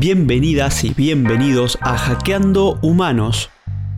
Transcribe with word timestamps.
Bienvenidas 0.00 0.84
y 0.84 0.94
bienvenidos 0.94 1.76
a 1.80 1.98
Hackeando 1.98 2.78
Humanos, 2.82 3.50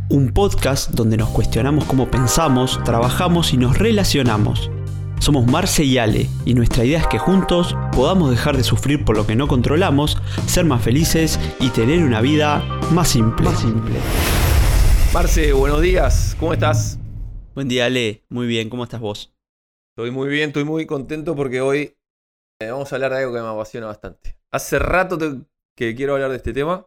un 0.09 0.33
podcast 0.33 0.93
donde 0.93 1.19
nos 1.19 1.29
cuestionamos 1.29 1.85
cómo 1.85 2.11
pensamos, 2.11 2.83
trabajamos 2.85 3.53
y 3.53 3.59
nos 3.59 3.79
relacionamos. 3.79 4.71
Somos 5.19 5.47
Marce 5.47 5.85
y 5.85 5.99
Ale 5.99 6.27
y 6.47 6.55
nuestra 6.55 6.87
idea 6.87 7.01
es 7.01 7.07
que 7.07 7.19
juntos 7.19 7.77
podamos 7.93 8.31
dejar 8.31 8.57
de 8.57 8.65
sufrir 8.65 9.05
por 9.05 9.15
lo 9.15 9.27
que 9.27 9.37
no 9.37 9.47
controlamos, 9.47 10.17
ser 10.47 10.65
más 10.65 10.83
felices 10.83 11.39
y 11.61 11.69
tener 11.69 12.03
una 12.03 12.23
vida 12.23 12.65
más 12.93 13.11
simple. 13.11 13.45
Más 13.45 13.61
simple. 13.61 13.97
Marce, 15.13 15.53
buenos 15.53 15.83
días, 15.83 16.35
¿cómo 16.41 16.55
estás? 16.55 16.99
Buen 17.55 17.69
día 17.69 17.85
Ale, 17.85 18.25
muy 18.31 18.47
bien, 18.47 18.71
¿cómo 18.71 18.85
estás 18.85 19.03
vos? 19.03 19.35
Estoy 19.95 20.13
muy 20.13 20.31
bien, 20.31 20.49
estoy 20.49 20.65
muy 20.65 20.87
contento 20.87 21.37
porque 21.37 21.61
hoy 21.61 21.95
eh, 22.59 22.71
vamos 22.71 22.91
a 22.91 22.97
hablar 22.97 23.13
de 23.13 23.19
algo 23.19 23.35
que 23.35 23.43
me 23.43 23.49
apasiona 23.49 23.87
bastante. 23.87 24.39
Hace 24.51 24.79
rato 24.79 25.19
que 25.81 25.95
quiero 25.95 26.13
hablar 26.13 26.31
de 26.31 26.37
este 26.37 26.53
tema. 26.53 26.87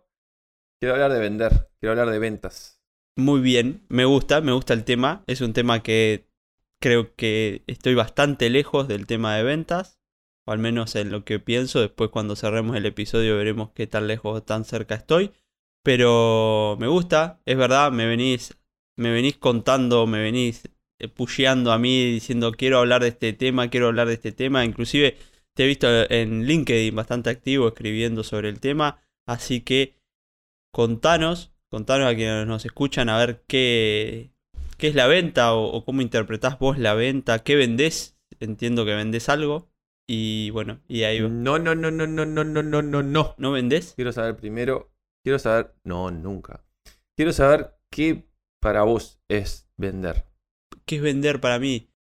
Quiero 0.80 0.94
hablar 0.94 1.12
de 1.12 1.20
vender, 1.20 1.72
quiero 1.80 1.94
hablar 1.94 2.12
de 2.12 2.20
ventas. 2.20 2.80
Muy 3.18 3.42
bien, 3.42 3.82
me 3.90 4.06
gusta, 4.06 4.40
me 4.40 4.52
gusta 4.52 4.76
el 4.76 4.84
tema. 4.84 5.24
Es 5.26 5.42
un 5.42 5.52
tema 5.54 5.82
que 5.82 6.30
creo 6.80 7.16
que 7.16 7.64
estoy 7.66 7.96
bastante 7.96 8.52
lejos 8.52 8.88
del 8.88 9.08
tema 9.08 9.36
de 9.36 9.42
ventas, 9.42 10.00
o 10.46 10.52
al 10.52 10.60
menos 10.60 10.96
en 10.96 11.10
lo 11.10 11.26
que 11.26 11.40
pienso. 11.40 11.82
Después 11.82 12.12
cuando 12.12 12.36
cerremos 12.36 12.78
el 12.78 12.86
episodio 12.86 13.36
veremos 13.36 13.72
qué 13.74 13.88
tan 13.88 14.06
lejos 14.06 14.38
o 14.38 14.44
tan 14.44 14.64
cerca 14.64 14.94
estoy. 14.94 15.32
Pero 15.82 16.78
me 16.80 16.86
gusta, 16.86 17.42
es 17.46 17.58
verdad, 17.58 17.92
me 17.92 18.06
venís, 18.06 18.56
me 18.96 19.12
venís 19.12 19.38
contando, 19.38 20.06
me 20.06 20.22
venís 20.22 20.70
eh, 21.00 21.08
pusheando 21.08 21.72
a 21.72 21.80
mí 21.80 22.12
diciendo 22.12 22.52
quiero 22.52 22.78
hablar 22.78 23.02
de 23.02 23.08
este 23.08 23.34
tema, 23.34 23.72
quiero 23.72 23.88
hablar 23.88 24.08
de 24.08 24.14
este 24.14 24.34
tema. 24.34 24.64
Inclusive 24.64 25.18
te 25.56 25.64
he 25.64 25.68
visto 25.68 25.88
en 26.10 26.46
LinkedIn 26.46 26.96
bastante 26.96 27.30
activo 27.30 27.68
escribiendo 27.68 28.24
sobre 28.24 28.50
el 28.50 28.59
tema. 28.59 29.02
Así 29.28 29.62
que 29.62 29.95
contanos, 30.72 31.54
contanos 31.70 32.12
a 32.12 32.16
quienes 32.16 32.48
nos 32.48 32.66
escuchan 32.66 33.10
a 33.10 33.18
ver 33.18 33.44
qué, 33.48 34.32
qué 34.78 34.88
es 34.88 34.95
la 34.95 35.08
venta 35.08 35.54
o, 35.54 35.86
cómo 35.86 36.02
interpretás 36.02 36.60
vos 36.60 36.78
la 36.78 36.94
venta, 36.94 37.40
qué 37.40 37.56
vendés. 37.56 38.18
Entiendo 38.40 38.86
que 38.86 38.95
vendés 38.95 39.30
algo. 39.30 39.70
Y 40.08 40.50
bueno, 40.50 40.82
y 40.88 41.04
ahí 41.04 41.22
No, 41.22 41.60
no, 41.60 41.76
no, 41.76 41.90
no, 41.92 42.08
no, 42.08 42.26
no, 42.26 42.44
no, 42.44 42.64
no, 42.64 42.82
no, 42.82 43.04
no. 43.04 43.36
¿No 43.38 43.52
vendés? 43.52 43.94
Quiero 43.95 44.12
saber 44.12 44.36
primero, 44.36 44.92
quiero 45.23 45.40
saber, 45.40 45.73
no, 45.84 46.12
nunca. 46.12 46.66
Quiero 47.16 47.32
saber 47.32 47.76
qué 47.90 48.28
para 48.60 48.84
vos 48.84 49.22
es 49.30 49.70
vender. 49.78 50.26
¿Qué 50.86 50.98
es 50.98 51.02
vender 51.02 51.40
para 51.40 51.60
mí? 51.60 51.92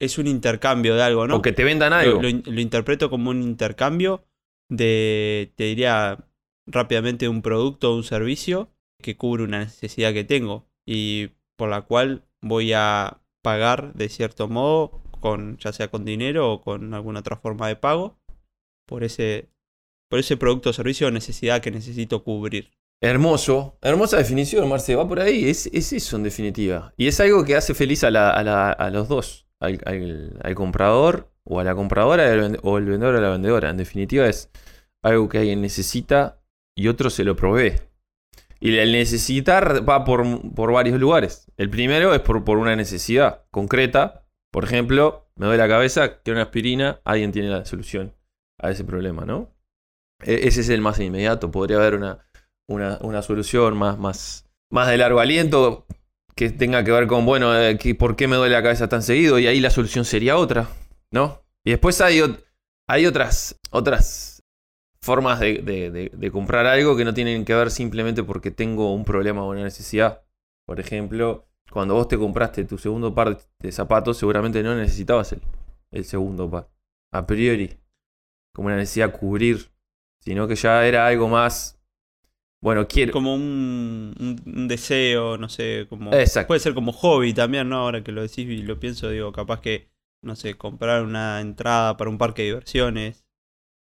Es 0.00 0.18
un 0.18 0.26
intercambio 0.26 0.94
de 0.94 1.02
algo, 1.02 1.26
¿no? 1.26 1.36
O 1.36 1.42
que 1.42 1.52
te 1.52 1.64
vendan 1.64 1.92
algo. 1.92 2.22
Lo, 2.22 2.28
lo 2.28 2.60
interpreto 2.60 3.10
como 3.10 3.30
un 3.30 3.42
intercambio 3.42 4.24
de, 4.68 5.52
te 5.56 5.64
diría 5.64 6.24
rápidamente, 6.66 7.28
un 7.28 7.42
producto 7.42 7.92
o 7.92 7.96
un 7.96 8.04
servicio 8.04 8.70
que 9.02 9.16
cubre 9.16 9.44
una 9.44 9.60
necesidad 9.60 10.12
que 10.12 10.24
tengo 10.24 10.66
y 10.86 11.30
por 11.56 11.68
la 11.68 11.82
cual 11.82 12.24
voy 12.40 12.72
a 12.72 13.20
pagar 13.42 13.94
de 13.94 14.08
cierto 14.08 14.48
modo, 14.48 15.02
con, 15.20 15.56
ya 15.58 15.72
sea 15.72 15.88
con 15.88 16.04
dinero 16.04 16.52
o 16.52 16.60
con 16.60 16.94
alguna 16.94 17.20
otra 17.20 17.36
forma 17.36 17.68
de 17.68 17.76
pago, 17.76 18.18
por 18.86 19.04
ese, 19.04 19.48
por 20.08 20.18
ese 20.18 20.36
producto 20.36 20.70
o 20.70 20.72
servicio 20.72 21.08
o 21.08 21.10
necesidad 21.10 21.60
que 21.60 21.70
necesito 21.70 22.22
cubrir. 22.22 22.70
Hermoso, 23.00 23.78
hermosa 23.80 24.16
definición, 24.16 24.68
Marce, 24.68 24.96
va 24.96 25.06
por 25.06 25.20
ahí, 25.20 25.48
es, 25.48 25.66
es 25.66 25.92
eso 25.92 26.16
en 26.16 26.24
definitiva. 26.24 26.92
Y 26.96 27.06
es 27.06 27.20
algo 27.20 27.44
que 27.44 27.54
hace 27.54 27.74
feliz 27.74 28.02
a, 28.02 28.10
la, 28.10 28.30
a, 28.30 28.42
la, 28.42 28.72
a 28.72 28.90
los 28.90 29.08
dos, 29.08 29.46
al, 29.60 29.80
al, 29.84 30.38
al, 30.42 30.54
comprador 30.54 31.30
o 31.44 31.60
a 31.60 31.64
la 31.64 31.74
compradora 31.74 32.24
o 32.62 32.78
el 32.78 32.84
vendedor 32.84 33.16
a 33.16 33.20
la 33.20 33.30
vendedora. 33.30 33.70
En 33.70 33.76
definitiva 33.76 34.26
es 34.26 34.50
algo 35.02 35.28
que 35.28 35.38
alguien 35.38 35.60
necesita 35.60 36.40
y 36.76 36.88
otro 36.88 37.10
se 37.10 37.24
lo 37.24 37.36
provee. 37.36 37.74
Y 38.60 38.76
el 38.76 38.92
necesitar 38.92 39.88
va 39.88 40.04
por, 40.04 40.24
por 40.54 40.72
varios 40.72 40.98
lugares. 40.98 41.50
El 41.56 41.70
primero 41.70 42.14
es 42.14 42.20
por, 42.20 42.44
por, 42.44 42.58
una 42.58 42.74
necesidad 42.74 43.44
concreta. 43.50 44.26
Por 44.50 44.64
ejemplo, 44.64 45.30
me 45.36 45.46
duele 45.46 45.62
la 45.62 45.68
cabeza, 45.68 46.20
quiero 46.22 46.38
una 46.38 46.44
aspirina, 46.44 47.00
alguien 47.04 47.30
tiene 47.30 47.48
la 47.48 47.64
solución 47.64 48.14
a 48.58 48.70
ese 48.70 48.84
problema, 48.84 49.24
¿no? 49.24 49.54
E, 50.24 50.48
ese 50.48 50.62
es 50.62 50.68
el 50.70 50.80
más 50.80 50.98
inmediato. 50.98 51.52
Podría 51.52 51.76
haber 51.76 51.94
una, 51.94 52.26
una, 52.68 52.98
una 53.00 53.22
solución 53.22 53.76
más, 53.76 53.98
más, 53.98 54.48
más 54.70 54.88
de 54.88 54.96
largo 54.96 55.20
aliento 55.20 55.86
que 56.38 56.50
tenga 56.50 56.84
que 56.84 56.92
ver 56.92 57.08
con, 57.08 57.26
bueno, 57.26 57.52
eh, 57.58 57.76
¿por 57.98 58.14
qué 58.14 58.28
me 58.28 58.36
duele 58.36 58.54
la 58.54 58.62
cabeza 58.62 58.88
tan 58.88 59.02
seguido? 59.02 59.40
Y 59.40 59.48
ahí 59.48 59.58
la 59.58 59.70
solución 59.70 60.04
sería 60.04 60.36
otra, 60.36 60.68
¿no? 61.10 61.42
Y 61.64 61.70
después 61.70 62.00
hay, 62.00 62.22
hay 62.86 63.06
otras, 63.06 63.58
otras 63.72 64.44
formas 65.00 65.40
de, 65.40 66.30
comprar 66.32 66.66
algo 66.66 66.96
que 66.96 67.04
no 67.04 67.12
tienen 67.12 67.44
que 67.44 67.56
ver 67.56 67.72
simplemente 67.72 68.22
porque 68.22 68.52
tengo 68.52 68.94
un 68.94 69.04
problema 69.04 69.42
o 69.42 69.50
una 69.50 69.64
necesidad. 69.64 70.22
Por 70.64 70.78
ejemplo, 70.78 71.48
cuando 71.72 71.94
vos 71.94 72.06
te 72.06 72.16
compraste 72.16 72.62
tu 72.64 72.78
segundo 72.78 73.12
par 73.12 73.36
de 73.58 73.72
zapatos, 73.72 74.16
seguramente 74.16 74.62
no 74.62 74.76
necesitabas 74.76 75.32
el, 75.32 75.42
el 75.90 76.04
segundo 76.04 76.48
par. 76.48 76.70
A 77.12 77.26
priori. 77.26 77.80
Como 78.54 78.68
una 78.68 78.76
necesidad 78.76 79.10
cubrir. 79.10 79.72
Sino 80.20 80.46
que 80.46 80.54
ya 80.54 80.86
era 80.86 81.04
algo 81.04 81.26
más. 81.26 81.77
Bueno, 82.60 82.88
quiero. 82.88 83.12
Como 83.12 83.34
un, 83.34 84.40
un, 84.44 84.68
deseo, 84.68 85.38
no 85.38 85.48
sé, 85.48 85.86
como. 85.88 86.10
Puede 86.10 86.60
ser 86.60 86.74
como 86.74 86.92
hobby 86.92 87.32
también, 87.32 87.68
¿no? 87.68 87.78
Ahora 87.78 88.02
que 88.02 88.12
lo 88.12 88.22
decís 88.22 88.48
y 88.48 88.62
lo 88.62 88.80
pienso, 88.80 89.10
digo, 89.10 89.32
capaz 89.32 89.60
que, 89.60 89.90
no 90.24 90.34
sé, 90.34 90.54
comprar 90.54 91.02
una 91.02 91.40
entrada 91.40 91.96
para 91.96 92.10
un 92.10 92.18
parque 92.18 92.42
de 92.42 92.48
diversiones 92.48 93.24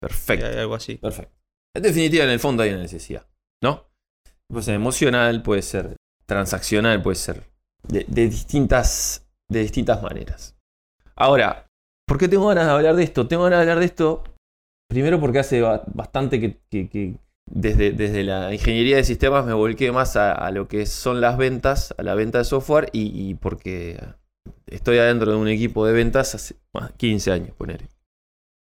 Perfecto. 0.01 0.47
algo 0.47 0.75
así. 0.75 0.97
Perfecto. 0.97 1.37
En 1.75 1.83
definitiva, 1.83 2.25
en 2.25 2.31
el 2.31 2.41
fondo 2.41 2.63
hay 2.63 2.71
una 2.71 2.83
necesidad, 2.83 3.27
¿no? 3.63 3.89
Puede 4.49 4.65
ser 4.65 4.75
emocional, 4.75 5.43
puede 5.43 5.63
ser 5.63 5.97
transaccional, 6.27 7.03
puede 7.03 7.17
ser 7.17 7.45
de, 7.87 8.05
distintas, 8.09 9.29
de 9.49 9.61
distintas 9.61 10.03
maneras. 10.03 10.57
Ahora, 11.15 11.67
¿por 12.07 12.19
qué 12.19 12.29
tengo 12.29 12.49
ganas 12.49 12.67
de 12.67 12.73
hablar 12.73 12.97
de 12.97 13.05
esto? 13.05 13.29
Tengo 13.29 13.45
ganas 13.45 13.59
de 13.59 13.63
hablar 13.63 13.79
de 13.81 13.87
esto 13.87 14.25
primero 14.89 15.21
porque 15.21 15.39
hace 15.39 15.61
bastante 15.61 16.41
que, 16.41 17.19
desde, 17.51 17.93
desde, 17.93 18.25
la 18.25 18.53
ingeniería 18.53 18.97
de 18.97 19.05
sistemas 19.05 19.45
me 19.45 19.53
volqué 19.53 19.93
más 19.93 20.17
a, 20.17 20.51
lo 20.51 20.69
que 20.69 20.87
son 20.87 21.21
las 21.21 21.37
ventas, 21.37 21.95
a 21.97 22.03
la 22.03 22.15
venta 22.15 22.39
de 22.39 22.45
software 22.45 22.91
y, 22.93 23.35
porque 23.35 23.99
estoy 24.67 24.99
adentro 24.99 25.31
de 25.33 25.37
un 25.39 25.49
equipo 25.49 25.87
de 25.87 25.93
ventas 25.93 26.35
hace 26.35 26.57
15 26.97 27.33
años, 27.33 27.51
poner. 27.57 27.89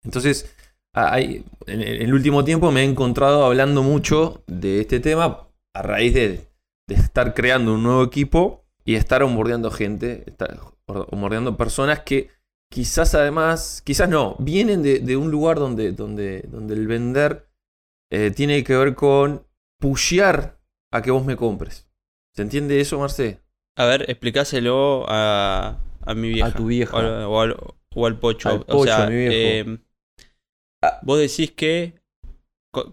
Entonces, 0.04 0.54
en 0.94 1.44
el 1.81 2.12
último 2.15 2.44
tiempo 2.44 2.71
me 2.72 2.82
he 2.82 2.84
encontrado 2.84 3.44
hablando 3.44 3.82
mucho 3.82 4.43
de 4.47 4.81
este 4.81 5.00
tema 5.00 5.49
a 5.75 5.82
raíz 5.82 6.15
de, 6.15 6.49
estar 6.88 7.34
creando 7.34 7.75
un 7.75 7.82
nuevo 7.82 8.03
equipo 8.03 8.65
y 8.84 8.94
estar 8.94 9.22
onboardeando 9.22 9.70
gente, 9.70 10.25
estar 10.26 10.59
personas 11.59 12.00
que 12.00 12.31
quizás 12.70 13.15
además, 13.15 13.82
quizás 13.84 14.09
no, 14.09 14.37
vienen 14.38 14.82
de, 14.82 15.16
un 15.16 15.31
lugar 15.31 15.59
donde, 15.59 15.93
donde, 15.93 16.43
donde 16.49 16.75
el 16.75 16.87
vender 16.87 17.48
eh, 18.11 18.31
tiene 18.31 18.65
que 18.65 18.77
ver 18.77 18.95
con 18.95 19.47
pushear 19.81 20.59
a 20.93 21.03
que 21.03 21.11
vos 21.11 21.25
me 21.25 21.37
compres. 21.37 21.89
¿Se 22.35 22.43
entiende 22.43 22.81
eso, 22.81 22.99
Marce? 22.99 23.41
A 23.77 23.87
ver, 23.87 24.11
explícaselo 24.11 25.05
a, 25.09 25.79
a 26.03 26.15
mi 26.15 26.29
vieja. 26.29 26.49
A 26.49 26.55
tu 26.55 26.67
vieja. 26.67 26.97
O, 27.29 27.41
al, 27.41 27.57
o 27.95 28.07
al, 28.07 28.19
pocho. 28.19 28.65
o 28.69 28.85
sea, 28.85 29.05
a 29.05 29.11
mi 29.11 29.17
viejo. 29.17 29.35
Eh, 29.35 29.79
Ah. 30.83 31.01
Vos 31.03 31.19
decís 31.19 31.53
que. 31.53 31.95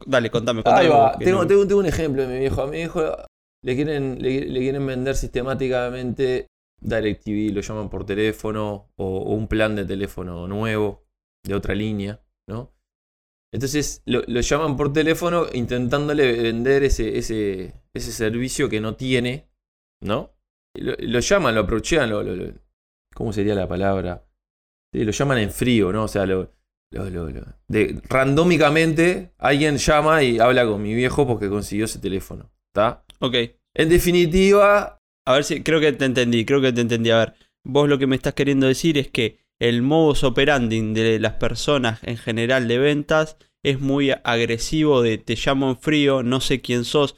Dale, 0.05 0.31
contame, 0.31 0.63
contame. 0.63 0.89
Tengo, 1.19 1.45
tengo, 1.45 1.77
un 1.77 1.85
ejemplo 1.85 2.23
de 2.23 2.33
mi 2.33 2.39
viejo. 2.39 2.61
A 2.61 2.67
mi 2.67 2.77
viejo 2.77 3.01
le 3.63 3.75
quieren, 3.75 4.21
le, 4.21 4.59
quieren 4.59 4.85
vender 4.85 5.15
sistemáticamente 5.15 6.47
DirecTV, 6.81 7.53
lo 7.53 7.61
llaman 7.61 7.89
por 7.89 8.05
teléfono, 8.05 8.91
o, 8.95 9.35
un 9.35 9.47
plan 9.47 9.75
de 9.75 9.85
teléfono 9.85 10.47
nuevo, 10.47 11.05
de 11.43 11.55
otra 11.55 11.75
línea. 11.75 12.21
Entonces 13.53 14.01
lo, 14.05 14.21
llaman 14.25 14.75
por 14.75 14.91
teléfono 14.91 15.47
intentándole 15.53 16.41
vender 16.41 16.83
ese, 16.83 17.17
ese, 17.17 17.73
ese 17.93 18.11
servicio 18.11 18.69
que 18.69 18.81
no 18.81 18.95
tiene, 18.95 19.49
¿no? 20.01 20.35
Lo, 20.75 21.19
llaman, 21.19 21.55
lo 21.55 21.61
aprochean, 21.61 22.09
lo, 22.09 22.23
¿cómo 23.13 23.31
sería 23.31 23.55
la 23.55 23.67
palabra? 23.67 24.27
lo 24.91 25.11
llaman 25.11 25.37
en 25.39 25.51
frío, 25.51 25.91
¿no? 25.91 26.03
O 26.03 26.07
sea, 26.07 26.25
lo, 26.25 26.55
de, 27.67 28.01
randómicamente 28.07 29.33
alguien 29.37 29.77
llama 29.77 30.23
y 30.23 30.39
habla 30.39 30.65
con 30.65 30.81
mi 30.81 30.93
viejo 30.93 31.27
porque 31.27 31.49
consiguió 31.49 31.85
ese 31.85 31.99
teléfono. 31.99 32.51
¿Está? 32.73 33.03
Ok. 33.19 33.35
En 33.73 33.89
definitiva. 33.89 34.97
A 35.25 35.33
ver 35.33 35.43
si. 35.43 35.63
Creo 35.63 35.79
que 35.79 35.91
te 35.93 36.05
entendí, 36.05 36.45
creo 36.45 36.61
que 36.61 36.71
te 36.71 36.81
entendí. 36.81 37.11
A 37.11 37.17
ver, 37.17 37.33
vos 37.63 37.89
lo 37.89 37.97
que 37.97 38.07
me 38.07 38.15
estás 38.15 38.33
queriendo 38.33 38.67
decir 38.67 38.97
es 38.97 39.09
que 39.09 39.44
el 39.59 39.81
modus 39.81 40.23
operandi 40.23 40.93
de 40.93 41.19
las 41.19 41.33
personas 41.33 41.99
en 42.03 42.17
general 42.17 42.67
de 42.67 42.77
ventas 42.77 43.37
es 43.63 43.79
muy 43.79 44.11
agresivo 44.11 45.01
de 45.01 45.17
te 45.17 45.35
llamo 45.35 45.69
en 45.69 45.77
frío, 45.77 46.23
no 46.23 46.39
sé 46.39 46.61
quién 46.61 46.85
sos. 46.85 47.15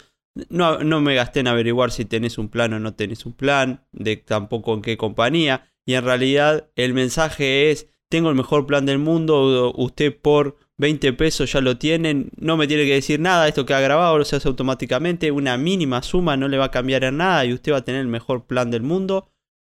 No, 0.50 0.80
no 0.80 1.01
me 1.01 1.16
gasté 1.16 1.39
en 1.39 1.48
averiguar 1.48 1.92
si 1.92 2.06
tenés 2.06 2.38
un 2.38 2.50
plan 2.50 2.74
o 2.74 2.80
no 2.80 2.94
tenés 2.94 3.25
un 3.25 3.34
plan, 3.34 3.86
de 3.92 4.18
tampoco 4.18 4.74
en 4.74 4.81
qué 4.81 4.98
compañía. 4.98 5.74
Y 5.86 5.95
en 5.95 6.06
realidad 6.06 6.69
el 6.75 6.94
mensaje 6.94 7.72
es 7.72 7.89
tengo 8.10 8.30
el 8.30 8.36
mejor 8.36 8.66
plan 8.66 8.86
del 8.86 9.00
mundo, 9.00 9.74
usted 9.75 10.16
por 10.18 10.57
20 10.78 11.13
pesos 11.13 11.51
ya 11.51 11.60
lo 11.60 11.78
tienen, 11.78 12.30
no 12.38 12.56
me 12.56 12.68
tiene 12.68 12.86
que 12.86 12.94
decir 12.94 13.19
nada, 13.19 13.48
esto 13.48 13.66
queda 13.66 13.81
grabado, 13.81 14.18
lo 14.18 14.25
se 14.25 14.38
hace 14.38 14.48
automáticamente, 14.48 15.31
una 15.31 15.57
mínima 15.57 16.01
suma 16.04 16.38
no 16.38 16.48
le 16.48 16.57
va 16.57 16.66
a 16.66 16.72
cambiar 16.72 17.04
en 17.04 17.18
nada 17.18 17.44
y 17.45 17.54
usted 17.54 17.74
va 17.74 17.78
a 17.78 17.83
tener 17.86 18.01
el 18.01 18.07
mejor 18.07 18.45
plan 18.45 18.72
del 18.72 18.83
mundo. 18.83 19.30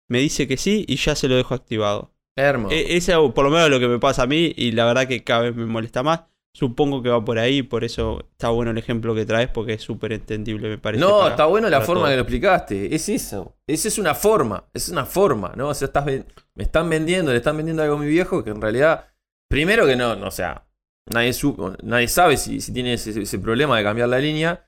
Me 0.08 0.18
dice 0.18 0.46
que 0.46 0.56
sí 0.56 0.84
y 0.86 0.96
ya 0.96 1.14
se 1.14 1.28
lo 1.28 1.36
dejo 1.36 1.54
activado. 1.54 2.15
Hermoso. 2.36 2.74
E- 2.74 2.96
ese 2.96 3.14
por 3.34 3.44
lo 3.44 3.50
menos 3.50 3.64
es 3.66 3.70
lo 3.70 3.80
que 3.80 3.88
me 3.88 3.98
pasa 3.98 4.22
a 4.24 4.26
mí 4.26 4.52
y 4.56 4.72
la 4.72 4.84
verdad 4.84 5.08
que 5.08 5.24
cada 5.24 5.42
vez 5.42 5.54
me 5.56 5.66
molesta 5.66 6.02
más. 6.02 6.22
Supongo 6.54 7.02
que 7.02 7.10
va 7.10 7.22
por 7.22 7.38
ahí, 7.38 7.62
por 7.62 7.84
eso 7.84 8.28
está 8.32 8.48
bueno 8.48 8.70
el 8.70 8.78
ejemplo 8.78 9.14
que 9.14 9.26
traes 9.26 9.48
porque 9.48 9.74
es 9.74 9.82
súper 9.82 10.14
entendible, 10.14 10.70
me 10.70 10.78
parece. 10.78 11.02
No, 11.04 11.18
para- 11.18 11.30
está 11.30 11.44
bueno 11.46 11.68
la 11.68 11.82
forma 11.82 12.08
que 12.08 12.14
lo 12.16 12.22
explicaste. 12.22 12.94
Es 12.94 13.08
eso. 13.10 13.56
Esa 13.66 13.88
es 13.88 13.98
una 13.98 14.14
forma. 14.14 14.64
Es 14.72 14.88
una 14.88 15.04
forma, 15.04 15.52
¿no? 15.54 15.68
O 15.68 15.74
sea, 15.74 15.86
estás 15.86 16.06
me 16.06 16.24
están 16.56 16.88
vendiendo, 16.88 17.30
le 17.30 17.38
están 17.38 17.56
vendiendo 17.58 17.82
algo 17.82 17.96
a 17.96 17.98
mi 17.98 18.06
viejo 18.06 18.42
que 18.42 18.50
en 18.50 18.60
realidad. 18.62 19.06
Primero 19.50 19.84
que 19.86 19.96
no, 19.96 20.16
no 20.16 20.28
o 20.28 20.30
sea, 20.30 20.66
nadie, 21.10 21.32
su- 21.34 21.76
nadie 21.82 22.08
sabe 22.08 22.38
si, 22.38 22.60
si 22.62 22.72
tiene 22.72 22.94
ese, 22.94 23.20
ese 23.20 23.38
problema 23.38 23.76
de 23.76 23.84
cambiar 23.84 24.08
la 24.08 24.18
línea. 24.18 24.66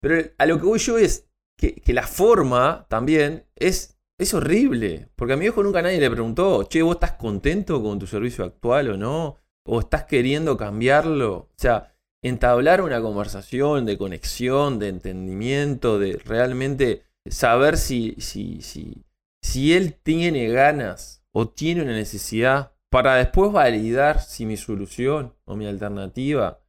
Pero 0.00 0.30
a 0.38 0.46
lo 0.46 0.58
que 0.58 0.64
voy 0.66 0.78
yo 0.78 0.96
es 0.96 1.28
que, 1.58 1.74
que 1.74 1.92
la 1.92 2.06
forma 2.06 2.86
también 2.88 3.46
es, 3.56 3.95
es 4.18 4.34
horrible. 4.34 5.08
Porque 5.16 5.34
a 5.34 5.36
mi 5.36 5.42
viejo 5.42 5.62
nunca 5.62 5.82
nadie 5.82 6.00
le 6.00 6.10
preguntó, 6.10 6.64
che, 6.68 6.82
¿vos 6.82 6.96
estás 6.96 7.12
contento 7.12 7.82
con 7.82 7.98
tu 7.98 8.06
servicio 8.06 8.44
actual 8.44 8.90
o 8.90 8.96
no? 8.96 9.36
¿O 9.64 9.80
estás 9.80 10.04
queriendo 10.04 10.56
cambiarlo? 10.56 11.34
O 11.34 11.54
sea, 11.56 11.94
entablar 12.22 12.82
una 12.82 13.00
conversación 13.00 13.84
de 13.84 13.98
conexión, 13.98 14.78
de 14.78 14.88
entendimiento, 14.88 15.98
de 15.98 16.16
realmente 16.24 17.04
saber 17.28 17.76
si, 17.76 18.14
si, 18.18 18.62
si, 18.62 19.04
si 19.42 19.74
él 19.74 19.94
tiene 19.94 20.48
ganas 20.48 21.24
o 21.32 21.48
tiene 21.48 21.82
una 21.82 21.92
necesidad 21.92 22.72
para 22.90 23.16
después 23.16 23.52
validar 23.52 24.20
si 24.20 24.46
mi 24.46 24.56
solución 24.56 25.34
o 25.44 25.56
mi 25.56 25.66
alternativa 25.66 26.60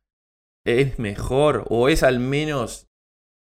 es 0.66 1.00
mejor 1.00 1.66
o 1.70 1.90
es 1.90 2.04
al 2.04 2.20
menos 2.20 2.90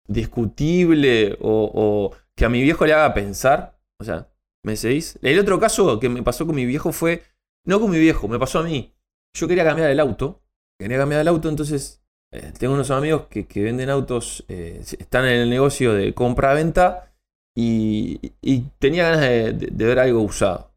discutible 0.07 1.37
o, 1.41 1.69
o 1.73 2.15
que 2.35 2.45
a 2.45 2.49
mi 2.49 2.61
viejo 2.61 2.85
le 2.85 2.93
haga 2.93 3.13
pensar. 3.13 3.78
O 3.99 4.03
sea, 4.03 4.29
¿me 4.63 4.75
seguís? 4.75 5.17
El 5.21 5.39
otro 5.39 5.59
caso 5.59 5.99
que 5.99 6.09
me 6.09 6.23
pasó 6.23 6.45
con 6.45 6.55
mi 6.55 6.65
viejo 6.65 6.91
fue, 6.91 7.23
no 7.65 7.79
con 7.79 7.91
mi 7.91 7.99
viejo, 7.99 8.27
me 8.27 8.39
pasó 8.39 8.59
a 8.59 8.63
mí. 8.63 8.93
Yo 9.35 9.47
quería 9.47 9.63
cambiar 9.63 9.89
el 9.89 9.99
auto, 9.99 10.41
quería 10.79 10.97
cambiar 10.97 11.21
el 11.21 11.27
auto, 11.27 11.49
entonces 11.49 12.01
eh, 12.31 12.51
tengo 12.57 12.73
unos 12.73 12.91
amigos 12.91 13.27
que, 13.29 13.47
que 13.47 13.63
venden 13.63 13.89
autos, 13.89 14.45
eh, 14.47 14.79
están 14.81 15.25
en 15.25 15.41
el 15.41 15.49
negocio 15.49 15.93
de 15.93 16.13
compra-venta 16.13 17.13
y, 17.55 18.19
y 18.41 18.61
tenía 18.79 19.03
ganas 19.11 19.21
de, 19.21 19.85
ver 19.85 19.99
algo 19.99 20.21
usado. 20.21 20.71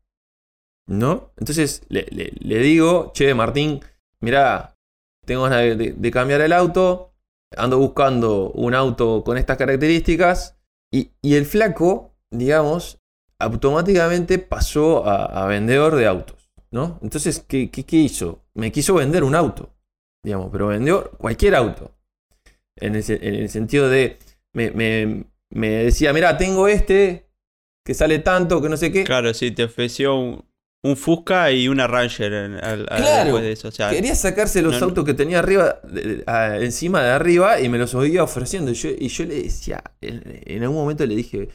¿No? 0.86 1.32
Entonces 1.36 1.82
le, 1.88 2.06
le- 2.10 2.58
digo, 2.58 3.12
che, 3.14 3.34
Martín, 3.34 3.80
mirá, 4.20 4.76
tengo 5.24 5.44
ganas 5.44 5.60
de, 5.60 5.76
de- 5.76 5.92
de 5.92 6.10
cambiar 6.10 6.40
el 6.40 6.52
auto, 6.52 7.14
ando 7.56 7.78
buscando 7.78 8.50
un 8.50 8.74
auto 8.74 9.22
con 9.24 9.36
estas 9.38 9.56
características 9.56 10.58
y, 10.92 11.12
y 11.22 11.36
el 11.36 11.46
flaco, 11.46 12.14
digamos, 12.30 12.98
automáticamente 13.42 14.38
pasó 14.38 15.06
a, 15.06 15.44
a 15.44 15.46
vendedor 15.46 15.94
de 15.96 16.06
autos. 16.06 16.36
¿No? 16.70 16.98
Entonces, 17.02 17.44
¿qué, 17.46 17.70
qué, 17.70 17.84
qué 17.84 17.96
hizo? 17.96 18.44
Me 18.54 18.72
quiso 18.72 18.94
vender 18.94 19.24
un 19.24 19.34
auto 19.34 19.74
digamos, 20.24 20.50
pero 20.52 20.68
vendió 20.68 21.10
cualquier 21.18 21.54
auto. 21.56 21.90
En 22.76 22.94
el, 22.94 23.02
se- 23.02 23.18
en 23.26 23.34
el 23.34 23.48
sentido 23.48 23.88
de, 23.88 24.18
me, 24.54 24.70
me- 24.70 25.24
me 25.50 25.68
decía, 25.68 26.12
mira, 26.12 26.38
tengo 26.38 26.68
este 26.68 27.26
que 27.84 27.92
sale 27.92 28.20
tanto, 28.20 28.62
que 28.62 28.68
no 28.68 28.76
sé 28.76 28.92
qué. 28.92 29.02
Claro, 29.02 29.34
sí, 29.34 29.50
te 29.50 29.64
ofreció 29.64 30.14
un, 30.16 30.44
un 30.84 30.96
Fusca 30.96 31.50
y 31.50 31.66
una 31.66 31.88
Ranger 31.88 32.32
en- 32.32 32.54
al- 32.54 32.86
Claro, 32.86 33.24
después 33.24 33.42
de 33.42 33.52
eso. 33.52 33.68
O 33.68 33.72
sea, 33.72 33.90
Quería 33.90 34.14
sacarse 34.14 34.62
los 34.62 34.78
no, 34.80 34.86
autos 34.86 35.04
que 35.04 35.14
tenía 35.14 35.40
arriba, 35.40 35.80
de- 35.82 36.02
de- 36.18 36.24
a- 36.26 36.58
encima 36.58 37.02
de 37.02 37.10
arriba, 37.10 37.60
y 37.60 37.68
me 37.68 37.78
los 37.78 37.92
oía 37.96 38.22
ofreciendo. 38.22 38.70
Y 38.70 38.74
yo, 38.74 38.90
y 38.96 39.08
yo 39.08 39.24
le 39.24 39.42
decía, 39.42 39.82
en, 40.00 40.22
en 40.24 40.62
algún 40.62 40.76
momento 40.78 41.04
le 41.04 41.16
dije, 41.16 41.48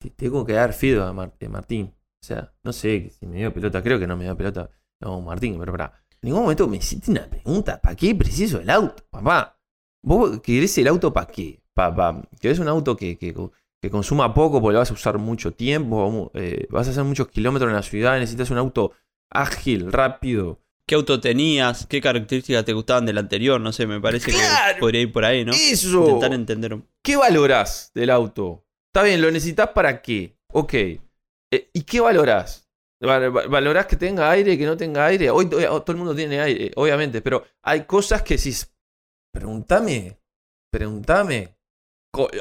"Te- 0.00 0.10
tengo 0.10 0.44
que 0.44 0.54
dar 0.54 0.72
feedback 0.72 1.06
a 1.06 1.46
a 1.46 1.48
Martín. 1.48 1.94
O 2.22 2.26
sea, 2.26 2.52
no 2.64 2.72
sé 2.72 3.10
si 3.18 3.26
me 3.26 3.36
dio 3.36 3.52
pelota, 3.54 3.82
creo 3.82 3.98
que 3.98 4.06
no 4.06 4.16
me 4.16 4.24
dio 4.24 4.36
pelota. 4.36 4.68
No, 5.00 5.20
Martín, 5.20 5.56
pero 5.58 5.72
pará. 5.72 5.92
En 6.22 6.28
ningún 6.28 6.42
momento 6.42 6.66
me 6.68 6.76
hiciste 6.78 7.10
una 7.10 7.24
pregunta, 7.28 7.80
¿para 7.80 7.94
qué 7.96 8.14
preciso 8.14 8.60
el 8.60 8.68
auto, 8.68 9.02
papá? 9.10 9.58
¿Vos 10.02 10.40
querés 10.40 10.76
el 10.78 10.88
auto 10.88 11.12
para 11.12 11.26
qué? 11.26 11.62
Papá, 11.72 12.22
¿querés 12.40 12.58
un 12.58 12.68
auto 12.68 12.96
que, 12.96 13.16
que, 13.16 13.34
que 13.80 13.90
consuma 13.90 14.34
poco 14.34 14.60
porque 14.60 14.74
lo 14.74 14.78
vas 14.80 14.90
a 14.90 14.94
usar 14.94 15.16
mucho 15.18 15.52
tiempo? 15.52 16.30
eh, 16.34 16.66
vas 16.70 16.88
a 16.88 16.90
hacer 16.90 17.04
muchos 17.04 17.28
kilómetros 17.28 17.68
en 17.70 17.76
la 17.76 17.82
ciudad, 17.82 18.18
necesitas 18.18 18.50
un 18.50 18.58
auto 18.58 18.92
ágil, 19.30 19.90
rápido. 19.92 20.60
¿Qué 20.86 20.96
auto 20.96 21.20
tenías? 21.20 21.86
¿Qué 21.86 22.00
características 22.00 22.64
te 22.64 22.72
gustaban 22.72 23.06
del 23.06 23.16
anterior? 23.18 23.60
No 23.60 23.72
sé, 23.72 23.86
me 23.86 24.00
parece 24.00 24.32
Claro. 24.32 24.74
que 24.74 24.80
podría 24.80 25.02
ir 25.02 25.12
por 25.12 25.24
ahí, 25.24 25.44
¿no? 25.44 25.52
Eso. 25.52 26.00
Intentar 26.00 26.34
entender 26.34 26.82
¿Qué 27.02 27.16
valorás 27.16 27.92
del 27.94 28.10
auto? 28.10 28.66
Está 28.92 29.04
bien, 29.04 29.22
lo 29.22 29.30
necesitas 29.30 29.68
para 29.68 30.02
qué. 30.02 30.36
Ok. 30.52 30.74
Eh, 30.74 31.00
¿Y 31.72 31.82
qué 31.84 32.00
valorás? 32.00 32.68
Val- 33.00 33.30
val- 33.30 33.48
¿Valorás 33.48 33.86
que 33.86 33.96
tenga 33.96 34.30
aire, 34.30 34.58
que 34.58 34.66
no 34.66 34.76
tenga 34.76 35.06
aire? 35.06 35.30
Hoy 35.30 35.48
to- 35.48 35.58
todo 35.82 35.92
el 35.92 35.98
mundo 35.98 36.14
tiene 36.14 36.40
aire, 36.40 36.70
obviamente, 36.76 37.22
pero 37.22 37.44
hay 37.62 37.84
cosas 37.84 38.22
que 38.22 38.36
si. 38.36 38.52
Pregúntame. 39.32 40.18
Pregúntame. 40.72 41.56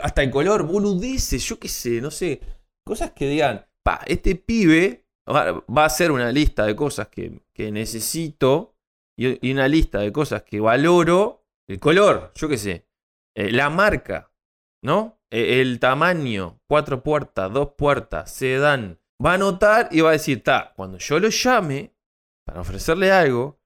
Hasta 0.01 0.23
el 0.23 0.31
color, 0.31 0.63
boludeces, 0.65 1.43
yo 1.45 1.59
qué 1.59 1.67
sé, 1.67 2.01
no 2.01 2.09
sé. 2.09 2.41
Cosas 2.83 3.11
que 3.11 3.27
digan, 3.27 3.67
pa, 3.83 4.01
este 4.07 4.33
pibe 4.35 5.05
va, 5.29 5.63
a 5.83 5.85
hacer 5.85 6.11
una 6.11 6.31
lista 6.31 6.65
de 6.65 6.75
cosas 6.75 7.07
que, 7.09 7.43
necesito 7.71 8.75
y, 9.15 9.47
y 9.47 9.51
una 9.51 9.67
lista 9.67 9.99
de 9.99 10.11
cosas 10.11 10.41
que 10.43 10.59
valoro. 10.59 11.45
El 11.67 11.79
color, 11.79 12.31
yo 12.33 12.49
qué 12.49 12.57
sé. 12.57 12.87
Eh, 13.35 13.51
la 13.51 13.69
marca, 13.69 14.28
¿no? 14.83 15.19
Eh, 15.31 15.61
el 15.61 15.79
tamaño, 15.79 16.59
cuatro 16.67 17.03
puertas, 17.03 17.51
dos 17.51 17.69
puertas, 17.77 18.31
sedán. 18.31 18.99
Va 19.23 19.33
a 19.33 19.37
notar 19.37 19.89
y 19.91 20.01
va 20.01 20.09
a 20.09 20.13
decir, 20.13 20.43
ta, 20.43 20.73
cuando 20.75 20.97
yo 20.97 21.19
lo 21.19 21.29
llame 21.29 21.93
para 22.45 22.61
ofrecerle 22.61 23.11
algo, 23.11 23.59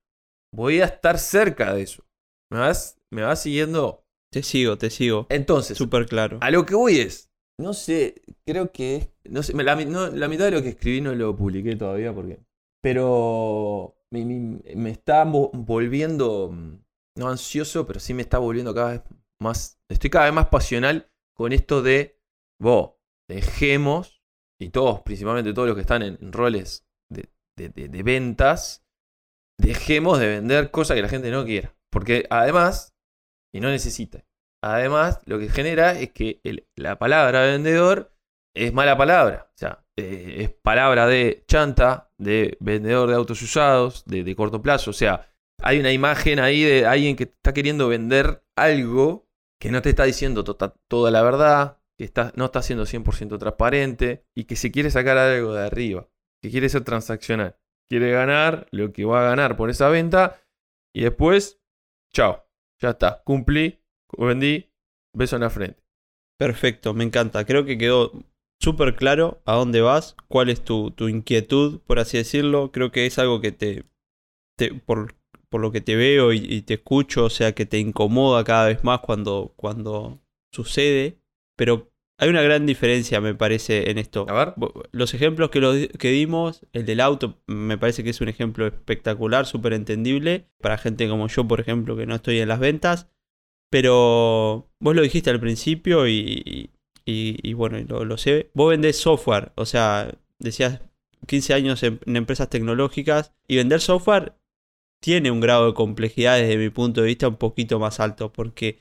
voy 0.54 0.81
a 0.81 0.86
estar 0.86 1.19
cerca 1.19 1.74
de 1.74 1.83
eso. 1.83 2.04
¿Me 2.51 2.60
vas, 2.60 3.00
me 3.12 3.21
vas 3.24 3.42
siguiendo? 3.42 4.06
Te 4.31 4.42
sigo, 4.44 4.77
te 4.77 4.89
sigo. 4.89 5.27
Entonces, 5.30 5.77
Súper 5.77 6.07
claro. 6.07 6.39
a 6.42 6.50
lo 6.50 6.65
que 6.65 6.74
voy 6.75 7.00
es, 7.00 7.31
no 7.60 7.74
sé, 7.74 8.24
creo 8.45 8.71
que 8.71 8.95
es, 8.95 9.10
no 9.25 9.44
sé, 9.44 9.54
la, 9.54 9.75
no, 9.75 10.07
la 10.07 10.27
mitad 10.27 10.45
de 10.45 10.51
lo 10.51 10.62
que 10.63 10.69
escribí 10.69 11.01
no 11.01 11.13
lo 11.13 11.36
publiqué 11.36 11.75
todavía 11.75 12.13
porque, 12.13 12.39
pero 12.81 13.95
me, 14.10 14.25
me- 14.25 14.62
me 14.75 14.89
está 14.89 15.24
vo- 15.25 15.51
volviendo, 15.54 16.50
mm, 16.51 16.77
no 17.15 17.29
ansioso, 17.29 17.86
pero 17.86 18.00
sí 18.00 18.13
me 18.13 18.24
está 18.24 18.39
volviendo 18.39 18.74
cada 18.74 18.91
vez 18.91 19.01
más, 19.43 19.79
estoy 19.89 20.09
cada 20.09 20.25
vez 20.25 20.33
más 20.33 20.47
pasional 20.47 21.12
con 21.35 21.53
esto 21.53 21.81
de, 21.81 22.19
dejemos, 23.27 24.21
y 24.59 24.69
todos, 24.69 25.01
principalmente 25.01 25.53
todos 25.53 25.67
los 25.67 25.75
que 25.75 25.81
están 25.81 26.01
en, 26.01 26.31
roles 26.31 26.88
de, 27.09 28.03
ventas, 28.03 28.85
dejemos 29.59 30.19
de 30.19 30.27
vender 30.27 30.71
cosas 30.71 30.95
que 30.95 31.01
la 31.01 31.09
gente 31.09 31.29
no 31.29 31.45
quiera, 31.45 31.75
porque 31.91 32.25
además, 32.29 32.95
y 33.53 33.59
no 33.59 33.69
necesita. 33.69 34.25
Además, 34.63 35.19
lo 35.25 35.39
que 35.39 35.50
genera 35.50 36.00
es 36.00 36.12
que 36.13 36.41
la 36.77 36.97
palabra 36.97 37.41
vendedor 37.41 38.15
es 38.55 38.71
mala 38.71 38.97
palabra. 38.97 39.50
O 39.50 39.57
sea, 39.57 39.85
eh, 39.97 40.35
es 40.39 40.50
palabra 40.50 41.05
de 41.05 41.43
chanta, 41.47 42.12
de 42.17 42.57
vendedor 42.62 43.09
de 43.09 43.15
autos 43.15 43.41
usados, 43.41 44.05
de, 44.05 44.23
de 44.23 44.35
corto 44.35 44.62
plazo. 44.62 44.91
O 44.91 44.93
sea, 44.93 45.29
hay 45.62 45.79
una 45.79 45.91
imagen 45.91 46.39
ahí 46.39 46.63
de 46.63 46.85
alguien 46.85 47.15
que 47.15 47.23
está 47.23 47.53
queriendo 47.53 47.89
vender 47.89 48.43
algo 48.55 49.27
que 49.63 49.72
no 49.72 49.82
te 49.82 49.91
está 49.91 50.03
diciendo 50.03 50.43
tota- 50.43 50.75
toda 50.89 51.10
la 51.10 51.22
verdad, 51.22 51.79
que 51.98 52.03
está, 52.03 52.34
no 52.36 52.43
está 52.43 52.62
siendo 52.62 52.86
100% 52.86 53.38
transparente 53.39 54.25
y 54.36 54.43
que 54.43 54.58
se 54.58 54.74
quiere 54.74 54.91
sacar 54.91 55.17
algo 55.17 55.53
de 55.53 55.65
arriba, 55.65 56.10
que 56.41 56.51
quiere 56.51 56.67
ser 56.67 56.84
transaccional. 56.84 57.55
Quiere 57.89 58.12
ganar 58.12 58.67
lo 58.72 58.91
que 58.91 59.05
va 59.05 59.22
a 59.22 59.29
ganar 59.29 59.55
por 59.55 59.70
esa 59.70 59.88
venta 59.88 60.41
y 60.93 61.03
después, 61.03 61.62
chao, 62.13 62.46
ya 62.82 62.89
está, 62.89 63.24
cumplí, 63.24 63.82
vendí, 64.17 64.70
beso 65.15 65.38
en 65.38 65.43
la 65.43 65.50
frente. 65.50 65.82
Perfecto, 66.38 66.93
me 66.93 67.05
encanta. 67.05 67.46
Creo 67.46 67.63
que 67.63 67.77
quedó 67.77 68.12
súper 68.60 68.98
claro 68.98 69.41
a 69.46 69.53
dónde 69.53 69.79
vas, 69.79 70.17
cuál 70.27 70.50
es 70.50 70.62
tu, 70.62 70.91
tu 70.91 71.08
inquietud, 71.08 71.79
por 71.88 72.00
así 72.00 72.17
decirlo. 72.17 72.74
Creo 72.74 72.91
que 72.91 73.05
es 73.05 73.17
algo 73.17 73.39
que 73.39 73.53
te, 73.53 73.86
te- 74.58 74.74
por, 74.74 75.15
por 75.53 75.62
lo 75.62 75.72
que 75.72 75.81
te 75.81 75.95
veo 75.95 76.33
y, 76.33 76.38
y 76.39 76.63
te 76.63 76.74
escucho, 76.74 77.25
o 77.25 77.29
sea, 77.29 77.51
que 77.51 77.67
te 77.67 77.77
incomoda 77.77 78.43
cada 78.43 78.65
vez 78.65 78.83
más 78.83 79.01
cuando, 79.01 79.53
cuando 79.55 80.19
sucede. 80.51 81.19
Pero 81.55 81.93
hay 82.17 82.29
una 82.29 82.41
gran 82.41 82.65
diferencia, 82.65 83.22
me 83.22 83.36
parece, 83.36 83.91
en 83.91 84.00
esto. 84.00 84.25
A 84.29 84.33
ver. 84.33 84.55
Los 84.91 85.13
ejemplos 85.13 85.51
que, 85.51 85.91
que 86.00 86.10
dimos, 86.10 86.65
el 86.74 86.88
del 86.88 87.01
auto, 87.01 87.39
me 87.45 87.77
parece 87.77 88.03
que 88.03 88.10
es 88.10 88.19
un 88.19 88.29
ejemplo 88.29 88.65
espectacular, 88.65 89.45
súper 89.45 89.74
entendible, 89.74 90.48
para 90.60 90.79
gente 90.79 91.07
como 91.07 91.27
yo, 91.27 91.48
por 91.48 91.60
ejemplo, 91.60 91.95
que 91.95 92.07
no 92.07 92.15
estoy 92.15 92.39
en 92.39 92.50
las 92.50 92.60
ventas. 92.60 93.12
Pero 93.69 94.72
vos 94.79 94.95
lo 94.95 95.03
dijiste 95.03 95.29
al 95.29 95.39
principio 95.39 96.07
y, 96.07 96.72
y, 97.05 97.38
y 97.48 97.53
bueno, 97.53 97.77
y 97.77 97.83
lo, 97.83 98.05
lo 98.05 98.17
sé. 98.17 98.50
Vos 98.55 98.72
vendés 98.72 98.98
software, 98.98 99.51
o 99.53 99.67
sea, 99.67 100.17
decías 100.39 100.81
15 101.27 101.53
años 101.53 101.83
en, 101.83 102.00
en 102.07 102.15
empresas 102.15 102.50
tecnológicas 102.50 103.33
y 103.48 103.57
vender 103.57 103.81
software 103.81 104.33
tiene 105.03 105.31
un 105.31 105.41
grado 105.41 105.67
de 105.67 105.74
complejidad 105.74 106.38
desde 106.38 106.55
mi 106.55 106.69
punto 106.69 107.01
de 107.01 107.07
vista 107.07 107.27
un 107.27 107.36
poquito 107.36 107.77
más 107.77 108.00
alto, 108.00 108.31
porque 108.31 108.79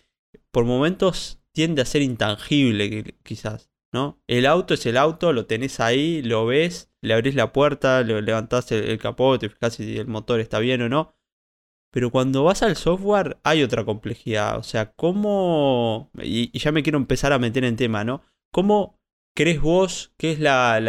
por 0.52 0.64
momentos 0.64 1.42
tiende 1.50 1.82
a 1.82 1.84
ser 1.84 2.00
intangible 2.00 3.16
quizás, 3.24 3.72
¿no? 3.92 4.22
El 4.28 4.46
auto 4.46 4.74
es 4.74 4.86
el 4.86 4.98
auto, 4.98 5.32
lo 5.32 5.46
tenés 5.46 5.80
ahí, 5.80 6.22
lo 6.22 6.46
ves, 6.46 6.92
le 7.02 7.14
abrís 7.14 7.34
la 7.34 7.52
puerta, 7.52 8.02
le 8.02 8.22
levantás 8.22 8.70
el, 8.70 8.98
capote, 8.98 9.48
fijás 9.48 9.74
si 9.74 9.96
el 9.98 10.06
motor 10.06 10.38
está 10.38 10.60
bien 10.60 10.82
o 10.82 10.88
no. 10.88 11.12
Pero 11.90 12.12
cuando 12.12 12.44
vas 12.44 12.62
al 12.62 12.76
software 12.76 13.38
hay 13.42 13.64
otra 13.64 13.84
complejidad. 13.84 14.58
O 14.58 14.62
sea, 14.62 14.92
¿cómo... 14.92 16.08
Y, 16.22 16.56
ya 16.56 16.70
me 16.70 16.84
quiero 16.84 16.98
empezar 16.98 17.32
a 17.32 17.40
meter 17.40 17.64
en 17.64 17.74
tema, 17.74 18.04
¿no? 18.04 18.22
¿Cómo 18.52 18.96
crees 19.34 19.60
vos 19.60 20.14
que 20.16 20.30
es 20.30 20.38
la 20.38 20.80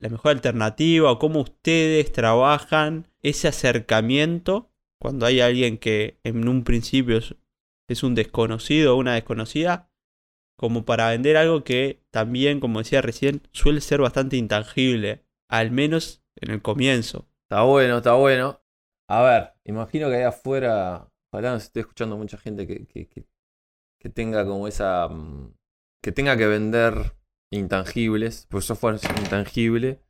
mejor 0.00 0.32
alternativa 0.32 1.10
o 1.10 1.18
cómo 1.18 1.40
ustedes 1.40 2.12
trabajan 2.12 3.08
ese 3.22 3.48
acercamiento 3.48 4.70
cuando 5.00 5.26
hay 5.26 5.40
alguien 5.40 5.78
que 5.78 6.18
en 6.24 6.48
un 6.48 6.64
principio 6.64 7.18
es, 7.88 8.02
un 8.02 8.14
desconocido 8.14 8.94
o 8.94 8.98
una 8.98 9.14
desconocida, 9.14 9.90
como 10.56 10.84
para 10.84 11.10
vender 11.10 11.36
algo 11.36 11.64
que 11.64 12.02
también, 12.10 12.60
como 12.60 12.80
decía 12.80 13.00
recién, 13.00 13.42
suele 13.52 13.80
ser 13.80 14.00
bastante 14.00 14.36
intangible, 14.36 15.24
al 15.48 15.70
menos 15.70 16.22
en 16.36 16.50
el 16.50 16.62
comienzo. 16.62 17.28
Está 17.44 17.62
bueno, 17.62 17.98
está 17.98 18.14
bueno. 18.14 18.60
A 19.08 19.22
ver, 19.22 19.54
imagino 19.64 20.08
que 20.08 20.16
ahí 20.16 20.22
afuera, 20.24 21.08
ojalá 21.32 21.52
nos 21.52 21.64
esté 21.64 21.80
escuchando 21.80 22.16
mucha 22.16 22.36
gente 22.36 22.66
que, 22.66 22.86
que, 22.86 24.08
tenga 24.10 24.44
como 24.44 24.68
esa... 24.68 25.08
Mm, 25.08 25.54
que 26.02 26.12
tenga 26.12 26.36
que 26.36 26.46
vender 26.46 27.17
intangibles, 27.50 28.46
pues 28.50 28.64
software 28.64 28.96
es 28.96 29.04
intangible, 29.04 30.00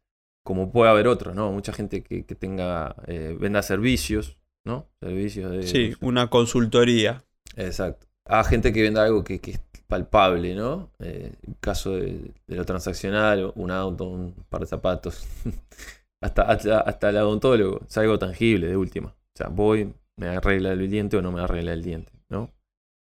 como 0.45 0.73
puede 0.73 0.91
haber 0.91 1.09
otros, 1.09 1.35
¿no? 1.35 1.53
Mucha 1.53 1.73
gente 1.73 2.03
que, 2.03 2.23
tenga, 2.23 2.97
eh, 3.07 3.37
venda 3.39 3.63
servicios, 3.63 4.39
¿no? 4.65 4.89
Servicios 5.01 5.51
de... 5.51 5.63
Sí, 5.65 5.95
una 6.01 6.31
consultoría. 6.31 7.25
Exacto. 7.57 8.07
A 8.25 8.45
gente 8.45 8.73
que 8.73 8.83
venda 8.83 9.05
algo 9.05 9.25
que, 9.25 9.41
es 9.45 9.61
palpable, 9.87 10.55
¿no? 10.55 10.91
Eh, 11.01 11.33
caso 11.61 11.97
de, 11.97 12.33
lo 12.47 12.65
transaccional, 12.65 13.53
un 13.57 13.71
auto, 13.71 14.05
un 14.05 14.35
par 14.49 14.63
de 14.63 14.67
zapatos, 14.67 15.27
hasta, 16.23 16.43
hasta, 16.43 17.11
el 17.11 17.17
odontólogo, 17.19 17.81
es 17.87 17.99
algo 17.99 18.19
tangible 18.19 18.69
de 18.69 18.77
última. 18.77 19.09
O 19.09 19.37
sea, 19.37 19.49
voy, 19.49 19.93
me 20.17 20.29
arregla 20.29 20.73
el 20.73 20.91
diente 20.91 21.17
o 21.17 21.23
no 21.23 21.33
me 21.33 21.41
arregla 21.41 21.73
el 21.73 21.83
diente, 21.83 22.13
¿no? 22.29 22.51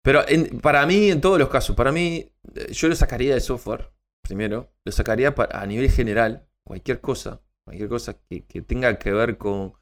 Pero 0.02 0.22
para 0.62 0.86
mí, 0.86 1.10
en 1.10 1.20
todos 1.20 1.38
los 1.38 1.48
casos, 1.48 1.76
para 1.76 1.92
mí, 1.92 2.26
eh, 2.54 2.72
yo 2.72 2.88
lo 2.88 2.94
sacaría 2.94 3.34
de 3.34 3.40
software, 3.40 3.90
primero, 4.22 4.72
lo 4.84 4.92
sacaría 4.92 5.34
a 5.36 5.66
nivel 5.66 5.90
general, 5.90 6.48
cualquier 6.64 7.00
cosa, 7.00 7.42
cualquier 7.64 7.88
cosa 7.88 8.20
que, 8.28 8.40
tenga 8.62 8.98
que 8.98 9.12
ver 9.12 9.38
con, 9.38 9.74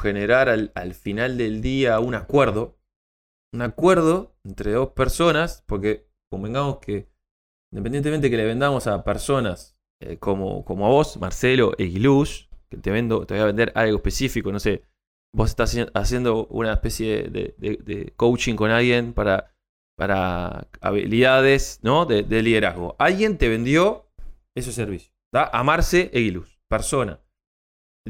generar 0.00 0.48
al, 0.48 0.94
final 0.94 1.38
del 1.38 1.60
día 1.60 2.00
un 2.00 2.14
acuerdo, 2.14 2.80
un 3.52 3.62
acuerdo 3.62 4.36
entre 4.44 4.72
dos 4.72 4.90
personas, 4.90 5.62
porque 5.66 6.08
convengamos 6.30 6.78
que 6.78 7.08
independientemente 7.72 8.30
que 8.30 8.36
le 8.36 8.44
vendamos 8.44 8.86
a 8.86 9.04
personas 9.04 9.78
eh, 10.00 10.18
como, 10.18 10.64
como 10.64 10.86
a 10.86 10.90
vos, 10.90 11.16
Marcelo 11.18 11.72
e 11.78 11.90
que 12.68 12.76
te 12.76 12.90
vendo, 12.90 13.24
te 13.26 13.34
voy 13.34 13.42
a 13.42 13.46
vender 13.46 13.72
algo 13.74 13.96
específico, 13.96 14.52
no 14.52 14.60
sé, 14.60 14.82
vos 15.34 15.50
estás 15.50 15.76
haciendo 15.94 16.46
una 16.48 16.72
especie 16.72 17.28
de, 17.30 18.12
coaching 18.16 18.56
con 18.56 18.70
alguien 18.70 19.12
para, 19.12 19.54
para 19.98 20.68
habilidades 20.80 21.80
¿no? 21.82 22.06
de, 22.06 22.22
liderazgo. 22.22 22.94
Alguien 23.00 23.36
te 23.36 23.48
vendió 23.48 24.08
ese 24.54 24.72
servicio. 24.72 25.12
Amarse 25.32 26.08
Egilus, 26.12 26.60
persona. 26.68 27.20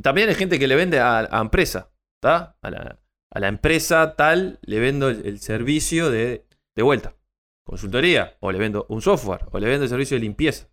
También 0.02 0.28
hay 0.28 0.35
gente 0.35 0.59
que 0.59 0.68
le 0.68 0.76
vende 0.76 1.00
a, 1.00 1.26
empresa. 1.40 1.90
A 2.23 2.54
la, 2.61 3.49
empresa 3.49 4.16
tal 4.16 4.59
le 4.61 4.80
vendo 4.80 5.09
el, 5.09 5.40
servicio 5.40 6.11
de, 6.11 6.47
vuelta. 6.76 7.16
Consultoría. 7.64 8.37
O 8.40 8.52
le 8.52 8.59
vendo 8.59 8.85
un 8.90 9.00
software. 9.00 9.47
O 9.50 9.59
le 9.59 9.66
vendo 9.66 9.85
el 9.85 9.90
servicio 9.90 10.16
de 10.16 10.21
limpieza. 10.21 10.68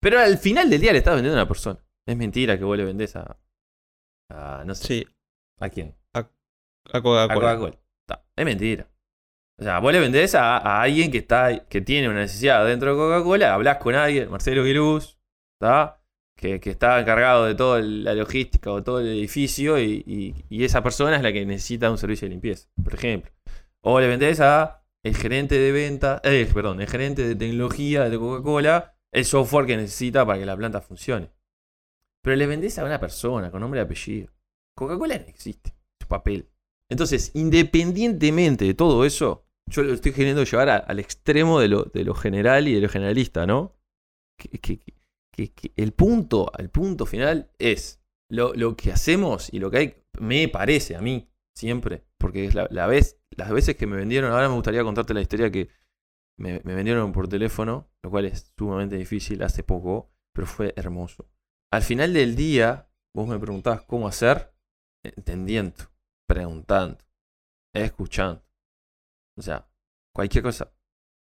Pero 0.00 0.18
al 0.18 0.38
final 0.38 0.70
del 0.70 0.80
día 0.80 0.92
le 0.92 0.98
estás 0.98 1.14
vendiendo 1.14 1.38
a 1.38 1.42
una 1.42 1.48
persona. 1.48 1.78
Es 2.06 2.16
mentira 2.16 2.56
que 2.56 2.64
vos 2.64 2.76
le 2.78 2.84
vendés 2.84 3.16
a. 3.16 3.38
no 4.64 4.74
sé. 4.74 5.08
¿A 5.60 5.68
quién? 5.68 5.94
A, 6.14 6.26
Coca-Cola. 7.02 7.78
es 8.34 8.44
mentira. 8.46 8.88
O 9.58 9.62
sea, 9.62 9.78
vos 9.78 9.92
le 9.92 10.00
vendés 10.00 10.34
a, 10.34 10.82
alguien 10.82 11.10
que 11.10 11.18
está 11.18 11.66
que 11.66 11.80
tiene 11.80 12.08
una 12.08 12.20
necesidad 12.20 12.66
dentro 12.66 12.90
de 12.90 12.96
Coca-Cola, 12.96 13.54
hablas 13.54 13.78
con 13.78 13.94
alguien, 13.94 14.30
Marcelo 14.30 14.64
Guiluz, 14.64 15.18
que, 16.36 16.60
está 16.64 17.00
encargado 17.00 17.46
de 17.46 17.54
toda 17.54 17.80
la 17.80 18.14
logística 18.14 18.70
o 18.72 18.82
todo 18.82 19.00
el 19.00 19.08
edificio 19.08 19.80
y, 19.80 20.34
esa 20.50 20.82
persona 20.82 21.16
es 21.16 21.22
la 21.22 21.32
que 21.32 21.46
necesita 21.46 21.90
un 21.90 21.98
servicio 21.98 22.26
de 22.26 22.30
limpieza, 22.30 22.68
por 22.82 22.94
ejemplo. 22.94 23.30
O 23.82 24.00
le 24.00 24.08
vendés 24.08 24.40
a 24.40 24.82
el 25.04 25.16
gerente 25.16 25.58
de 25.58 25.70
venta, 25.72 26.20
eh, 26.24 26.48
perdón, 26.52 26.80
el 26.80 26.88
gerente 26.88 27.26
de 27.26 27.36
tecnología 27.36 28.08
de 28.08 28.18
Coca-Cola 28.18 28.94
el 29.14 29.24
software 29.24 29.66
que 29.66 29.76
necesita 29.76 30.26
para 30.26 30.40
que 30.40 30.46
la 30.46 30.56
planta 30.56 30.80
funcione. 30.80 31.30
Pero 32.22 32.36
le 32.36 32.46
vendés 32.46 32.78
a 32.78 32.84
una 32.84 32.98
persona 32.98 33.50
con 33.50 33.60
nombre 33.60 33.80
y 33.80 33.84
apellido. 33.84 34.32
Coca-Cola 34.76 35.18
no 35.18 35.26
existe, 35.26 35.76
es 36.00 36.06
papel. 36.06 36.50
Entonces, 36.90 37.30
independientemente 37.34 38.64
de 38.64 38.74
todo 38.74 39.04
eso, 39.04 39.46
yo 39.70 39.82
lo 39.82 39.94
estoy 39.94 40.12
queriendo 40.12 40.44
llevar 40.44 40.84
al 40.86 40.98
extremo 40.98 41.58
de 41.60 41.68
lo, 41.68 41.84
de 41.84 42.04
lo 42.04 42.14
general 42.14 42.68
y 42.68 42.74
de 42.74 42.80
lo 42.80 42.88
generalista, 42.88 43.46
¿no? 43.46 43.74
que, 44.36 44.58
que, 44.58 45.72
el 45.76 45.92
punto, 45.92 46.52
el 46.58 46.70
punto 46.70 47.06
final 47.06 47.50
es 47.58 48.02
lo, 48.30 48.76
que 48.76 48.92
hacemos 48.92 49.52
y 49.52 49.58
lo 49.58 49.70
que 49.70 49.78
hay, 49.78 49.94
me 50.20 50.48
parece 50.48 50.96
a 50.96 51.00
mí, 51.00 51.28
siempre, 51.56 52.04
porque 52.18 52.44
es 52.46 52.54
la, 52.54 52.86
vez, 52.86 53.20
las 53.36 53.50
veces 53.50 53.76
que 53.76 53.86
me 53.86 53.96
vendieron, 53.96 54.32
ahora 54.32 54.48
me 54.48 54.54
gustaría 54.54 54.84
contarte 54.84 55.14
la 55.14 55.20
historia 55.20 55.50
que 55.50 55.68
me, 56.38 56.58
vendieron 56.60 57.12
por 57.12 57.28
teléfono, 57.28 57.90
lo 58.02 58.10
cual 58.10 58.26
es 58.26 58.52
sumamente 58.56 58.96
difícil 58.96 59.42
hace 59.42 59.62
poco, 59.62 60.12
pero 60.34 60.46
fue 60.46 60.72
hermoso. 60.76 61.28
Al 61.72 61.82
final 61.82 62.12
del 62.12 62.36
día, 62.36 62.90
vos 63.14 63.28
me 63.28 63.38
preguntabas 63.38 63.82
cómo 63.82 64.08
hacer, 64.08 64.54
entendiendo, 65.04 65.84
preguntando, 66.26 66.98
escuchando. 67.74 68.44
O 69.36 69.42
sea, 69.42 69.68
cualquier 70.14 70.44
cosa. 70.44 70.72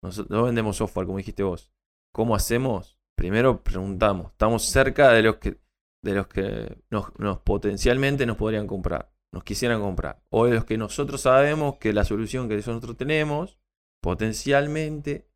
Nosotros 0.03 0.31
no 0.31 0.45
vendemos 0.45 0.77
software, 0.77 1.07
como 1.07 1.19
dijiste 1.19 1.43
vos. 1.43 1.73
¿Cómo 2.13 2.35
hacemos? 2.35 3.01
primero 3.21 3.63
preguntamos, 3.63 4.33
estamos 4.33 4.65
cerca 4.65 5.11
de 5.11 5.23
los 5.23 5.37
que, 5.37 5.61
de 6.03 6.15
los 6.15 6.27
que 6.27 6.83
nos, 6.89 7.11
potencialmente 7.45 8.25
nos 8.25 8.39
podrían 8.39 8.67
comprar, 8.67 9.13
nos 9.31 9.45
quisieran 9.45 9.83
comprar, 9.83 10.23
o 10.31 10.47
de 10.47 10.55
los 10.55 10.65
que 10.65 10.79
nosotros 10.79 11.21
sabemos 11.21 11.77
que 11.77 11.93
la 11.93 12.07
solución 12.07 12.49
que 12.49 12.57
nosotros 12.57 12.97
tenemos 12.97 13.59
potencialmente 14.03 15.29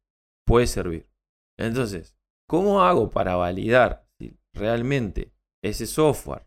puede 0.47 0.67
servir. 0.67 1.11
Entonces, 1.59 2.17
¿cómo 2.49 2.83
hago 2.83 3.11
para 3.11 3.37
validar 3.37 4.09
si 4.19 4.41
realmente 4.55 5.35
ese 5.63 5.87
software, 5.87 6.47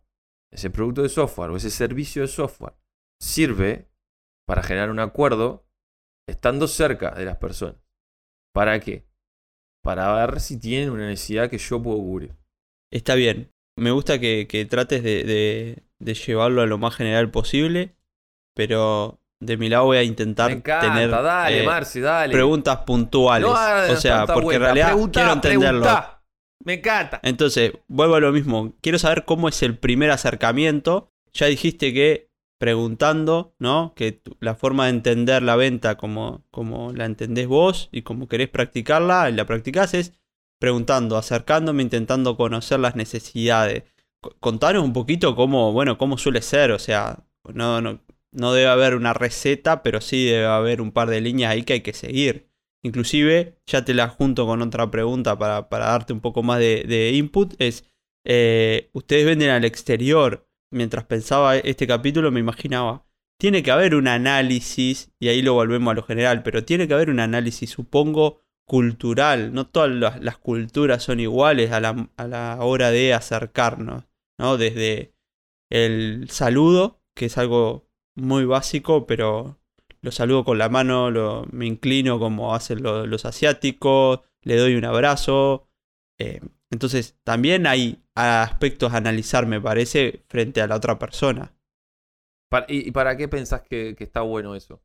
ese 0.51 0.71
producto 0.71 1.03
de 1.03 1.09
software 1.09 1.51
o 1.51 1.57
ese 1.57 1.69
servicio 1.69 2.23
de 2.23 2.29
software 2.29 2.73
sirve 3.21 3.89
para 4.45 4.63
generar 4.63 4.89
un 4.89 4.99
acuerdo 4.99 5.67
estando 6.27 6.67
cerca 6.67 7.11
de 7.11 7.25
las 7.25 7.37
personas? 7.37 7.77
¿Para 8.53 8.79
qué? 8.79 9.07
para 9.87 10.13
ver 10.13 10.41
si 10.41 10.59
tienen 10.59 10.89
una 10.89 11.07
necesidad 11.07 11.49
que 11.49 11.57
yo 11.57 11.81
puedo 11.81 11.97
cubrir. 11.99 12.35
Está 12.91 13.15
bien. 13.15 13.53
Me 13.77 13.91
gusta 13.91 14.19
que, 14.19 14.67
trates 14.69 15.01
de, 15.01 15.81
llevarlo 15.99 16.61
a 16.61 16.65
lo 16.65 16.77
más 16.77 16.93
general 16.93 17.31
posible, 17.31 17.95
pero 18.53 19.21
de 19.41 19.55
mi 19.55 19.69
lado 19.69 19.85
voy 19.85 19.97
a 19.97 20.03
intentar 20.03 20.61
tener 20.61 21.09
dale, 21.09 21.63
eh, 21.63 22.29
preguntas 22.29 22.79
puntuales. 22.79 23.49
o 23.49 23.95
sea, 23.95 24.27
porque 24.27 24.55
en 24.55 24.61
realidad 24.61 24.93
quiero 25.13 25.31
entenderlo. 25.31 25.87
Me 26.65 26.73
encanta. 26.73 27.21
Entonces, 27.23 27.71
vuelvo 27.87 28.15
a 28.15 28.19
lo 28.19 28.33
mismo. 28.33 28.75
Quiero 28.81 28.99
saber 28.99 29.23
cómo 29.23 29.47
es 29.47 29.63
el 29.63 29.77
primer 29.77 30.11
acercamiento. 30.11 31.13
Ya 31.31 31.45
dijiste 31.45 31.93
que 31.93 32.26
preguntando, 32.57 33.55
¿no? 33.59 33.93
Que 33.95 34.21
la 34.39 34.55
forma 34.55 34.85
de 34.85 34.91
entender 34.91 35.43
la 35.43 35.55
venta 35.55 35.97
como, 35.97 36.45
como 36.51 36.91
la 36.93 37.05
entendés 37.05 37.47
vos 37.47 37.89
y 37.91 38.01
como 38.01 38.27
querés 38.27 38.49
practicarla 38.49 39.29
y 39.29 39.33
la 39.33 39.45
practicás 39.45 39.93
es 39.93 40.13
preguntando, 40.59 41.17
acercándome, 41.17 41.83
intentando 41.83 42.35
conocer 42.35 42.79
las 42.79 42.95
necesidades. 42.95 43.83
Contanos 44.39 44.83
un 44.83 44.93
poquito 44.93 45.35
cómo, 45.35 45.71
bueno, 45.71 45.97
cómo 45.97 46.17
suele 46.17 46.41
ser, 46.41 46.71
o 46.71 46.79
sea, 46.79 47.23
no, 47.53 47.81
no, 47.81 48.01
no 48.31 48.53
debe 48.53 48.67
haber 48.67 48.95
una 48.95 49.13
receta, 49.13 49.83
pero 49.83 50.01
sí 50.01 50.25
debe 50.25 50.45
haber 50.45 50.81
un 50.81 50.91
par 50.91 51.09
de 51.09 51.21
líneas 51.21 51.51
ahí 51.51 51.63
que 51.63 51.73
hay 51.73 51.81
que 51.81 51.93
seguir. 51.93 52.49
Inclusive, 52.83 53.59
ya 53.65 53.85
te 53.85 53.93
la 53.93 54.07
junto 54.09 54.45
con 54.45 54.61
otra 54.61 54.89
pregunta 54.91 55.37
para, 55.37 55.69
para 55.69 55.87
darte 55.87 56.13
un 56.13 56.21
poco 56.21 56.43
más 56.43 56.59
de, 56.59 57.11
input, 57.13 57.53
es, 57.59 57.85
eh, 58.25 58.89
ustedes 58.93 59.25
venden 59.25 59.49
al 59.49 59.65
exterior, 59.65 60.46
mientras 60.71 61.05
pensaba 61.05 61.57
este 61.57 61.87
capítulo 61.87 62.31
me 62.31 62.39
imaginaba, 62.39 63.05
tiene 63.39 63.61
que 63.63 63.71
haber 63.71 63.95
un 63.95 64.07
análisis, 64.07 65.11
y 65.19 65.27
ahí 65.29 65.41
lo 65.41 65.53
volvemos 65.53 65.91
a 65.91 65.95
lo 65.95 66.03
general, 66.03 66.43
pero 66.43 66.65
tiene 66.65 66.87
que 66.87 66.93
haber 66.95 67.09
un 67.09 67.19
análisis, 67.19 67.69
supongo, 67.69 68.41
cultural. 68.65 69.53
No 69.53 69.67
todas 69.67 69.91
las, 70.19 70.37
culturas 70.37 71.03
son 71.03 71.19
iguales 71.19 71.71
a 71.71 71.79
la, 71.79 72.09
a 72.17 72.27
la, 72.27 72.57
hora 72.61 72.91
de 72.91 73.13
acercarnos, 73.13 74.05
¿no? 74.39 74.57
Desde 74.57 75.13
el 75.71 76.29
saludo, 76.29 77.01
que 77.15 77.25
es 77.25 77.37
algo 77.37 77.87
muy 78.15 78.45
básico, 78.45 79.05
pero 79.05 79.59
lo 80.01 80.11
saludo 80.11 80.43
con 80.45 80.57
la 80.57 80.69
mano, 80.69 81.11
lo, 81.11 81.45
me 81.51 81.65
inclino 81.67 82.19
como 82.19 82.55
hacen 82.55 82.83
lo- 82.83 83.05
los 83.05 83.25
asiáticos, 83.25 84.21
le 84.41 84.57
doy 84.57 84.75
un 84.75 84.85
abrazo. 84.85 85.69
eh, 86.19 86.41
entonces, 86.69 87.17
también 87.23 87.65
hay 87.67 88.03
aspectos 88.15 88.93
a 88.93 88.97
analizar, 88.97 89.45
me 89.45 89.61
parece, 89.61 90.23
frente 90.27 90.61
a 90.61 90.67
la 90.67 90.75
otra 90.75 90.99
persona. 90.99 91.53
¿Y, 92.67 92.87
y 92.87 92.91
para 92.91 93.15
qué 93.17 93.27
pensás 93.27 93.61
que, 93.61 93.95
que 93.97 94.03
está 94.03 94.21
bueno 94.21 94.55
eso? 94.55 94.81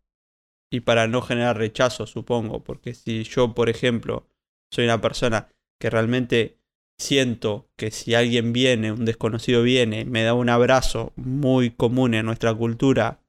Y 0.70 0.80
para 0.80 1.06
no 1.06 1.22
generar 1.22 1.58
rechazo, 1.58 2.06
supongo. 2.06 2.62
Porque 2.62 2.94
si 2.94 3.24
yo, 3.24 3.54
por 3.54 3.68
ejemplo, 3.68 4.28
soy 4.70 4.84
una 4.84 5.00
persona 5.00 5.48
que 5.78 5.90
realmente 5.90 6.58
siento 6.98 7.68
que 7.76 7.90
si 7.90 8.14
alguien 8.14 8.52
viene, 8.52 8.92
un 8.92 9.04
desconocido 9.04 9.62
viene, 9.62 10.04
me 10.04 10.22
da 10.22 10.34
un 10.34 10.48
abrazo 10.48 11.12
muy 11.16 11.70
común 11.70 12.14
en 12.14 12.26
nuestra 12.26 12.54
cultura, 12.54 13.20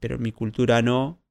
pero 0.00 0.16
en 0.16 0.22
mi 0.22 0.32
cultura 0.32 0.82
no, 0.82 1.22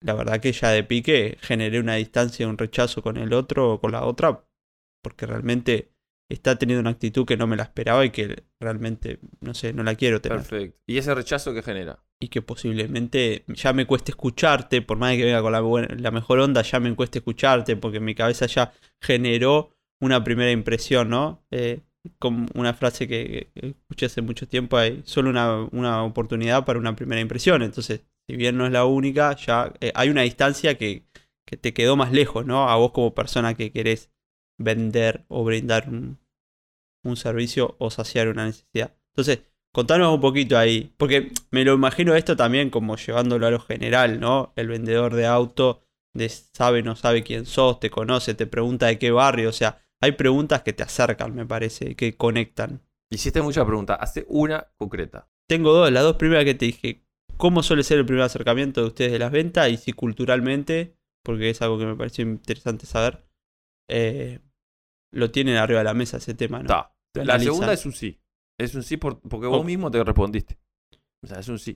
la 0.00 0.14
verdad 0.14 0.40
que 0.40 0.52
ya 0.52 0.70
de 0.70 0.82
pique 0.82 1.36
generé 1.40 1.78
una 1.78 1.94
distancia, 1.94 2.48
un 2.48 2.58
rechazo 2.58 3.02
con 3.02 3.16
el 3.16 3.32
otro 3.32 3.74
o 3.74 3.80
con 3.80 3.92
la 3.92 4.04
otra, 4.04 4.44
porque 5.02 5.26
realmente 5.26 5.91
está 6.32 6.56
teniendo 6.56 6.80
una 6.80 6.90
actitud 6.90 7.26
que 7.26 7.36
no 7.36 7.46
me 7.46 7.56
la 7.56 7.64
esperaba 7.64 8.04
y 8.04 8.10
que 8.10 8.44
realmente, 8.60 9.20
no 9.40 9.54
sé, 9.54 9.72
no 9.72 9.82
la 9.82 9.94
quiero 9.94 10.20
tener. 10.20 10.38
Perfecto. 10.38 10.78
¿Y 10.86 10.98
ese 10.98 11.14
rechazo 11.14 11.54
que 11.54 11.62
genera? 11.62 12.02
y 12.22 12.28
que 12.28 12.40
posiblemente 12.40 13.44
ya 13.48 13.72
me 13.72 13.84
cueste 13.84 14.12
escucharte, 14.12 14.80
por 14.80 14.96
más 14.96 15.10
de 15.10 15.16
que 15.16 15.24
venga 15.24 15.42
con 15.42 15.52
la, 15.52 16.10
mejor 16.12 16.38
onda, 16.38 16.62
ya 16.62 16.78
me 16.78 16.94
cueste 16.94 17.18
escucharte, 17.18 17.74
porque 17.76 17.98
mi 17.98 18.14
cabeza 18.14 18.46
ya 18.46 18.72
generó 19.00 19.74
una 20.00 20.22
primera 20.22 20.52
impresión, 20.52 21.08
¿no? 21.08 21.44
Eh, 21.50 21.80
con 22.20 22.46
una 22.54 22.74
frase 22.74 23.08
que, 23.08 23.50
que 23.54 23.68
escuché 23.70 24.06
hace 24.06 24.22
mucho 24.22 24.46
tiempo, 24.46 24.76
hay 24.76 25.02
solo 25.04 25.30
una, 25.30 25.64
una 25.72 26.04
oportunidad 26.04 26.64
para 26.64 26.78
una 26.78 26.94
primera 26.94 27.20
impresión, 27.20 27.60
entonces, 27.62 28.02
si 28.28 28.36
bien 28.36 28.56
no 28.56 28.66
es 28.66 28.72
la 28.72 28.84
única, 28.84 29.34
ya 29.34 29.72
eh, 29.80 29.90
hay 29.96 30.08
una 30.08 30.22
distancia 30.22 30.78
que, 30.78 31.08
que 31.44 31.56
te 31.56 31.74
quedó 31.74 31.96
más 31.96 32.12
lejos, 32.12 32.46
¿no? 32.46 32.68
A 32.68 32.76
vos 32.76 32.92
como 32.92 33.16
persona 33.16 33.54
que 33.54 33.72
querés 33.72 34.12
vender 34.58 35.24
o 35.26 35.42
brindar 35.42 35.88
un, 35.88 36.20
un 37.02 37.16
servicio 37.16 37.76
o 37.78 37.90
saciar 37.90 38.28
una 38.28 38.44
necesidad. 38.46 38.94
Entonces, 39.12 39.40
contanos 39.72 40.14
un 40.14 40.20
poquito 40.20 40.58
ahí, 40.58 40.94
porque 40.96 41.32
me 41.50 41.64
lo 41.64 41.74
imagino 41.74 42.14
esto 42.14 42.36
también 42.36 42.70
como 42.70 42.96
llevándolo 42.96 43.46
a 43.46 43.50
lo 43.50 43.60
general, 43.60 44.20
¿no? 44.20 44.52
El 44.56 44.68
vendedor 44.68 45.14
de 45.14 45.26
auto 45.26 45.84
de 46.14 46.28
sabe, 46.28 46.82
no 46.82 46.96
sabe 46.96 47.22
quién 47.22 47.46
sos, 47.46 47.80
te 47.80 47.90
conoce, 47.90 48.34
te 48.34 48.46
pregunta 48.46 48.86
de 48.86 48.98
qué 48.98 49.10
barrio, 49.10 49.48
o 49.48 49.52
sea, 49.52 49.82
hay 50.02 50.12
preguntas 50.12 50.62
que 50.62 50.72
te 50.72 50.82
acercan, 50.82 51.34
me 51.34 51.46
parece, 51.46 51.94
que 51.94 52.16
conectan. 52.16 52.82
Hiciste 53.10 53.40
muchas 53.40 53.64
preguntas. 53.64 53.98
Hace 54.00 54.26
una 54.28 54.66
concreta. 54.76 55.28
Tengo 55.48 55.72
dos, 55.72 55.92
las 55.92 56.02
dos 56.02 56.16
primeras 56.16 56.44
que 56.44 56.54
te 56.54 56.64
dije, 56.64 57.06
¿cómo 57.36 57.62
suele 57.62 57.84
ser 57.84 57.98
el 57.98 58.06
primer 58.06 58.24
acercamiento 58.24 58.80
de 58.80 58.88
ustedes 58.88 59.12
de 59.12 59.20
las 59.20 59.30
ventas? 59.30 59.70
Y 59.70 59.76
si 59.76 59.92
culturalmente, 59.92 60.96
porque 61.22 61.50
es 61.50 61.62
algo 61.62 61.78
que 61.78 61.86
me 61.86 61.94
pareció 61.94 62.24
interesante 62.24 62.84
saber, 62.84 63.24
eh, 63.88 64.40
lo 65.12 65.30
tienen 65.30 65.56
arriba 65.56 65.80
de 65.80 65.84
la 65.84 65.94
mesa 65.94 66.16
ese 66.16 66.34
tema, 66.34 66.62
¿no? 66.62 66.91
La 67.14 67.38
segunda 67.38 67.72
es 67.72 67.86
un 67.86 67.92
sí. 67.92 68.18
Es 68.58 68.74
un 68.74 68.82
sí 68.82 68.96
por- 68.96 69.20
porque 69.20 69.46
vos 69.46 69.64
mismo 69.64 69.90
te 69.90 70.02
respondiste. 70.02 70.58
O 71.22 71.26
sea, 71.26 71.38
es 71.40 71.48
un 71.48 71.58
sí. 71.58 71.74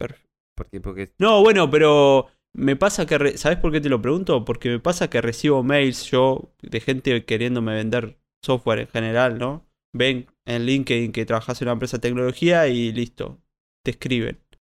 Porque, 0.54 0.80
porque 0.80 1.12
No, 1.18 1.42
bueno, 1.42 1.70
pero 1.70 2.26
me 2.54 2.76
pasa 2.76 3.06
que... 3.06 3.18
re- 3.18 3.36
¿Sabes 3.38 3.58
por 3.58 3.70
qué 3.72 3.80
te 3.80 3.88
lo 3.88 4.00
pregunto? 4.00 4.44
Porque 4.44 4.68
me 4.70 4.80
pasa 4.80 5.10
que 5.10 5.20
recibo 5.20 5.62
mails 5.62 6.10
yo 6.10 6.52
de 6.62 6.80
gente 6.80 7.24
queriéndome 7.24 7.74
vender 7.74 8.18
software 8.42 8.80
en 8.80 8.88
general, 8.88 9.38
¿no? 9.38 9.66
Ven 9.94 10.26
en 10.46 10.64
LinkedIn 10.66 11.12
que 11.12 11.26
trabajas 11.26 11.60
en 11.60 11.68
una 11.68 11.72
empresa 11.74 11.96
de 11.98 12.02
tecnología 12.02 12.68
y 12.68 12.92
listo, 12.92 13.40
te 13.84 13.92
escriben. 13.92 14.38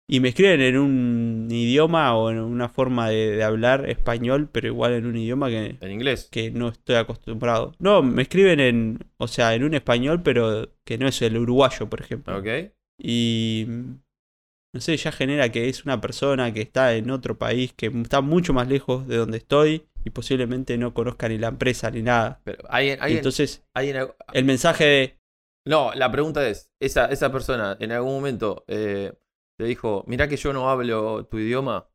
Y 0.09 0.21
me 0.21 0.29
escriben 0.29 0.61
en 0.61 0.77
un 0.77 1.47
idioma 1.51 2.15
o 2.15 2.31
en 2.31 2.39
una 2.39 2.69
forma 2.69 3.09
de, 3.09 3.35
de 3.35 3.43
hablar 3.43 3.89
español, 3.89 4.47
pero 4.51 4.67
igual 4.67 4.93
en 4.93 5.05
un 5.05 5.17
idioma 5.17 5.49
que, 5.49 5.77
en 5.81 5.91
inglés. 5.91 6.29
que 6.31 6.49
no 6.49 6.69
estoy 6.69 6.95
acostumbrado. 6.95 7.73
No, 7.79 8.01
me 8.01 8.21
escriben 8.21 8.61
en, 8.61 8.99
o 9.17 9.27
sea, 9.27 9.53
en 9.53 9.65
un 9.65 9.73
español, 9.73 10.23
pero 10.23 10.69
que 10.85 10.97
no 10.97 11.07
es 11.09 11.21
el 11.21 11.37
uruguayo, 11.37 11.89
por 11.89 11.99
ejemplo. 12.01 12.37
¿Ok? 12.37 12.47
Y 12.99 13.65
no 14.73 14.81
sé, 14.81 14.95
ya 14.95 15.11
genera 15.11 15.51
que 15.51 15.69
es 15.69 15.83
una 15.85 15.99
persona 15.99 16.53
que 16.53 16.61
está 16.61 16.95
en 16.95 17.09
otro 17.11 17.37
país, 17.37 17.73
que 17.73 17.87
está 17.87 18.21
mucho 18.21 18.53
más 18.53 18.67
lejos 18.67 19.07
de 19.07 19.17
donde 19.17 19.37
estoy 19.39 19.83
y 20.05 20.09
posiblemente 20.11 20.77
no 20.77 20.93
conozca 20.93 21.27
ni 21.27 21.37
la 21.37 21.49
empresa 21.49 21.91
ni 21.91 22.01
nada. 22.01 22.39
Pero 22.43 22.63
hay, 22.69 22.91
hay, 22.99 23.13
Y 23.13 23.17
entonces, 23.17 23.63
hay 23.73 23.89
en- 23.89 24.07
el 24.33 24.45
mensaje 24.45 24.83
de, 24.85 25.17
No, 25.65 25.91
la 25.95 26.11
pregunta 26.11 26.47
es, 26.47 26.69
esa, 26.79 27.07
esa 27.07 27.31
persona 27.31 27.75
en 27.79 27.91
algún 27.91 28.13
momento 28.13 28.63
eh, 28.67 29.13
te 29.57 29.65
dijo, 29.65 30.03
mirá 30.07 30.27
que 30.27 30.37
yo 30.37 30.53
no 30.53 30.69
hablo 30.69 31.25
tu 31.25 31.39
idioma, 31.39 31.89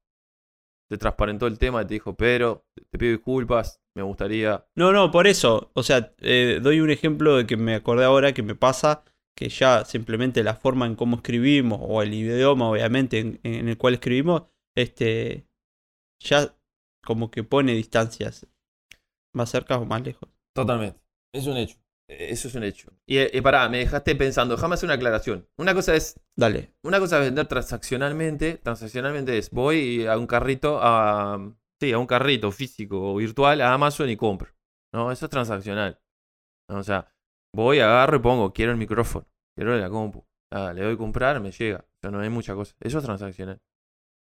te 0.91 0.99
transparentó 0.99 1.47
el 1.47 1.59
tema 1.59 1.83
y 1.83 1.87
te 1.87 1.95
dijo, 1.95 2.15
pero 2.15 2.67
te 2.91 2.99
pido 2.99 3.13
disculpas, 3.13 3.81
me 3.97 4.03
gustaría... 4.03 4.67
no, 4.77 4.93
no, 4.93 5.11
por 5.11 5.27
eso, 5.27 5.71
o 5.75 5.83
sea, 5.83 6.15
eh, 6.19 6.61
doy 6.63 6.81
un 6.81 6.91
ejemplo 6.91 7.37
de 7.37 7.47
que 7.47 7.57
me 7.57 7.75
acordé 7.75 8.05
ahora 8.05 8.35
que 8.35 8.43
me 8.43 8.55
pasa 8.55 9.05
que 9.37 9.49
ya 9.49 9.85
simplemente 9.85 10.43
la 10.43 10.55
forma 10.55 10.87
en 10.87 10.95
cómo 10.95 11.17
escribimos 11.17 11.81
o 11.83 12.03
el 12.03 12.13
idioma 12.13 12.69
obviamente 12.69 13.19
en, 13.19 13.41
en 13.43 13.69
el 13.69 13.79
cual 13.79 13.95
escribimos, 13.95 14.43
este, 14.77 15.47
ya 16.21 16.55
como 17.05 17.31
que 17.31 17.43
pone 17.43 17.73
distancias 17.73 18.47
más 19.35 19.51
cerca 19.51 19.79
o 19.79 19.87
más 19.87 20.03
lejos. 20.03 20.29
Totalmente. 20.55 21.01
Es 21.35 21.47
un 21.47 21.57
hecho. 21.57 21.82
Eso 22.19 22.49
es 22.49 22.55
un 22.55 22.65
hecho. 22.65 22.91
Y, 23.07 23.19
y 23.37 23.41
pará, 23.41 23.69
me 23.69 23.79
dejaste 23.79 24.15
pensando, 24.17 24.57
déjame 24.57 24.75
hacer 24.75 24.87
una 24.87 24.95
aclaración. 24.95 25.49
Una 25.59 25.75
cosa 25.75 25.95
es 25.95 26.21
Dale, 26.37 26.75
Una 26.83 26.99
cosa 26.99 27.19
es 27.19 27.27
vender 27.27 27.47
transaccionalmente. 27.47 28.59
Transaccionalmente 28.59 29.39
es 29.39 29.51
voy 29.51 30.07
a 30.07 30.17
un 30.17 30.27
carrito, 30.27 30.79
a, 30.83 31.39
sí, 31.81 31.93
a 31.93 31.99
un 31.99 32.07
carrito 32.07 32.51
físico 32.51 33.13
o 33.13 33.17
virtual 33.17 33.61
a 33.61 33.73
Amazon 33.73 34.09
y 34.09 34.17
compro. 34.17 34.53
¿no? 34.93 35.11
Eso 35.13 35.27
es 35.27 35.31
transaccional. 35.31 36.01
O 36.69 36.83
sea, 36.83 37.13
voy, 37.55 37.81
agarro 37.81 38.17
y 38.17 38.21
pongo, 38.21 38.53
quiero 38.53 38.73
el 38.73 38.79
micrófono, 38.79 39.27
quiero 39.57 39.77
la 39.77 39.91
compu. 39.91 40.25
Ah, 40.51 40.73
le 40.75 40.83
doy 40.83 40.95
a 40.95 40.99
comprar, 40.99 41.41
me 41.41 41.51
llega. 41.51 41.79
O 41.79 41.99
sea, 42.01 42.11
no 42.11 42.21
hay 42.21 42.29
mucha 42.29 42.55
cosa. 42.55 42.75
Eso 42.81 42.99
es 42.99 43.05
transaccional. 43.05 43.61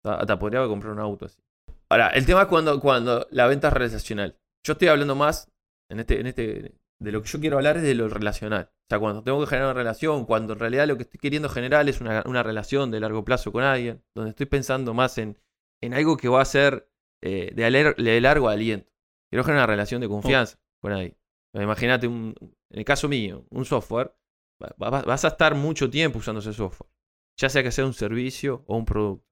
Hasta 0.04 0.20
hasta 0.20 0.38
podría 0.38 0.66
comprar 0.66 0.92
un 0.92 1.00
auto 1.00 1.26
así. 1.26 1.42
Ahora, 1.88 2.08
el 2.10 2.24
tema 2.24 2.42
es 2.42 2.48
cuando, 2.48 2.78
cuando 2.80 3.26
la 3.30 3.46
venta 3.46 3.68
es 3.68 3.74
relacional. 3.74 4.38
Yo 4.64 4.74
estoy 4.74 4.88
hablando 4.88 5.16
más 5.16 5.50
en 5.90 6.00
este, 6.00 6.20
en 6.20 6.26
este. 6.26 6.74
De 7.00 7.12
lo 7.12 7.22
que 7.22 7.28
yo 7.28 7.40
quiero 7.40 7.56
hablar 7.56 7.78
es 7.78 7.82
de 7.82 7.94
lo 7.94 8.08
relacional. 8.08 8.70
O 8.72 8.86
sea, 8.90 8.98
cuando 8.98 9.22
tengo 9.22 9.40
que 9.40 9.46
generar 9.46 9.68
una 9.70 9.78
relación, 9.80 10.26
cuando 10.26 10.52
en 10.52 10.58
realidad 10.58 10.86
lo 10.86 10.96
que 10.96 11.04
estoy 11.04 11.18
queriendo 11.18 11.48
generar 11.48 11.88
es 11.88 12.00
una, 12.00 12.22
una 12.26 12.42
relación 12.42 12.90
de 12.90 13.00
largo 13.00 13.24
plazo 13.24 13.52
con 13.52 13.62
alguien, 13.64 14.02
donde 14.14 14.30
estoy 14.30 14.46
pensando 14.46 14.92
más 14.94 15.16
en, 15.18 15.38
en 15.80 15.94
algo 15.94 16.16
que 16.16 16.28
va 16.28 16.42
a 16.42 16.44
ser 16.44 16.90
eh, 17.22 17.52
de, 17.54 17.64
aler- 17.64 17.96
de 17.96 18.20
largo 18.20 18.48
aliento. 18.48 18.90
Quiero 19.30 19.44
generar 19.44 19.64
una 19.64 19.72
relación 19.74 20.00
de 20.00 20.08
confianza 20.08 20.58
con 20.80 20.92
alguien. 20.92 21.16
Imagínate, 21.54 22.06
un- 22.06 22.34
en 22.70 22.78
el 22.78 22.84
caso 22.84 23.08
mío, 23.08 23.46
un 23.50 23.64
software, 23.64 24.14
va- 24.62 24.90
va- 24.90 25.02
vas 25.02 25.24
a 25.24 25.28
estar 25.28 25.54
mucho 25.54 25.88
tiempo 25.88 26.18
usando 26.18 26.40
ese 26.40 26.52
software, 26.52 26.90
ya 27.38 27.48
sea 27.48 27.62
que 27.62 27.72
sea 27.72 27.86
un 27.86 27.94
servicio 27.94 28.62
o 28.66 28.76
un 28.76 28.84
producto. 28.84 29.26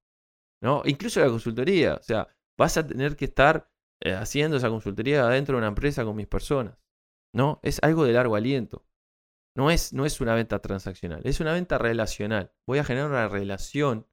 ¿no? 0.63 0.83
Incluso 0.87 1.21
la 1.21 1.29
consultoría, 1.29 1.95
o 1.95 2.03
sea, 2.03 2.29
vas 2.59 2.77
a 2.79 2.87
tener 2.87 3.15
que 3.17 3.27
estar 3.27 3.71
eh, 4.01 4.13
haciendo 4.15 4.57
esa 4.57 4.69
consultoría 4.71 5.27
dentro 5.27 5.55
de 5.55 5.59
una 5.59 5.69
empresa 5.69 6.05
con 6.05 6.17
mis 6.17 6.27
personas. 6.27 6.77
¿No? 7.39 7.61
Es 7.63 7.79
algo 7.83 8.05
de 8.05 8.13
largo 8.13 8.35
aliento. 8.35 8.85
No 9.57 9.71
es, 9.71 9.93
no 9.93 10.05
es 10.05 10.21
una 10.21 10.35
venta 10.35 10.59
transaccional, 10.61 11.23
es 11.25 11.39
una 11.41 11.53
venta 11.53 11.79
relacional. 11.79 12.53
Voy 12.67 12.79
a 12.79 12.85
generar 12.85 13.09
una 13.09 13.29
relación 13.29 14.07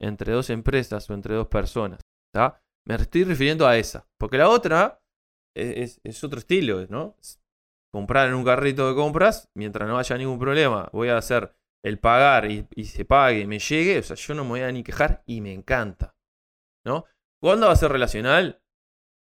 entre 0.00 0.32
dos 0.32 0.48
empresas 0.50 1.08
o 1.10 1.14
entre 1.14 1.34
dos 1.34 1.48
personas. 1.48 2.00
Me 2.86 2.94
estoy 2.96 3.24
refiriendo 3.24 3.66
a 3.66 3.76
esa. 3.78 4.06
Porque 4.18 4.36
la 4.38 4.48
otra 4.48 5.02
es, 5.56 5.76
es- 5.76 6.00
es 6.04 6.24
otro 6.24 6.38
estilo, 6.38 6.86
¿no? 6.88 7.16
Comprar 7.92 8.28
en 8.28 8.34
un 8.34 8.44
carrito 8.44 8.88
de 8.88 8.94
compras 8.94 9.48
mientras 9.54 9.88
no 9.88 9.96
haya 9.98 10.18
ningún 10.18 10.38
problema. 10.38 10.88
Voy 10.92 11.08
a 11.08 11.16
hacer 11.16 11.54
el 11.84 11.98
pagar 11.98 12.50
y, 12.50 12.66
y 12.74 12.84
se 12.86 13.04
pague 13.04 13.40
y 13.40 13.46
me 13.46 13.58
llegue. 13.58 13.98
O 13.98 14.02
sea, 14.02 14.16
yo 14.16 14.34
no 14.34 14.42
me 14.44 14.50
voy 14.50 14.60
a 14.60 14.72
ni 14.72 14.82
quejar 14.82 15.22
y 15.26 15.40
me 15.40 15.52
encanta. 15.54 16.14
¿No? 16.84 17.04
¿Cuándo 17.40 17.66
va 17.68 17.72
a 17.72 17.76
ser 17.76 17.90
relacional? 17.92 18.60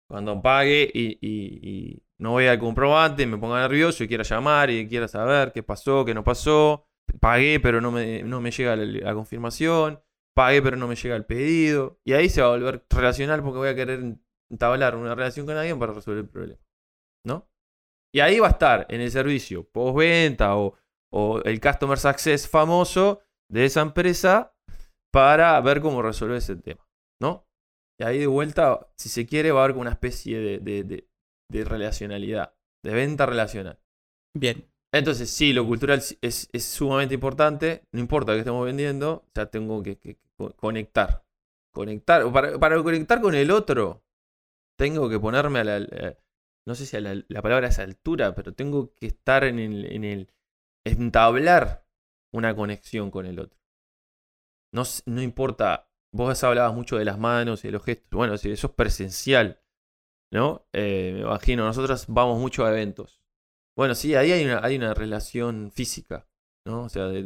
Cuando 0.08 0.40
pague 0.40 0.90
y 0.94 2.02
no 2.20 2.34
vea 2.34 2.52
el 2.52 2.58
comprobante, 2.58 3.26
me 3.26 3.38
ponga 3.38 3.60
nervioso 3.62 4.04
y 4.04 4.08
quiera 4.08 4.22
llamar 4.24 4.68
y 4.70 4.86
quiera 4.86 5.08
saber 5.08 5.52
qué 5.52 5.62
pasó, 5.62 6.04
qué 6.04 6.12
no 6.12 6.22
pasó. 6.22 6.86
Pagué, 7.18 7.58
pero 7.60 7.80
no 7.80 7.90
me, 7.90 8.22
no 8.22 8.42
me 8.42 8.50
llega 8.50 8.76
la, 8.76 9.14
confirmación. 9.14 10.00
Pagué, 10.36 10.60
pero 10.62 10.76
no 10.76 10.86
me 10.86 10.96
llega 10.96 11.16
el 11.16 11.24
pedido. 11.24 11.98
Y 12.04 12.12
ahí 12.12 12.28
se 12.28 12.42
va 12.42 12.48
a 12.48 12.50
volver 12.50 12.84
relacional 12.90 13.42
porque 13.42 13.58
voy 13.58 13.68
a 13.68 13.74
querer 13.74 14.18
entablar 14.50 14.96
una 14.96 15.14
relación 15.14 15.46
con 15.46 15.56
alguien 15.56 15.78
para 15.78 15.94
resolver 15.94 16.20
el 16.20 16.28
problema. 16.28 16.60
¿No? 17.26 17.48
Y 18.14 18.20
ahí 18.20 18.38
va 18.38 18.48
a 18.48 18.50
estar 18.50 18.86
en 18.90 19.00
el 19.00 19.10
servicio 19.10 19.68
postventa 19.70 20.56
o, 20.56 20.76
o 21.12 21.40
el 21.42 21.60
customer 21.60 21.98
success 21.98 22.46
famoso 22.48 23.22
de 23.50 23.64
esa 23.64 23.80
empresa 23.80 24.54
para 25.10 25.58
ver 25.62 25.80
cómo 25.80 26.02
resolver 26.02 26.36
ese 26.36 26.56
tema. 26.56 26.86
¿No? 27.20 27.46
Y 27.98 28.04
ahí 28.04 28.18
de 28.18 28.26
vuelta, 28.26 28.88
si 28.98 29.08
se 29.08 29.26
quiere, 29.26 29.52
va 29.52 29.62
a 29.62 29.64
haber 29.64 29.76
una 29.76 29.90
especie 29.90 30.38
de- 30.38 31.09
de 31.50 31.64
relacionalidad, 31.64 32.54
de 32.82 32.92
venta 32.94 33.26
relacional. 33.26 33.78
bien. 34.34 34.66
Entonces, 34.92 35.30
sí, 35.30 35.52
lo 35.52 35.66
cultural 35.66 36.00
es, 36.20 36.48
es 36.52 36.64
sumamente 36.64 37.14
importante. 37.14 37.84
No 37.92 38.00
importa 38.00 38.32
que 38.32 38.40
estemos 38.40 38.64
vendiendo, 38.66 39.24
ya 39.34 39.46
tengo 39.46 39.82
que, 39.82 39.98
que 39.98 40.18
co- 40.36 40.52
conectar. 40.56 41.24
conectar, 41.72 42.32
para, 42.32 42.58
para 42.58 42.82
conectar 42.82 43.20
con 43.20 43.34
el 43.36 43.50
otro, 43.52 44.02
tengo 44.78 45.08
que 45.08 45.20
ponerme 45.20 45.60
a 45.60 45.64
la, 45.64 45.76
eh, 45.78 46.18
no 46.66 46.74
sé 46.74 46.86
si 46.86 46.96
a 46.96 47.00
la, 47.00 47.22
la 47.28 47.42
palabra 47.42 47.68
es 47.68 47.78
altura, 47.78 48.34
pero 48.34 48.52
tengo 48.54 48.94
que 48.96 49.06
estar 49.08 49.44
en 49.44 49.58
el, 49.60 49.86
en 49.92 50.04
el, 50.04 50.28
entablar 50.84 51.86
una 52.32 52.56
conexión 52.56 53.10
con 53.10 53.26
el 53.26 53.40
otro. 53.40 53.58
No, 54.72 54.82
no 55.06 55.22
importa, 55.22 55.88
vos 56.12 56.42
hablabas 56.44 56.74
mucho 56.74 56.96
de 56.96 57.04
las 57.04 57.18
manos 57.18 57.64
y 57.64 57.68
de 57.68 57.72
los 57.72 57.84
gestos, 57.84 58.16
bueno, 58.16 58.36
si 58.38 58.50
eso 58.50 58.68
es 58.68 58.72
presencial, 58.74 59.60
¿no? 60.32 60.66
Eh, 60.72 61.12
me 61.14 61.20
imagino, 61.20 61.64
nosotros 61.64 62.06
vamos 62.08 62.38
mucho 62.38 62.64
a 62.64 62.70
eventos. 62.70 63.20
Bueno, 63.76 63.94
sí, 63.94 64.14
ahí 64.14 64.32
hay 64.32 64.44
una, 64.44 64.60
hay 64.64 64.76
una 64.76 64.94
relación 64.94 65.70
física, 65.72 66.28
¿no? 66.66 66.84
O 66.84 66.88
sea, 66.88 67.06
de, 67.08 67.22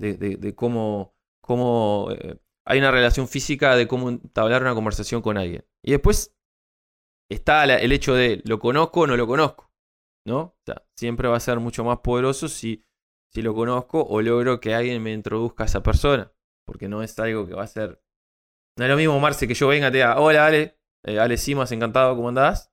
de, 0.00 0.14
de, 0.36 0.54
cómo, 0.54 1.14
cómo 1.42 2.08
eh, 2.12 2.38
hay 2.66 2.78
una 2.78 2.90
relación 2.90 3.28
física 3.28 3.74
de 3.76 3.88
cómo 3.88 4.08
entablar 4.10 4.62
una 4.62 4.74
conversación 4.74 5.22
con 5.22 5.38
alguien. 5.38 5.64
Y 5.84 5.92
después 5.92 6.36
está 7.30 7.66
la- 7.66 7.76
el 7.78 7.92
hecho 7.92 8.14
de 8.14 8.42
lo 8.44 8.58
conozco 8.58 9.00
o 9.00 9.06
no 9.06 9.16
lo 9.16 9.26
conozco, 9.26 9.72
¿no? 10.26 10.38
O 10.40 10.58
sea, 10.64 10.86
siempre 10.96 11.28
va 11.28 11.36
a 11.36 11.40
ser 11.40 11.60
mucho 11.60 11.84
más 11.84 11.98
poderoso 11.98 12.48
si, 12.48 12.84
si 13.32 13.42
lo 13.42 13.54
conozco 13.54 14.02
o 14.04 14.22
logro 14.22 14.60
que 14.60 14.74
alguien 14.74 15.02
me 15.02 15.12
introduzca 15.12 15.64
a 15.64 15.66
esa 15.66 15.82
persona, 15.82 16.32
porque 16.66 16.88
no 16.88 17.02
es 17.02 17.18
algo 17.18 17.46
que 17.46 17.54
va 17.54 17.64
a 17.64 17.68
ser... 17.68 18.02
No 18.78 18.84
es 18.84 18.90
lo 18.90 18.96
mismo, 18.96 19.18
Marce, 19.18 19.48
que 19.48 19.54
yo 19.54 19.68
venga 19.68 19.90
te 19.90 19.98
diga, 19.98 20.20
hola 20.20 20.46
Ale, 20.46 20.77
eh, 21.04 21.18
Ale 21.18 21.36
Simas, 21.36 21.72
encantado, 21.72 22.16
¿cómo 22.16 22.28
andás? 22.28 22.72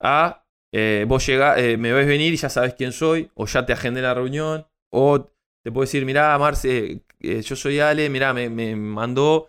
A 0.00 0.44
eh, 0.72 1.04
vos 1.08 1.28
eh, 1.28 1.76
me 1.78 1.92
ves 1.92 2.06
venir 2.06 2.32
y 2.32 2.36
ya 2.36 2.48
sabes 2.50 2.74
quién 2.74 2.92
soy, 2.92 3.30
o 3.34 3.46
ya 3.46 3.66
te 3.66 3.72
agendé 3.72 4.02
la 4.02 4.14
reunión, 4.14 4.66
o 4.92 5.20
te 5.64 5.72
puedo 5.72 5.82
decir, 5.82 6.04
mirá, 6.04 6.36
Marce, 6.38 7.02
eh, 7.20 7.42
yo 7.42 7.56
soy 7.56 7.80
Ale, 7.80 8.10
mirá, 8.10 8.32
me, 8.32 8.48
me 8.50 8.76
mandó 8.76 9.48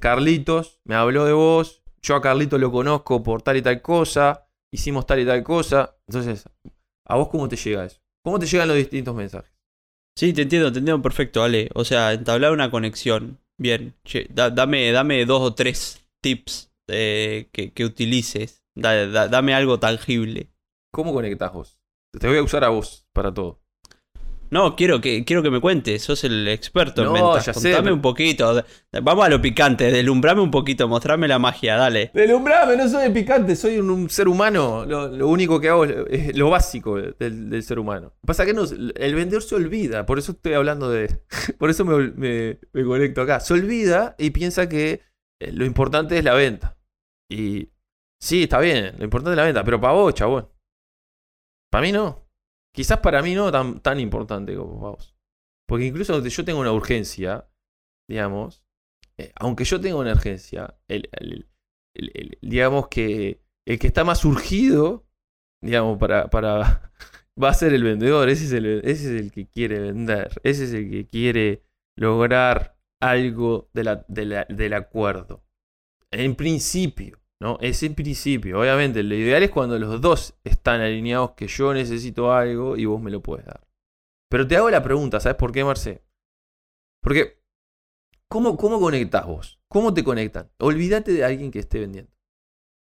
Carlitos, 0.00 0.80
me 0.84 0.94
habló 0.94 1.24
de 1.24 1.32
vos, 1.32 1.82
yo 2.00 2.14
a 2.14 2.22
Carlitos 2.22 2.60
lo 2.60 2.70
conozco 2.70 3.22
por 3.22 3.42
tal 3.42 3.56
y 3.56 3.62
tal 3.62 3.82
cosa, 3.82 4.46
hicimos 4.72 5.06
tal 5.06 5.20
y 5.20 5.26
tal 5.26 5.42
cosa. 5.42 5.96
Entonces, 6.06 6.44
¿a 7.06 7.16
vos 7.16 7.28
cómo 7.28 7.48
te 7.48 7.56
llega 7.56 7.84
eso? 7.84 8.00
¿Cómo 8.22 8.38
te 8.38 8.46
llegan 8.46 8.68
los 8.68 8.76
distintos 8.76 9.14
mensajes? 9.14 9.52
Sí, 10.16 10.32
te 10.32 10.42
entiendo, 10.42 10.72
te 10.72 10.78
entiendo 10.78 11.02
perfecto, 11.02 11.42
Ale. 11.42 11.70
O 11.74 11.84
sea, 11.84 12.12
entablar 12.12 12.52
una 12.52 12.70
conexión. 12.70 13.38
Bien, 13.56 13.94
da- 14.30 14.50
dame, 14.50 14.90
dame 14.92 15.24
dos 15.26 15.42
o 15.42 15.54
tres 15.54 16.04
tips 16.20 16.67
eh, 16.88 17.48
que, 17.52 17.72
que 17.72 17.84
utilices. 17.84 18.62
Da- 18.74 19.06
da- 19.06 19.28
dame 19.28 19.54
algo 19.54 19.78
tangible. 19.80 20.50
¿Cómo 20.92 21.12
conectás 21.12 21.52
vos? 21.52 21.78
Te 22.18 22.26
voy 22.28 22.38
a 22.38 22.42
usar 22.42 22.64
a 22.64 22.68
vos 22.70 23.06
para 23.12 23.32
todo. 23.32 23.60
No, 24.50 24.76
quiero 24.76 25.02
que, 25.02 25.26
quiero 25.26 25.42
que 25.42 25.50
me 25.50 25.60
cuentes, 25.60 26.02
sos 26.02 26.24
el 26.24 26.48
experto 26.48 27.02
en 27.04 27.12
ventas. 27.12 27.44
ya 27.44 27.52
sé, 27.52 27.60
Contame 27.60 27.82
pero- 27.82 27.94
un 27.96 28.00
poquito. 28.00 28.64
Vamos 29.02 29.26
a 29.26 29.28
lo 29.28 29.42
picante, 29.42 29.90
deslumbrame 29.92 30.40
un 30.40 30.50
poquito, 30.50 30.88
mostrame 30.88 31.28
la 31.28 31.38
magia, 31.38 31.76
dale. 31.76 32.10
Delumbrame, 32.14 32.74
no 32.78 32.88
soy 32.88 33.10
picante, 33.10 33.54
soy 33.56 33.76
un, 33.76 33.90
un 33.90 34.08
ser 34.08 34.26
humano. 34.26 34.86
Lo, 34.86 35.08
lo 35.08 35.28
único 35.28 35.60
que 35.60 35.68
hago 35.68 35.84
es, 35.84 36.34
lo 36.34 36.48
básico 36.48 36.96
del, 36.96 37.50
del 37.50 37.62
ser 37.62 37.78
humano. 37.78 38.14
Pasa 38.24 38.46
que 38.46 38.54
no, 38.54 38.62
el 38.64 39.14
vendedor 39.14 39.42
se 39.42 39.54
olvida, 39.54 40.06
por 40.06 40.18
eso 40.18 40.32
estoy 40.32 40.54
hablando 40.54 40.88
de. 40.88 41.20
Por 41.58 41.68
eso 41.68 41.84
me, 41.84 42.10
me- 42.12 42.58
me 42.72 42.84
conecto 42.84 43.20
acá. 43.20 43.40
Se 43.40 43.52
olvida 43.52 44.14
y 44.18 44.30
piensa 44.30 44.66
que 44.66 45.02
eh, 45.40 45.52
lo 45.52 45.66
importante 45.66 46.16
es 46.16 46.24
la 46.24 46.32
venta. 46.32 46.77
Y 47.30 47.70
sí, 48.20 48.44
está 48.44 48.58
bien, 48.60 48.94
lo 48.98 49.04
importante 49.04 49.32
es 49.32 49.36
la 49.36 49.44
venta, 49.44 49.64
pero 49.64 49.80
para 49.80 49.94
vos, 49.94 50.14
chabón. 50.14 50.48
Para 51.70 51.82
mí 51.82 51.92
no. 51.92 52.26
Quizás 52.74 52.98
para 53.00 53.22
mí 53.22 53.34
no 53.34 53.50
tan, 53.50 53.80
tan 53.80 54.00
importante 54.00 54.54
como 54.56 54.80
para 54.80 54.90
vos. 54.92 55.16
Porque 55.66 55.86
incluso 55.86 56.24
yo 56.24 56.44
tengo 56.44 56.60
una 56.60 56.72
urgencia, 56.72 57.48
digamos. 58.08 58.64
eh, 59.18 59.32
aunque 59.36 59.64
yo 59.64 59.80
tenga 59.80 59.96
una 59.96 60.12
urgencia, 60.12 60.78
el- 60.88 61.08
el- 61.12 61.48
digamos 62.42 62.88
que 62.88 63.42
el 63.66 63.78
que 63.78 63.88
está 63.88 64.04
más 64.04 64.24
urgido, 64.24 65.06
digamos, 65.62 65.98
para, 65.98 66.30
para 66.30 66.92
va 67.42 67.50
a 67.50 67.54
ser 67.54 67.74
el 67.74 67.82
vendedor, 67.84 68.28
ese 68.28 68.44
es 68.46 68.52
el, 68.52 68.66
ese 68.84 69.16
es 69.16 69.22
el 69.22 69.32
que 69.32 69.48
quiere 69.48 69.80
vender, 69.80 70.40
ese 70.44 70.64
es 70.64 70.72
el 70.74 70.90
que 70.90 71.08
quiere 71.08 71.64
lograr 71.96 72.78
algo 73.00 73.70
de 73.74 73.84
la- 73.84 74.04
de 74.08 74.24
la- 74.26 74.46
del 74.48 74.74
acuerdo. 74.74 75.44
En 76.12 76.34
principio, 76.34 77.18
¿no? 77.40 77.58
Es 77.60 77.82
en 77.82 77.94
principio. 77.94 78.60
Obviamente, 78.60 79.02
lo 79.02 79.14
ideal 79.14 79.42
es 79.42 79.50
cuando 79.50 79.78
los 79.78 80.00
dos 80.00 80.34
están 80.44 80.80
alineados 80.80 81.32
que 81.32 81.46
yo 81.46 81.74
necesito 81.74 82.32
algo 82.32 82.76
y 82.76 82.86
vos 82.86 83.00
me 83.00 83.10
lo 83.10 83.22
puedes 83.22 83.46
dar. 83.46 83.66
Pero 84.30 84.46
te 84.46 84.56
hago 84.56 84.70
la 84.70 84.82
pregunta, 84.82 85.20
¿sabes 85.20 85.36
por 85.36 85.52
qué, 85.52 85.64
Marce? 85.64 86.02
Porque, 87.02 87.42
¿cómo, 88.28 88.56
cómo 88.56 88.80
conectás 88.80 89.26
vos? 89.26 89.60
¿Cómo 89.68 89.94
te 89.94 90.04
conectan? 90.04 90.50
Olvídate 90.58 91.12
de 91.12 91.24
alguien 91.24 91.50
que 91.50 91.58
esté 91.58 91.80
vendiendo. 91.80 92.12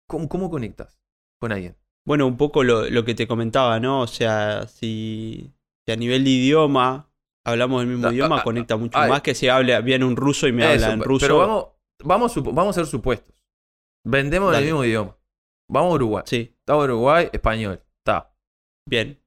¿Cómo, 0.07 0.29
cómo 0.29 0.49
conectas 0.49 0.99
con 1.39 1.51
alguien? 1.51 1.75
Bueno, 2.05 2.27
un 2.27 2.37
poco 2.37 2.63
lo, 2.63 2.89
lo 2.89 3.03
que 3.03 3.15
te 3.15 3.27
comentaba, 3.27 3.79
¿no? 3.79 4.01
O 4.01 4.07
sea, 4.07 4.67
si, 4.67 5.51
si 5.85 5.91
a 5.91 5.95
nivel 5.95 6.23
de 6.23 6.29
idioma 6.29 7.09
hablamos 7.43 7.81
el 7.81 7.87
mismo 7.87 8.07
Ah, 8.07 8.13
idioma, 8.13 8.39
ah, 8.39 8.43
conecta 8.43 8.77
mucho 8.77 8.97
ah, 8.97 9.07
más 9.07 9.21
que 9.21 9.33
si 9.33 9.47
habla, 9.47 9.81
viene 9.81 10.05
un 10.05 10.15
ruso 10.15 10.47
y 10.47 10.51
me 10.51 10.63
Eso, 10.63 10.85
habla 10.85 10.93
en 10.93 11.03
ruso. 11.03 11.25
Pero 11.25 11.37
vamos, 11.37 11.65
vamos, 12.03 12.35
vamos 12.43 12.67
a 12.67 12.81
hacer 12.81 12.85
supuestos. 12.85 13.33
Vendemos 14.05 14.49
en 14.49 14.55
el 14.55 14.61
Dale. 14.61 14.65
mismo 14.65 14.83
idioma. 14.85 15.17
Vamos 15.69 15.91
a 15.91 15.95
Uruguay. 15.95 16.23
Sí, 16.27 16.55
Está 16.59 16.77
Uruguay, 16.77 17.29
español. 17.31 17.81
Está. 17.99 18.31
bien. 18.87 19.21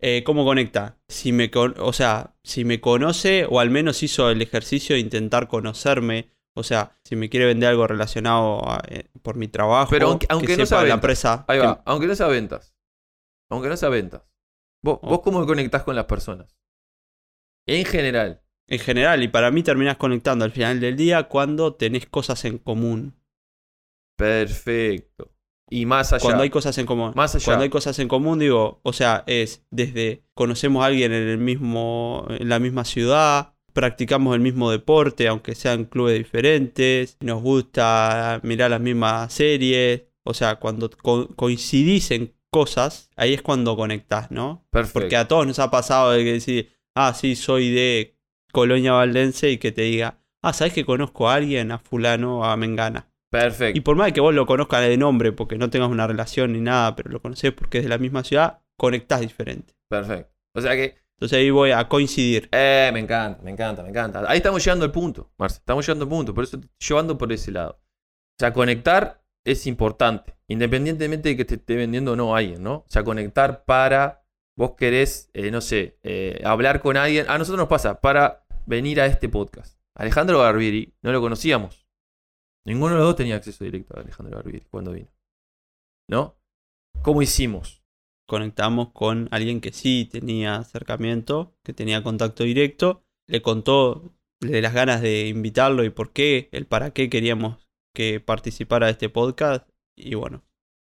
Eh, 0.00 0.22
¿Cómo 0.24 0.44
conecta? 0.44 0.98
Si 1.08 1.32
me 1.32 1.50
con- 1.50 1.74
o 1.78 1.92
sea, 1.92 2.36
si 2.44 2.64
me 2.64 2.80
conoce 2.80 3.46
o 3.48 3.60
al 3.60 3.70
menos 3.70 4.02
hizo 4.02 4.28
el 4.30 4.42
ejercicio 4.42 4.94
de 4.96 5.00
intentar 5.00 5.48
conocerme. 5.48 6.30
O 6.56 6.62
sea, 6.62 6.96
si 7.04 7.16
me 7.16 7.28
quiere 7.30 7.46
vender 7.46 7.70
algo 7.70 7.86
relacionado 7.86 8.68
a- 8.68 8.80
eh, 8.88 9.08
por 9.22 9.36
mi 9.36 9.48
trabajo, 9.48 9.90
Pero 9.90 10.08
aunque- 10.08 10.26
aunque 10.30 10.46
que 10.48 10.56
no 10.58 10.66
sepa 10.66 10.80
sea 10.80 10.88
la 10.88 10.94
empresa. 10.94 11.44
Ahí 11.48 11.58
que- 11.60 11.66
va. 11.66 11.82
Aunque 11.86 12.06
no 12.06 12.14
sea 12.14 12.28
ventas. 12.28 12.74
Aunque 13.50 13.68
no 13.68 13.76
sea 13.76 13.88
ventas. 13.88 14.22
¿Vos, 14.84 14.98
Oh. 15.02 15.08
vos 15.08 15.20
cómo 15.22 15.44
conectás 15.46 15.82
con 15.84 15.96
las 15.96 16.04
personas? 16.04 16.54
En 17.66 17.84
general. 17.84 18.42
En 18.66 18.78
general, 18.78 19.22
y 19.22 19.28
para 19.28 19.50
mí 19.50 19.62
terminás 19.62 19.96
conectando 19.96 20.44
al 20.44 20.50
final 20.52 20.80
del 20.80 20.96
día 20.96 21.24
cuando 21.24 21.74
tenés 21.74 22.06
cosas 22.06 22.44
en 22.44 22.58
común. 22.58 23.14
Perfecto. 24.16 25.32
Y 25.70 25.86
más 25.86 26.12
allá. 26.12 26.22
Cuando 26.22 26.42
hay 26.42 26.50
cosas 26.50 26.76
en 26.78 26.86
común. 26.86 27.12
Más 27.14 27.34
allá. 27.34 27.44
Cuando 27.44 27.64
hay 27.64 27.70
cosas 27.70 27.98
en 27.98 28.08
común, 28.08 28.38
digo, 28.38 28.80
o 28.82 28.92
sea, 28.92 29.24
es 29.26 29.64
desde 29.70 30.24
conocemos 30.34 30.82
a 30.82 30.86
alguien 30.86 31.12
en 31.12 31.28
el 31.28 31.38
mismo, 31.38 32.26
en 32.28 32.48
la 32.48 32.58
misma 32.58 32.84
ciudad, 32.84 33.54
practicamos 33.72 34.34
el 34.34 34.40
mismo 34.40 34.70
deporte, 34.70 35.26
aunque 35.26 35.54
sean 35.54 35.84
clubes 35.84 36.16
diferentes, 36.16 37.16
nos 37.20 37.42
gusta 37.42 38.40
mirar 38.44 38.70
las 38.70 38.80
mismas 38.80 39.32
series, 39.32 40.02
o 40.22 40.32
sea, 40.32 40.56
cuando 40.56 40.90
co- 40.90 41.28
coincidís 41.34 42.10
en 42.12 42.34
cosas, 42.50 43.10
ahí 43.16 43.34
es 43.34 43.42
cuando 43.42 43.76
conectás, 43.76 44.30
¿no? 44.30 44.66
Perfecto. 44.70 45.00
Porque 45.00 45.16
a 45.16 45.26
todos 45.26 45.46
nos 45.46 45.58
ha 45.58 45.70
pasado 45.72 46.12
de 46.12 46.22
que 46.22 46.32
decir, 46.34 46.70
ah, 46.94 47.12
sí, 47.14 47.34
soy 47.34 47.70
de 47.72 48.13
Colonia 48.54 48.92
Valdense 48.92 49.50
y 49.50 49.58
que 49.58 49.72
te 49.72 49.82
diga, 49.82 50.20
ah, 50.40 50.52
¿sabes 50.52 50.72
que 50.72 50.86
conozco 50.86 51.28
a 51.28 51.34
alguien, 51.34 51.72
a 51.72 51.78
fulano, 51.78 52.44
a 52.44 52.56
Mengana? 52.56 53.08
Perfecto. 53.28 53.76
Y 53.76 53.80
por 53.80 53.96
más 53.96 54.12
que 54.12 54.20
vos 54.20 54.32
lo 54.32 54.46
conozcas 54.46 54.80
de 54.82 54.96
nombre, 54.96 55.32
porque 55.32 55.58
no 55.58 55.68
tengas 55.68 55.90
una 55.90 56.06
relación 56.06 56.52
ni 56.52 56.60
nada, 56.60 56.94
pero 56.94 57.10
lo 57.10 57.20
conocés 57.20 57.52
porque 57.52 57.78
es 57.78 57.84
de 57.84 57.90
la 57.90 57.98
misma 57.98 58.22
ciudad, 58.22 58.60
conectás 58.78 59.20
diferente. 59.22 59.74
Perfecto. 59.88 60.32
O 60.54 60.60
sea 60.60 60.72
que. 60.74 60.96
Entonces 61.16 61.38
ahí 61.38 61.50
voy 61.50 61.72
a 61.72 61.88
coincidir. 61.88 62.48
Eh, 62.52 62.90
me 62.92 63.00
encanta, 63.00 63.42
me 63.42 63.50
encanta, 63.50 63.82
me 63.82 63.88
encanta. 63.88 64.24
Ahí 64.28 64.36
estamos 64.36 64.64
llegando 64.64 64.84
al 64.84 64.92
punto, 64.92 65.32
Marce. 65.36 65.58
Estamos 65.58 65.84
llegando 65.84 66.04
al 66.04 66.08
punto. 66.08 66.32
Por 66.32 66.44
eso 66.44 66.60
llevando 66.78 67.18
por 67.18 67.32
ese 67.32 67.50
lado. 67.50 67.72
O 67.72 68.38
sea, 68.38 68.52
conectar 68.52 69.24
es 69.44 69.66
importante. 69.66 70.36
Independientemente 70.46 71.30
de 71.30 71.36
que 71.36 71.44
te 71.44 71.56
esté 71.56 71.74
vendiendo 71.74 72.12
o 72.12 72.16
no 72.16 72.36
alguien, 72.36 72.62
¿no? 72.62 72.74
O 72.74 72.86
sea, 72.88 73.02
conectar 73.02 73.64
para. 73.64 74.20
Vos 74.56 74.74
querés, 74.76 75.30
eh, 75.34 75.50
no 75.50 75.60
sé, 75.60 75.98
eh, 76.04 76.40
hablar 76.44 76.80
con 76.80 76.96
alguien. 76.96 77.26
A 77.28 77.38
nosotros 77.38 77.58
nos 77.58 77.68
pasa, 77.68 78.00
para 78.00 78.43
venir 78.66 79.00
a 79.00 79.06
este 79.06 79.28
podcast. 79.28 79.78
Alejandro 79.94 80.38
Barbieri, 80.38 80.94
no 81.02 81.12
lo 81.12 81.20
conocíamos. 81.20 81.86
Ninguno 82.66 82.94
de 82.94 82.98
los 82.98 83.08
dos 83.08 83.16
tenía 83.16 83.36
acceso 83.36 83.64
directo 83.64 83.96
a 83.96 84.00
Alejandro 84.00 84.36
Barbieri 84.36 84.66
cuando 84.70 84.92
vino. 84.92 85.10
¿No? 86.08 86.38
¿Cómo 87.02 87.22
hicimos? 87.22 87.84
Conectamos 88.26 88.92
con 88.92 89.28
alguien 89.30 89.60
que 89.60 89.72
sí 89.72 90.08
tenía 90.10 90.56
acercamiento, 90.56 91.54
que 91.62 91.74
tenía 91.74 92.02
contacto 92.02 92.44
directo. 92.44 93.04
Le 93.26 93.42
contó 93.42 94.14
de 94.40 94.62
las 94.62 94.72
ganas 94.72 95.02
de 95.02 95.28
invitarlo 95.28 95.84
y 95.84 95.90
por 95.90 96.12
qué, 96.12 96.48
el 96.52 96.66
para 96.66 96.92
qué 96.92 97.10
queríamos 97.10 97.68
que 97.94 98.20
participara 98.20 98.86
de 98.86 98.92
este 98.92 99.08
podcast. 99.10 99.68
Y 99.96 100.14
bueno, 100.14 100.42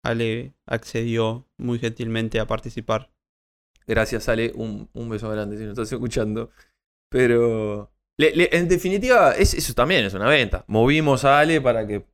Ale 0.05 0.55
accedió 0.67 1.49
muy 1.59 1.79
gentilmente 1.79 2.39
a 2.39 2.47
participar. 2.47 3.13
Gracias, 3.87 4.29
Ale. 4.29 4.53
Un, 4.55 4.89
un 4.93 5.09
beso 5.09 5.29
grande 5.29 5.57
si 5.57 5.65
nos 5.65 5.73
estás 5.73 5.93
escuchando. 5.93 6.51
Pero. 7.15 7.93
en 8.19 8.69
definitiva, 8.69 9.37
es- 9.37 9.55
eso 9.55 9.73
también 9.73 10.05
es 10.05 10.15
una 10.15 10.29
venta. 10.29 10.65
Movimos 10.67 11.25
a 11.25 11.39
Ale 11.39 11.61
para 11.61 11.87
que 11.87 12.05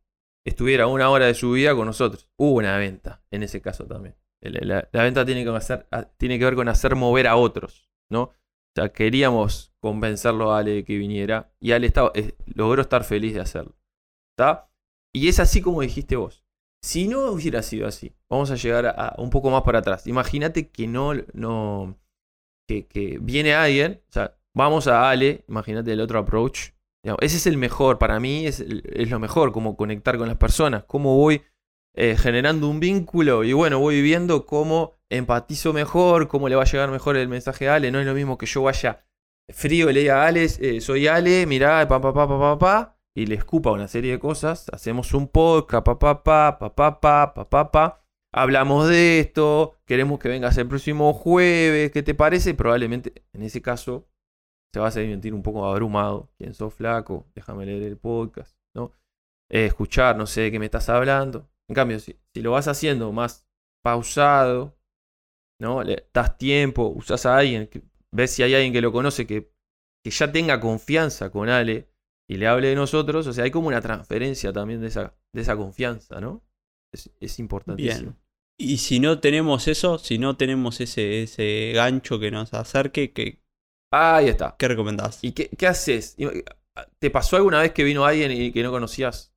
estuviera 0.47 0.87
una 0.89 1.09
hora 1.09 1.25
de 1.25 1.33
su 1.33 1.53
vida 1.53 1.75
con 1.75 1.87
nosotros. 1.87 2.29
Hubo 2.37 2.59
una 2.59 2.77
venta 2.77 3.23
en 3.31 3.43
ese 3.43 3.63
caso 3.63 3.87
también. 3.87 4.15
La, 4.43 4.87
venta 4.93 5.25
tiene 5.25 5.43
que, 5.43 5.51
hacer, 5.51 5.87
a- 5.91 6.05
tiene 6.05 6.39
que 6.39 6.45
ver 6.45 6.55
con 6.55 6.69
hacer 6.69 6.97
mover 6.97 7.29
a 7.29 7.37
otros, 7.37 7.91
¿no? 8.11 8.25
O 8.25 8.35
sea, 8.77 8.93
queríamos 8.93 9.75
convencerlo 9.81 10.53
a 10.53 10.59
Ale 10.59 10.73
de 10.73 10.85
que 10.85 10.99
viniera 10.99 11.51
y 11.61 11.73
Ale 11.73 11.91
logró 12.55 12.83
estar 12.83 13.03
feliz 13.05 13.33
de 13.33 13.41
hacerlo. 13.41 13.75
¿Está? 14.37 14.71
Y 15.15 15.29
es 15.29 15.41
así 15.41 15.63
como 15.63 15.81
dijiste 15.81 16.17
vos. 16.17 16.45
Si 16.85 17.09
no 17.09 17.31
hubiera 17.31 17.63
sido 17.63 17.87
así, 17.87 18.15
vamos 18.29 18.51
a 18.51 18.57
llegar 18.57 18.87
a, 18.87 19.15
un 19.17 19.31
poco 19.31 19.51
más 19.51 19.63
para 19.63 19.79
atrás. 19.79 20.07
Imagínate 20.07 20.71
que 20.71 20.87
no, 20.87 21.15
no, 21.33 21.99
que, 22.69 22.87
que, 22.87 23.19
viene 23.21 23.55
alguien, 23.55 24.03
o 24.09 24.13
sea, 24.13 24.40
vamos 24.55 24.87
a 24.87 25.11
Ale, 25.11 25.45
imagínate 25.49 25.93
el 25.93 26.01
otro 26.01 26.19
approach. 26.19 26.71
ese 27.21 27.37
es 27.37 27.47
el 27.47 27.57
mejor, 27.57 27.99
para 27.99 28.21
mí 28.21 28.47
es, 28.47 28.61
es, 28.61 29.11
lo 29.11 29.19
mejor, 29.19 29.53
como 29.53 29.77
conectar 29.77 30.19
con 30.19 30.29
las 30.29 30.37
personas, 30.37 30.85
cómo 30.85 31.17
voy 31.17 31.43
eh, 31.95 32.17
generando 32.17 32.69
un 32.69 32.81
vínculo 32.81 33.45
y 33.45 33.53
bueno, 33.53 33.79
voy 33.79 34.01
viendo 34.03 34.47
cómo 34.47 34.95
empatizo 35.09 35.73
mejor, 35.73 36.29
cómo 36.29 36.49
le 36.49 36.57
va 36.57 36.63
a 36.63 36.67
llegar 36.67 36.91
mejor 36.91 37.17
el 37.17 37.29
mensaje 37.29 37.69
a 37.69 37.75
Ale. 37.75 37.91
No 37.91 38.01
es 38.01 38.07
lo 38.07 38.15
mismo 38.15 38.39
que 38.39 38.47
yo 38.47 38.63
vaya 38.63 39.05
frío 39.53 39.91
y 39.91 39.93
le 39.93 40.01
diga 40.01 40.23
a 40.23 40.29
Ale, 40.29 40.45
eh, 40.45 40.81
soy 40.81 41.07
Ale, 41.09 41.47
mirá, 41.47 41.87
pa, 41.89 42.01
pa, 42.01 42.13
pa, 42.13 42.29
pa, 42.29 42.39
pa, 42.39 42.59
pa 42.59 43.01
y 43.15 43.27
le 43.27 43.35
escupa 43.35 43.73
una 43.73 43.89
serie 43.89 44.13
de 44.13 44.19
cosas, 44.19 44.67
hacemos 44.73 45.15
un 45.15 45.29
podcast, 45.29 45.85
pa, 45.85 45.99
pa, 45.99 46.23
pa, 46.23 46.59
pa, 46.59 46.75
pa, 46.75 47.01
pa, 47.01 47.35
pa, 47.35 47.51
pa, 47.51 47.73
pa, 47.73 48.05
hablamos 48.33 48.89
de 48.89 49.21
esto, 49.21 49.77
queremos 49.85 50.19
que 50.19 50.29
vengas 50.29 50.57
el 50.59 50.69
próximo 50.69 51.13
jueves, 51.13 51.91
¿qué 51.91 52.03
te 52.03 52.15
parece? 52.15 52.55
Probablemente 52.55 53.25
en 53.33 53.43
ese 53.43 53.61
caso 53.61 54.09
se 54.73 54.81
va 54.81 54.89
a 54.89 54.91
sentir 54.91 55.35
un 55.35 55.43
poco 55.43 55.67
abrumado. 55.67 56.31
¿Quién 56.39 56.55
sos 56.55 56.75
flaco? 56.75 57.27
Déjame 57.35 57.67
leer 57.67 57.83
el 57.83 57.97
podcast, 57.97 58.57
¿no? 58.75 58.93
Eh, 59.51 59.67
escuchar, 59.67 60.17
no 60.17 60.27
sé 60.27 60.43
de 60.43 60.53
qué 60.53 60.59
me 60.59 60.67
estás 60.67 60.89
hablando. 60.89 61.51
En 61.69 61.75
cambio, 61.75 61.99
si, 61.99 62.19
lo 62.35 62.53
vas 62.53 62.69
haciendo 62.69 63.13
más 63.13 63.47
pausado, 63.83 64.77
¿no? 65.61 65.83
Le 65.83 66.09
das 66.13 66.39
tiempo, 66.39 66.89
usas 66.89 67.27
a 67.27 67.39
alguien, 67.39 67.69
ves 68.13 68.31
si 68.31 68.43
hay 68.43 68.55
alguien 68.55 68.73
que 68.73 68.81
lo 68.81 68.93
conoce 68.93 69.27
que, 69.27 69.53
que 70.05 70.11
ya 70.11 70.31
tenga 70.31 70.61
confianza 70.61 71.31
con 71.31 71.49
Ale 71.49 71.89
y 72.29 72.37
le 72.37 72.47
hable 72.47 72.69
de 72.69 72.77
nosotros, 72.77 73.27
o 73.27 73.33
sea, 73.33 73.45
hay 73.45 73.51
como 73.51 73.69
una 73.69 73.81
transferencia 73.81 74.53
también 74.53 74.81
de 74.81 74.87
esa, 74.87 75.17
de 75.33 75.43
esa 75.43 75.57
confianza, 75.57 76.21
¿no? 76.21 76.45
Es, 76.93 77.11
es 77.21 77.39
importantísimo. 77.39 78.13
Bien. 78.13 78.17
Y 78.59 78.77
si 78.77 79.01
no 79.01 79.21
tenemos 79.21 79.69
eso, 79.69 79.99
si 79.99 80.19
no 80.19 80.37
tenemos 80.37 80.81
ese, 80.81 81.23
ese 81.23 81.73
gancho 81.75 82.21
que 82.21 82.31
nos 82.31 82.53
acerque, 82.53 83.13
¿qué, 83.13 83.41
Ahí 83.93 84.29
está. 84.29 84.55
¿qué 84.59 84.69
recomendás? 84.69 85.19
¿Y 85.23 85.33
qué, 85.33 85.49
qué 85.49 85.67
haces? 85.67 86.17
¿Te 86.99 87.11
pasó 87.11 87.37
alguna 87.37 87.61
vez 87.61 87.73
que 87.73 87.85
vino 87.85 88.05
alguien 88.05 88.31
y 88.31 88.53
que 88.53 88.63
no 88.63 88.71
conocías? 88.71 89.35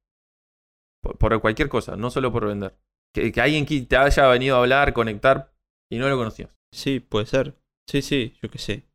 Por, 1.02 1.42
cualquier 1.42 1.70
cosa, 1.70 1.98
no 1.98 2.10
solo 2.10 2.32
por 2.32 2.48
vender. 2.48 2.76
Que, 3.14 3.32
que 3.32 3.42
alguien 3.42 3.66
te 3.88 3.98
haya 3.98 4.28
venido 4.28 4.56
a 4.56 4.60
hablar, 4.60 4.94
conectar 4.94 5.54
y 5.92 5.98
no 5.98 6.08
lo 6.08 6.18
conocías. 6.18 6.50
Sí, 6.74 7.00
puede 7.00 7.26
ser. 7.26 7.56
Sí, 7.90 8.02
sí, 8.02 8.36
yo 8.42 8.50
qué 8.50 8.58
sé. 8.58 8.88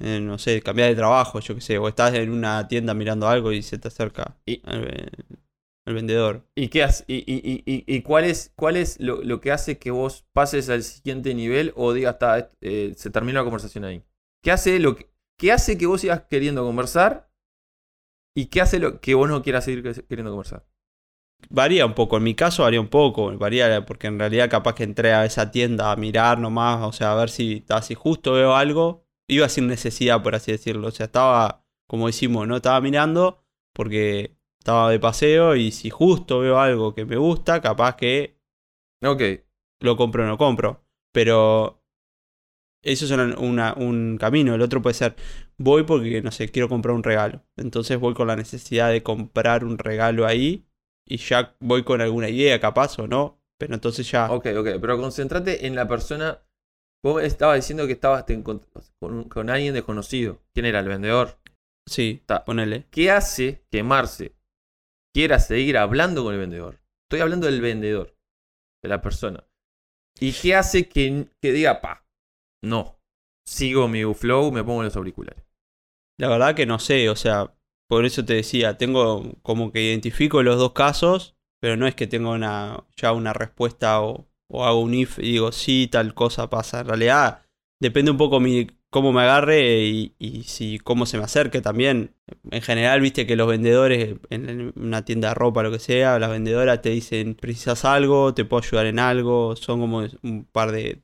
Eh, 0.00 0.20
no 0.20 0.38
sé, 0.38 0.62
cambiar 0.62 0.88
de 0.88 0.94
trabajo, 0.94 1.40
yo 1.40 1.56
qué 1.56 1.60
sé, 1.60 1.78
o 1.78 1.88
estás 1.88 2.14
en 2.14 2.30
una 2.30 2.68
tienda 2.68 2.94
mirando 2.94 3.28
algo 3.28 3.52
y 3.52 3.62
se 3.62 3.78
te 3.78 3.88
acerca 3.88 4.36
el, 4.46 5.10
vendedor. 5.86 6.46
¿Y 6.54 6.68
qué 6.68 6.84
hace, 6.84 7.04
y, 7.08 7.16
y, 7.26 7.62
y, 7.64 8.02
cuál 8.02 8.24
es, 8.24 8.52
cuál 8.54 8.76
es 8.76 9.00
lo, 9.00 9.40
que 9.40 9.50
hace 9.50 9.78
que 9.78 9.90
vos 9.90 10.24
pases 10.32 10.68
al 10.68 10.84
siguiente 10.84 11.34
nivel 11.34 11.72
o 11.74 11.92
digas, 11.92 12.14
está, 12.14 12.52
eh, 12.60 12.94
se 12.96 13.10
termina 13.10 13.40
la 13.40 13.44
conversación 13.44 13.84
ahí? 13.84 14.02
¿Qué 14.42 14.50
hace, 14.50 14.78
lo 14.78 14.96
que, 14.96 15.10
¿Qué 15.38 15.52
hace 15.52 15.76
que 15.78 15.86
vos 15.86 16.00
sigas 16.00 16.22
queriendo 16.28 16.64
conversar 16.64 17.30
y 18.36 18.46
qué 18.46 18.60
hace 18.60 18.78
lo 18.78 19.00
que 19.00 19.14
vos 19.14 19.28
no 19.28 19.42
quieras 19.42 19.64
seguir 19.64 19.82
queriendo 19.82 20.30
conversar? 20.30 20.66
Varía 21.50 21.86
un 21.86 21.94
poco, 21.94 22.16
en 22.16 22.24
mi 22.24 22.34
caso 22.34 22.64
varía 22.64 22.80
un 22.80 22.88
poco, 22.88 23.36
varía 23.38 23.86
porque 23.86 24.08
en 24.08 24.18
realidad 24.18 24.50
capaz 24.50 24.74
que 24.74 24.82
entré 24.82 25.12
a 25.12 25.24
esa 25.24 25.50
tienda 25.50 25.92
a 25.92 25.96
mirar 25.96 26.38
nomás, 26.38 26.82
o 26.82 26.92
sea, 26.92 27.12
a 27.12 27.14
ver 27.14 27.30
si, 27.30 27.64
si 27.82 27.94
justo 27.94 28.32
veo 28.32 28.54
algo 28.54 29.08
iba 29.28 29.48
sin 29.48 29.66
necesidad, 29.66 30.22
por 30.22 30.34
así 30.34 30.52
decirlo. 30.52 30.88
O 30.88 30.90
sea, 30.90 31.06
estaba, 31.06 31.64
como 31.86 32.06
decimos, 32.06 32.48
no 32.48 32.56
estaba 32.56 32.80
mirando 32.80 33.44
porque 33.74 34.36
estaba 34.58 34.90
de 34.90 34.98
paseo 34.98 35.54
y 35.54 35.70
si 35.70 35.90
justo 35.90 36.40
veo 36.40 36.58
algo 36.58 36.94
que 36.94 37.04
me 37.04 37.16
gusta, 37.16 37.60
capaz 37.60 37.96
que 37.96 38.40
ok 39.02 39.22
lo 39.80 39.96
compro 39.96 40.24
o 40.24 40.26
no 40.26 40.38
compro. 40.38 40.84
Pero 41.12 41.77
eso 42.82 43.04
es 43.04 43.36
un 43.36 44.18
camino. 44.18 44.54
El 44.54 44.62
otro 44.62 44.82
puede 44.82 44.94
ser, 44.94 45.16
voy 45.56 45.84
porque, 45.84 46.22
no 46.22 46.30
sé, 46.30 46.48
quiero 46.48 46.68
comprar 46.68 46.94
un 46.94 47.02
regalo. 47.02 47.42
Entonces 47.56 47.98
voy 47.98 48.14
con 48.14 48.28
la 48.28 48.36
necesidad 48.36 48.90
de 48.90 49.02
comprar 49.02 49.64
un 49.64 49.78
regalo 49.78 50.26
ahí 50.26 50.66
y 51.06 51.16
ya 51.16 51.56
voy 51.60 51.84
con 51.84 52.00
alguna 52.00 52.28
idea, 52.28 52.60
capaz 52.60 52.98
o 52.98 53.06
no. 53.06 53.40
Pero 53.58 53.74
entonces 53.74 54.08
ya... 54.10 54.30
Ok, 54.30 54.46
ok, 54.56 54.68
pero 54.80 54.96
concéntrate 54.98 55.66
en 55.66 55.74
la 55.74 55.88
persona 55.88 56.40
Vos 57.04 57.22
estabas 57.22 57.56
diciendo 57.56 57.86
que 57.86 57.92
estabas 57.92 58.24
con, 58.98 59.50
alguien 59.50 59.74
desconocido. 59.74 60.42
¿Quién 60.52 60.66
era 60.66 60.80
el 60.80 60.88
vendedor? 60.88 61.38
Sí, 61.86 62.24
ponele. 62.44 62.86
¿Qué 62.90 63.10
hace 63.10 63.64
que 63.70 63.82
Marce 63.82 64.34
quiera 65.14 65.38
seguir 65.38 65.78
hablando 65.78 66.24
con 66.24 66.34
el 66.34 66.40
vendedor? 66.40 66.80
Estoy 67.06 67.20
hablando 67.20 67.46
del 67.46 67.60
vendedor, 67.60 68.16
de 68.82 68.88
la 68.88 69.00
persona. 69.00 69.44
¿Y 70.18 70.32
qué 70.32 70.56
hace 70.56 70.88
que, 70.88 71.28
que 71.40 71.52
diga, 71.52 71.80
pa, 71.80 72.04
no, 72.62 73.00
sigo 73.46 73.88
mi 73.88 74.02
flow, 74.14 74.52
me 74.52 74.64
pongo 74.64 74.82
los 74.82 74.96
auriculares? 74.96 75.44
La 76.18 76.28
verdad 76.28 76.54
que 76.54 76.66
no 76.66 76.78
sé, 76.78 77.08
o 77.08 77.16
sea, 77.16 77.54
por 77.88 78.04
eso 78.04 78.24
te 78.24 78.34
decía, 78.34 78.76
tengo 78.76 79.34
como 79.42 79.72
que 79.72 79.82
identifico 79.82 80.42
los 80.42 80.58
dos 80.58 80.72
casos, 80.72 81.36
pero 81.60 81.76
no 81.76 81.86
es 81.86 81.94
que 81.94 82.06
tenga 82.06 82.30
una, 82.30 82.84
ya 82.96 83.12
una 83.12 83.32
respuesta 83.32 84.00
o 84.02 84.28
o 84.48 84.64
hago 84.64 84.80
un 84.80 84.94
if 84.94 85.18
y 85.18 85.32
digo, 85.32 85.52
sí, 85.52 85.88
tal 85.90 86.14
cosa 86.14 86.50
pasa. 86.50 86.80
En 86.80 86.86
realidad 86.88 87.42
depende 87.80 88.10
un 88.10 88.16
poco 88.16 88.40
mi, 88.40 88.66
cómo 88.90 89.12
me 89.12 89.22
agarre 89.22 89.86
y, 89.86 90.14
si 90.46 90.78
cómo 90.78 91.06
se 91.06 91.18
me 91.18 91.24
acerque 91.24 91.60
también. 91.60 92.14
En 92.50 92.62
general, 92.62 93.00
viste 93.00 93.26
que 93.26 93.36
los 93.36 93.48
vendedores 93.48 94.16
en 94.30 94.72
una 94.76 95.04
tienda 95.04 95.28
de 95.28 95.34
ropa, 95.34 95.62
lo 95.62 95.70
que 95.70 95.78
sea, 95.78 96.18
las 96.18 96.30
vendedoras 96.30 96.82
te 96.82 96.90
dicen, 96.90 97.34
precisas 97.34 97.84
algo, 97.84 98.34
te 98.34 98.44
puedo 98.44 98.62
ayudar 98.62 98.86
en 98.86 98.98
algo. 98.98 99.56
Son 99.56 99.80
como 99.80 100.04
un 100.22 100.44
par 100.44 100.72
de, 100.72 101.02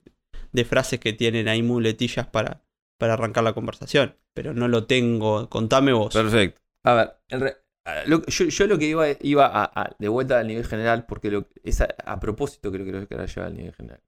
de 0.54 0.64
frases 0.64 1.00
que 1.00 1.12
tienen 1.12 1.48
ahí 1.48 1.62
muletillas 1.62 2.28
para, 2.28 2.62
para 2.96 3.14
arrancar 3.14 3.44
la 3.44 3.52
conversación. 3.52 4.16
Pero 4.32 4.54
no 4.54 4.68
lo 4.68 4.86
tengo, 4.86 5.50
contame 5.50 5.92
vos. 5.92 6.14
Perfecto. 6.14 6.62
A 6.84 6.94
ver, 6.94 7.16
el, 7.28 8.24
yo, 8.26 8.66
lo 8.66 8.78
que 8.78 8.86
iba, 8.86 9.06
iba 9.20 9.94
de 9.98 10.08
vuelta 10.08 10.38
al 10.38 10.46
nivel 10.46 10.64
general, 10.64 11.06
porque 11.06 11.44
es 11.64 11.80
a, 11.80 12.20
propósito 12.20 12.70
creo 12.70 12.86
que 12.86 12.92
lo 12.92 13.08
que 13.08 13.16
llevar 13.16 13.48
al 13.48 13.56
nivel 13.56 13.74
general. 13.74 14.00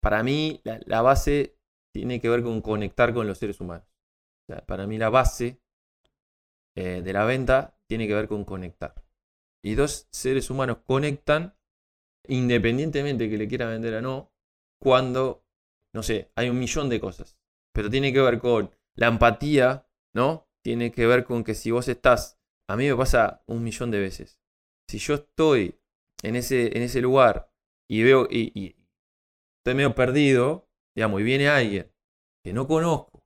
para 0.00 0.22
mí, 0.22 0.60
la, 0.64 1.02
base 1.02 1.56
tiene 1.92 2.20
que 2.20 2.28
ver 2.28 2.42
con 2.42 2.62
conectar 2.62 3.12
con 3.12 3.26
los 3.26 3.38
seres 3.38 3.60
humanos. 3.60 3.86
para 4.66 4.86
mí, 4.86 4.96
la 4.96 5.10
base 5.10 5.60
eh, 6.76 7.02
de 7.02 7.12
la 7.12 7.24
venta 7.24 7.76
tiene 7.88 8.06
que 8.06 8.14
ver 8.14 8.28
con 8.28 8.44
conectar. 8.44 8.94
Y 9.64 9.74
dos 9.74 10.06
seres 10.12 10.50
humanos 10.50 10.78
conectan 10.86 11.54
independientemente 12.28 13.28
que 13.28 13.36
le 13.36 13.48
quiera 13.48 13.66
vender 13.66 13.94
o 13.94 14.02
no, 14.02 14.31
cuando, 14.82 15.44
no 15.94 16.02
sé, 16.02 16.32
hay 16.34 16.50
un 16.50 16.58
millón 16.58 16.88
de 16.88 17.00
cosas. 17.00 17.38
Pero 17.72 17.88
tiene 17.88 18.12
que 18.12 18.20
ver 18.20 18.38
con 18.38 18.70
la 18.96 19.06
empatía, 19.06 19.88
¿no? 20.12 20.48
Tiene 20.62 20.90
que 20.90 21.06
ver 21.06 21.24
con 21.24 21.44
que 21.44 21.54
si 21.54 21.70
vos 21.70 21.88
estás 21.88 22.42
a 22.72 22.76
mí 22.76 22.88
me 22.88 22.96
pasa 22.96 23.42
un 23.46 23.62
millón 23.62 23.90
de 23.90 24.00
veces. 24.00 24.40
Si 24.88 24.98
yo 24.98 25.14
estoy 25.14 25.78
en 26.22 26.36
ese, 26.36 26.74
en 26.74 26.82
ese 26.82 27.02
lugar 27.02 27.52
y 27.86 28.02
veo 28.02 28.26
y, 28.30 28.76
estoy 29.58 29.74
medio 29.74 29.94
perdido, 29.94 30.70
digamos, 30.94 31.20
y 31.20 31.24
viene 31.24 31.48
alguien 31.48 31.92
que 32.42 32.54
no 32.54 32.66
conozco 32.66 33.24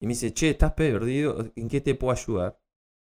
y 0.00 0.06
me 0.06 0.12
dice, 0.12 0.32
che, 0.32 0.50
estás 0.50 0.74
perdido, 0.74 1.50
¿en 1.56 1.68
qué 1.68 1.80
te 1.80 1.96
puedo 1.96 2.12
ayudar? 2.12 2.60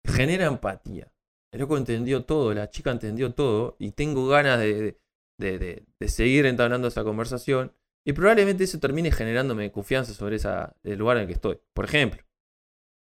Genera 0.06 0.48
empatía. 0.48 1.10
El 1.54 1.62
loco 1.62 1.78
entendió 1.78 2.26
todo, 2.26 2.54
la 2.54 2.70
chica 2.70 2.92
entendió 2.92 3.34
todo 3.34 3.78
y 3.80 3.92
tengo 3.92 4.28
ganas 4.28 4.60
de, 4.60 5.00
de, 5.40 5.86
de, 5.98 6.08
seguir 6.10 6.46
entablando 6.46 6.90
esa 6.90 7.06
conversación 7.06 7.74
y 8.08 8.14
probablemente 8.14 8.64
eso 8.64 8.80
termine 8.80 9.12
generándome 9.12 9.70
confianza 9.70 10.14
sobre 10.14 10.38
esa, 10.38 10.74
el 10.82 10.98
lugar 10.98 11.18
en 11.18 11.24
el 11.24 11.28
que 11.28 11.34
estoy. 11.34 11.60
Por 11.74 11.84
ejemplo, 11.84 12.24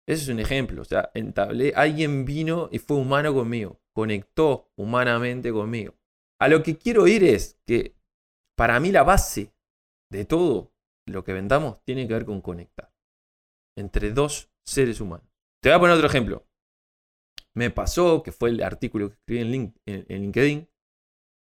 ese 0.08 0.24
es 0.24 0.30
un 0.30 0.40
ejemplo. 0.40 0.82
O 0.82 0.86
sea, 0.86 1.12
entablé, 1.14 1.74
alguien 1.76 2.24
vino 2.24 2.70
y 2.72 2.80
fue 2.80 2.96
humano 2.96 3.34
conmigo. 3.34 3.82
Conectó 3.94 4.72
humanamente 4.78 5.52
conmigo. 5.52 5.96
A 6.40 6.48
lo 6.48 6.64
que 6.64 6.78
quiero 6.78 7.08
ir 7.08 7.26
es 7.26 7.60
que 7.68 7.98
para 8.58 8.80
mí 8.80 8.94
la 8.94 9.04
base 9.04 9.54
de 10.10 10.24
todo 10.24 10.72
lo 11.06 11.26
que 11.26 11.34
vendamos 11.34 11.84
tiene 11.84 12.08
que 12.08 12.14
ver 12.14 12.26
con 12.26 12.40
conectar. 12.40 12.90
Entre 13.78 14.12
dos 14.12 14.50
seres 14.66 15.02
humanos. 15.02 15.28
Te 15.62 15.68
voy 15.72 15.76
a 15.76 15.80
poner 15.82 15.96
otro 15.98 16.08
ejemplo. 16.08 16.48
Me 17.54 17.70
pasó, 17.70 18.24
que 18.24 18.32
fue 18.32 18.50
el 18.50 18.64
artículo 18.64 19.10
que 19.10 19.16
escribí 19.16 19.42
en, 19.42 19.52
link, 19.52 19.76
en, 19.86 20.22
LinkedIn. 20.22 20.60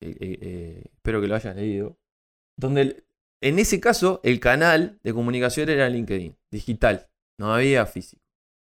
Eh, 0.01 0.17
eh, 0.19 0.39
eh, 0.41 0.83
espero 0.91 1.21
que 1.21 1.27
lo 1.27 1.35
hayas 1.35 1.55
leído. 1.55 1.99
Donde 2.57 3.03
en 3.43 3.59
ese 3.59 3.79
caso 3.79 4.21
el 4.23 4.39
canal 4.39 4.99
de 5.03 5.13
comunicación 5.13 5.69
era 5.69 5.89
LinkedIn, 5.89 6.37
digital. 6.49 7.09
No 7.37 7.53
había 7.53 7.85
físico. 7.85 8.23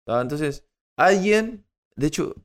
Entonces, 0.07 0.65
alguien, 0.97 1.65
de 1.95 2.07
hecho, 2.07 2.35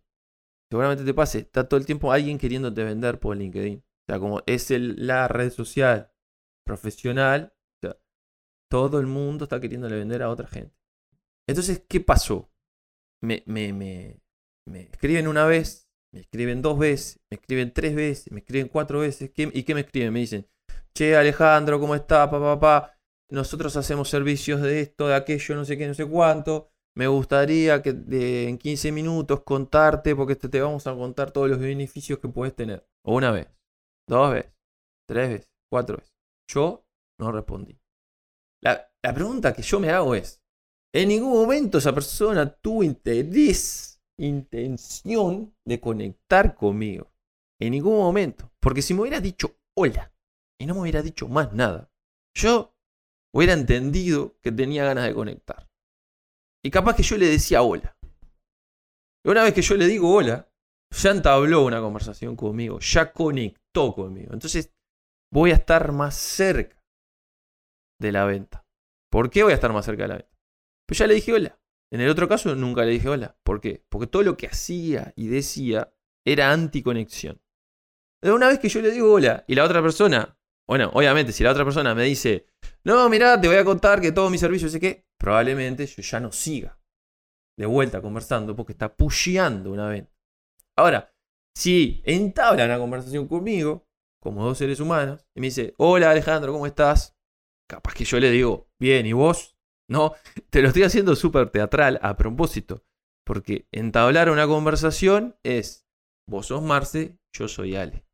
seguramente 0.69 1.05
te 1.05 1.15
pase, 1.15 1.39
está 1.41 1.69
todo 1.69 1.79
el 1.79 1.87
tiempo 1.87 2.13
alguien 2.13 2.39
queriéndote 2.39 2.83
vender 2.83 3.21
por 3.21 3.37
LinkedIn. 3.37 3.79
O 3.79 4.07
sea, 4.07 4.19
como 4.19 4.43
es 4.47 4.71
la 4.71 5.29
red 5.29 5.51
social 5.51 6.13
profesional, 6.65 7.55
todo 8.69 8.99
el 8.99 9.07
mundo 9.07 9.45
está 9.45 9.61
queriéndole 9.61 9.97
vender 9.97 10.23
a 10.23 10.31
otra 10.31 10.49
gente. 10.49 10.77
Entonces, 11.49 11.85
¿qué 11.89 12.01
pasó? 12.01 12.51
Me, 13.23 13.45
me, 13.47 13.73
me, 13.73 14.21
me 14.67 14.81
escriben 14.83 15.29
una 15.29 15.47
vez, 15.47 15.89
me 16.13 16.21
escriben 16.21 16.61
dos 16.61 16.77
veces, 16.77 17.21
me 17.31 17.37
escriben 17.37 17.73
tres 17.73 17.95
veces, 17.95 18.33
me 18.33 18.41
escriben 18.41 18.69
cuatro 18.69 19.01
veces. 19.01 19.31
¿Y 19.37 19.63
qué 19.63 19.75
me 19.75 19.83
escriben? 19.83 20.13
Me 20.13 20.19
dicen, 20.21 20.49
che 20.97 21.15
Alejandro, 21.15 21.79
¿cómo 21.79 21.95
está? 21.95 22.29
Papá, 22.31 22.59
papá. 22.59 22.99
Nosotros 23.31 23.77
hacemos 23.77 24.09
servicios 24.09 24.63
de 24.63 24.81
esto, 24.81 25.09
de 25.09 25.15
aquello, 25.15 25.55
no 25.55 25.65
sé 25.65 25.77
qué, 25.77 25.87
no 25.87 25.93
sé 25.93 26.09
cuánto. 26.09 26.71
Me 26.97 27.07
gustaría 27.07 27.83
que 27.83 27.91
en 27.91 28.57
15 28.57 28.93
minutos 28.93 29.43
contarte, 29.43 30.17
porque 30.17 30.37
te, 30.37 30.49
te 30.49 30.61
vamos 30.61 30.87
a 30.87 30.95
contar 30.95 31.33
todos 31.33 31.51
los 31.51 31.59
beneficios 31.59 32.19
que 32.19 32.29
puedes 32.29 32.55
tener. 32.55 32.89
Una 33.05 33.31
vez, 33.31 33.49
dos 34.09 34.33
veces, 34.33 34.53
tres 35.07 35.29
veces, 35.29 35.51
cuatro 35.71 35.99
veces. 35.99 36.15
Yo 36.51 36.87
no 37.21 37.31
respondí. 37.31 37.79
La, 38.63 38.91
la 39.03 39.13
pregunta 39.13 39.53
que 39.53 39.63
yo 39.63 39.79
me 39.79 39.91
hago 39.91 40.15
es, 40.15 40.41
en 40.95 41.09
ningún 41.09 41.33
momento 41.33 41.77
esa 41.77 41.93
persona 41.93 42.51
tuvo 42.51 42.83
interés, 42.83 44.01
intención 44.19 45.55
de 45.67 45.79
conectar 45.79 46.55
conmigo. 46.55 47.13
En 47.61 47.73
ningún 47.73 47.99
momento. 47.99 48.51
Porque 48.61 48.81
si 48.81 48.95
me 48.95 49.03
hubiera 49.03 49.21
dicho 49.21 49.59
hola 49.77 50.11
y 50.59 50.67
no 50.67 50.75
me 50.75 50.81
hubiera 50.83 51.03
dicho 51.03 51.29
más 51.29 51.53
nada, 51.53 51.91
yo 52.35 52.75
hubiera 53.35 53.53
entendido 53.53 54.39
que 54.43 54.53
tenía 54.53 54.85
ganas 54.85 55.07
de 55.07 55.15
conectar. 55.15 55.69
Y 56.65 56.71
capaz 56.71 56.97
que 56.97 57.03
yo 57.03 57.17
le 57.17 57.27
decía 57.27 57.63
hola. 57.63 57.97
Y 59.25 59.31
una 59.31 59.43
vez 59.43 59.55
que 59.55 59.63
yo 59.63 59.77
le 59.77 59.87
digo 59.87 60.13
hola, 60.13 60.51
ya 60.91 61.11
entabló 61.11 61.65
una 61.65 61.81
conversación 61.81 62.37
conmigo, 62.37 62.79
ya 62.81 63.13
conectó 63.13 63.95
conmigo. 63.95 64.33
Entonces 64.33 64.73
voy 65.33 65.51
a 65.51 65.55
estar 65.55 65.93
más 65.93 66.17
cerca 66.17 66.83
de 68.01 68.13
la 68.13 68.25
venta. 68.25 68.67
¿Por 69.11 69.31
qué 69.31 69.43
voy 69.43 69.53
a 69.53 69.57
estar 69.57 69.73
más 69.73 69.85
cerca 69.85 70.03
de 70.03 70.09
la 70.09 70.17
venta? 70.17 70.39
Pues 70.87 70.99
ya 70.99 71.07
le 71.07 71.15
dije 71.15 71.33
hola. 71.33 71.59
En 71.93 72.01
el 72.01 72.09
otro 72.09 72.29
caso 72.29 72.55
nunca 72.55 72.85
le 72.85 72.93
dije 72.93 73.09
hola. 73.09 73.37
¿Por 73.43 73.61
qué? 73.61 73.85
Porque 73.89 74.07
todo 74.07 74.23
lo 74.23 74.37
que 74.37 74.47
hacía 74.47 75.13
y 75.17 75.29
decía 75.29 75.93
era 76.25 76.53
anticonexión. 76.53 77.41
Una 78.23 78.49
vez 78.49 78.59
que 78.59 78.69
yo 78.69 78.81
le 78.81 78.91
digo 78.91 79.13
hola 79.13 79.45
y 79.47 79.55
la 79.55 79.65
otra 79.65 79.83
persona, 79.83 80.36
bueno, 80.69 80.91
obviamente 80.95 81.33
si 81.33 81.45
la 81.45 81.53
otra 81.53 81.65
persona 81.65 81.95
me 81.95 82.05
dice, 82.05 82.47
no, 82.85 83.09
mira, 83.09 83.41
te 83.41 83.49
voy 83.49 83.57
a 83.57 83.65
contar 83.65 84.01
que 84.01 84.13
todo 84.13 84.31
mi 84.31 84.39
servicio, 84.39 84.69
sé 84.69 84.81
qué, 84.81 85.07
probablemente 85.19 85.87
yo 85.87 86.03
ya 86.03 86.21
no 86.21 86.33
siga 86.33 86.79
de 87.59 87.67
vuelta 87.67 88.03
conversando 88.03 88.55
porque 88.55 88.73
está 88.73 88.95
pusheando 88.95 89.73
una 89.73 89.89
venta. 89.89 90.13
Ahora, 90.77 91.15
si 91.57 92.03
entabla 92.05 92.67
una 92.67 92.79
conversación 92.79 93.27
conmigo, 93.29 93.87
como 94.23 94.45
dos 94.45 94.59
seres 94.59 94.81
humanos, 94.81 95.27
y 95.35 95.41
me 95.41 95.47
dice, 95.47 95.75
hola 95.79 96.11
Alejandro, 96.11 96.53
¿cómo 96.53 96.67
estás? 96.67 97.17
Capaz 97.69 97.95
que 97.95 98.05
yo 98.05 98.21
le 98.21 98.31
digo, 98.31 98.69
bien, 98.79 99.07
¿y 99.07 99.13
vos? 99.13 99.57
No, 99.89 100.15
te 100.51 100.61
lo 100.61 100.69
estoy 100.69 100.83
haciendo 100.83 101.17
súper 101.17 101.51
teatral 101.51 101.99
a 102.03 102.17
propósito, 102.17 102.85
porque 103.25 103.69
entablar 103.73 104.31
una 104.31 104.47
conversación 104.47 105.39
es, 105.43 105.87
vos 106.29 106.47
sos 106.47 106.63
Marce, 106.63 107.19
yo 107.35 107.49
soy 107.49 107.77
Ale. 107.77 108.05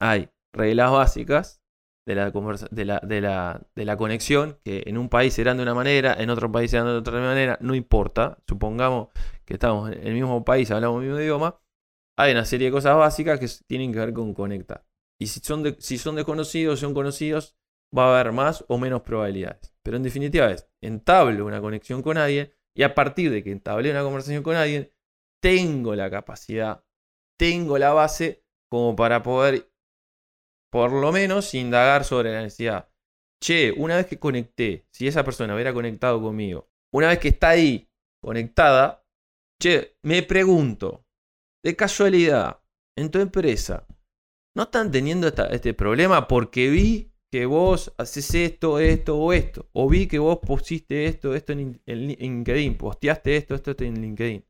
Hay 0.00 0.28
reglas 0.52 0.92
básicas 0.92 1.63
de 2.06 2.14
la, 2.14 2.30
de, 2.30 2.84
la, 2.84 3.00
de, 3.02 3.20
la, 3.20 3.66
de 3.74 3.84
la 3.84 3.96
conexión, 3.96 4.58
que 4.64 4.82
en 4.86 4.98
un 4.98 5.08
país 5.08 5.34
serán 5.34 5.56
de 5.56 5.62
una 5.62 5.74
manera, 5.74 6.14
en 6.18 6.30
otro 6.30 6.50
país 6.52 6.70
serán 6.70 6.86
de 6.86 6.92
otra 6.92 7.20
manera, 7.20 7.58
no 7.60 7.74
importa. 7.74 8.38
Supongamos 8.46 9.08
que 9.44 9.54
estamos 9.54 9.90
en 9.90 10.06
el 10.06 10.14
mismo 10.14 10.44
país, 10.44 10.70
hablamos 10.70 11.00
el 11.00 11.08
mismo 11.08 11.20
idioma. 11.20 11.60
Hay 12.16 12.32
una 12.32 12.44
serie 12.44 12.66
de 12.68 12.72
cosas 12.72 12.96
básicas 12.96 13.40
que 13.40 13.48
tienen 13.66 13.92
que 13.92 13.98
ver 13.98 14.12
con 14.12 14.34
conectar. 14.34 14.84
Y 15.18 15.26
si 15.28 15.40
son, 15.40 15.62
de, 15.62 15.76
si 15.78 15.98
son 15.98 16.16
desconocidos, 16.16 16.80
son 16.80 16.94
conocidos, 16.94 17.56
va 17.96 18.06
a 18.06 18.20
haber 18.20 18.32
más 18.32 18.64
o 18.68 18.78
menos 18.78 19.02
probabilidades. 19.02 19.74
Pero 19.82 19.96
en 19.96 20.02
definitiva 20.02 20.50
es, 20.50 20.68
entablo 20.80 21.46
una 21.46 21.60
conexión 21.60 22.02
con 22.02 22.18
alguien 22.18 22.52
y 22.74 22.82
a 22.82 22.94
partir 22.94 23.30
de 23.30 23.42
que 23.42 23.52
entablé 23.52 23.90
una 23.90 24.02
conversación 24.02 24.42
con 24.42 24.56
alguien, 24.56 24.90
tengo 25.40 25.94
la 25.94 26.10
capacidad, 26.10 26.84
tengo 27.38 27.78
la 27.78 27.92
base 27.92 28.44
como 28.68 28.96
para 28.96 29.22
poder 29.22 29.70
por 30.74 30.90
lo 30.90 31.12
menos 31.12 31.54
indagar 31.54 32.02
sobre 32.02 32.32
la 32.32 32.42
necesidad. 32.42 32.88
Che, 33.40 33.72
una 33.76 33.94
vez 33.94 34.06
que 34.06 34.18
conecté, 34.18 34.88
si 34.90 35.06
esa 35.06 35.24
persona 35.24 35.54
hubiera 35.54 35.72
conectado 35.72 36.20
conmigo, 36.20 36.68
una 36.92 37.06
vez 37.06 37.20
que 37.20 37.28
está 37.28 37.50
ahí 37.50 37.88
conectada, 38.20 39.06
che, 39.62 39.96
me 40.02 40.24
pregunto, 40.24 41.06
de 41.64 41.76
casualidad, 41.76 42.60
en 42.98 43.08
tu 43.12 43.20
empresa, 43.20 43.86
¿no 44.56 44.64
están 44.64 44.90
teniendo 44.90 45.28
este 45.28 45.74
problema 45.74 46.26
porque 46.26 46.68
vi 46.68 47.12
que 47.30 47.46
vos 47.46 47.94
haces 47.96 48.34
esto, 48.34 48.80
esto 48.80 49.16
o 49.16 49.32
esto? 49.32 49.70
O 49.74 49.88
vi 49.88 50.08
que 50.08 50.18
vos 50.18 50.40
pusiste 50.40 51.06
esto, 51.06 51.36
esto 51.36 51.52
en, 51.52 51.80
LinkedIn, 51.86 52.76
posteaste 52.76 53.36
esto, 53.36 53.54
esto, 53.54 53.70
esto 53.70 53.84
en 53.84 54.00
LinkedIn. 54.00 54.44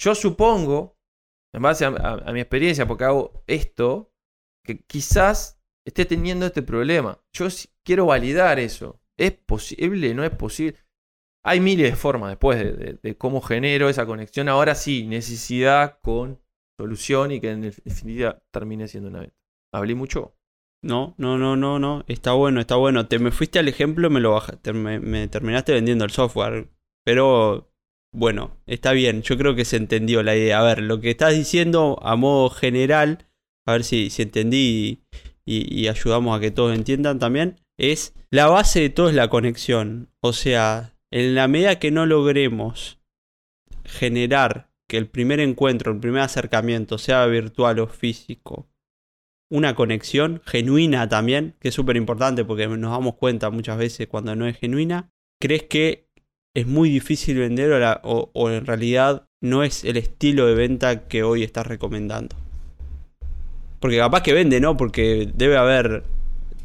Yo 0.00 0.16
supongo, 0.16 0.98
en 1.54 1.62
base 1.62 1.84
a 1.84 2.32
mi 2.32 2.40
experiencia, 2.40 2.88
porque 2.88 3.04
hago 3.04 3.44
esto, 3.46 4.07
que 4.68 4.84
quizás 4.84 5.58
esté 5.86 6.04
teniendo 6.04 6.44
este 6.44 6.62
problema. 6.62 7.18
Yo 7.32 7.48
quiero 7.82 8.04
validar 8.04 8.58
eso. 8.58 9.00
¿Es 9.16 9.32
posible? 9.32 10.14
¿No 10.14 10.24
es 10.24 10.30
posible? 10.30 10.78
Hay 11.42 11.60
miles 11.60 11.90
de 11.90 11.96
formas 11.96 12.32
después 12.32 12.58
de, 12.58 13.16
cómo 13.16 13.40
genero 13.40 13.88
esa 13.88 14.04
conexión. 14.04 14.50
Ahora 14.50 14.74
sí, 14.74 15.06
necesidad 15.06 15.98
con 16.02 16.38
solución 16.78 17.32
y 17.32 17.40
que 17.40 17.52
en 17.52 17.62
definitiva 17.62 18.42
termine 18.52 18.86
siendo 18.88 19.08
una 19.08 19.20
venta. 19.20 19.36
¿Hablé 19.72 19.94
mucho? 19.94 20.36
No, 20.84 21.14
no, 21.16 21.38
no, 21.38 21.56
no, 21.56 21.78
no. 21.78 22.04
Está 22.06 22.32
bueno, 22.32 22.60
está 22.60 22.76
bueno. 22.76 23.06
Te 23.08 23.18
me 23.18 23.30
fuiste 23.30 23.58
al 23.58 23.68
ejemplo, 23.68 24.10
me 24.10 24.20
lo 24.20 24.32
bajaste, 24.32 24.74
me, 24.74 25.00
me 25.00 25.26
terminaste 25.28 25.72
vendiendo 25.72 26.04
el 26.04 26.10
software. 26.10 26.68
Pero 27.06 27.72
bueno, 28.14 28.58
está 28.66 28.92
bien. 28.92 29.22
Yo 29.22 29.38
creo 29.38 29.54
que 29.54 29.64
se 29.64 29.78
entendió 29.78 30.22
la 30.22 30.36
idea. 30.36 30.60
A 30.60 30.64
ver, 30.64 30.82
lo 30.82 31.00
que 31.00 31.10
estás 31.10 31.34
diciendo 31.34 31.98
a 32.02 32.14
modo 32.16 32.50
general 32.50 33.27
a 33.68 33.72
ver 33.72 33.84
si, 33.84 34.10
entendí 34.16 35.02
y, 35.44 35.88
ayudamos 35.88 36.34
a 36.34 36.40
que 36.40 36.50
todos 36.50 36.74
entiendan 36.74 37.18
también, 37.18 37.56
es 37.78 38.14
la 38.30 38.46
base 38.46 38.80
de 38.80 38.88
todo 38.88 39.10
es 39.10 39.14
la 39.14 39.28
conexión. 39.28 40.08
O 40.22 40.32
sea, 40.32 40.94
en 41.12 41.34
la 41.34 41.48
medida 41.48 41.78
que 41.78 41.90
no 41.90 42.06
logremos 42.06 42.98
generar 43.84 44.70
que 44.88 44.96
el 44.96 45.06
primer 45.06 45.38
encuentro, 45.40 45.92
el 45.92 46.00
primer 46.00 46.22
acercamiento, 46.22 46.96
sea 46.96 47.26
virtual 47.26 47.80
o 47.80 47.88
físico, 47.88 48.70
una 49.50 49.74
conexión 49.74 50.40
genuina 50.46 51.06
también, 51.10 51.54
que 51.60 51.68
es 51.68 51.74
súper 51.74 51.98
importante 51.98 52.46
porque 52.46 52.68
nos 52.68 52.90
damos 52.90 53.16
cuenta 53.16 53.50
muchas 53.50 53.76
veces 53.76 54.08
cuando 54.08 54.34
no 54.34 54.46
es 54.46 54.56
genuina, 54.56 55.10
crees 55.38 55.64
que 55.64 56.08
es 56.56 56.66
muy 56.66 56.88
difícil 56.88 57.36
vender 57.36 57.70
o, 58.02 58.30
o 58.32 58.50
en 58.50 58.64
realidad 58.64 59.28
no 59.42 59.62
es 59.62 59.84
el 59.84 59.98
estilo 59.98 60.46
de 60.46 60.54
venta 60.54 61.06
que 61.06 61.22
hoy 61.22 61.42
estás 61.42 61.66
recomendando. 61.66 62.47
Porque 63.80 63.98
capaz 63.98 64.22
que 64.22 64.32
vende, 64.32 64.60
¿no? 64.60 64.76
Porque 64.76 65.30
debe 65.34 65.56
haber 65.56 66.04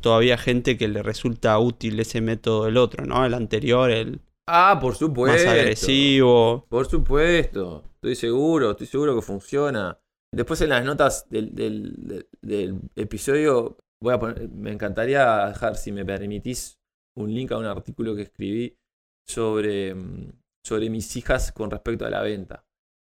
todavía 0.01 0.37
gente 0.37 0.77
que 0.77 0.87
le 0.87 1.01
resulta 1.01 1.57
útil 1.59 1.99
ese 1.99 2.21
método 2.21 2.65
del 2.65 2.77
otro, 2.77 3.05
¿no? 3.05 3.25
El 3.25 3.33
anterior, 3.33 3.89
el... 3.89 4.21
Ah, 4.47 4.77
por 4.81 4.95
supuesto. 4.95 5.47
Más 5.47 5.57
agresivo. 5.57 6.65
Por 6.69 6.85
supuesto. 6.85 7.83
Estoy 7.95 8.15
seguro, 8.15 8.71
estoy 8.71 8.87
seguro 8.87 9.15
que 9.15 9.21
funciona. 9.21 9.97
Después 10.33 10.59
en 10.61 10.69
las 10.69 10.83
notas 10.83 11.29
del, 11.29 11.53
del, 12.41 12.81
episodio 12.95 13.77
voy 14.01 14.13
a 14.13 14.19
poner, 14.19 14.49
me 14.49 14.71
encantaría 14.71 15.47
dejar, 15.47 15.77
si 15.77 15.91
me 15.91 16.03
permitís, 16.03 16.79
un 17.15 17.33
link 17.33 17.51
a 17.51 17.57
un 17.57 17.65
artículo 17.65 18.15
que 18.15 18.23
escribí 18.23 18.75
sobre, 19.25 19.93
mm, 19.95 20.31
sobre 20.65 20.89
mis 20.89 21.15
hijas 21.15 21.51
con 21.53 21.71
respecto 21.71 22.05
a 22.05 22.09
la 22.09 22.21
venta. 22.21 22.65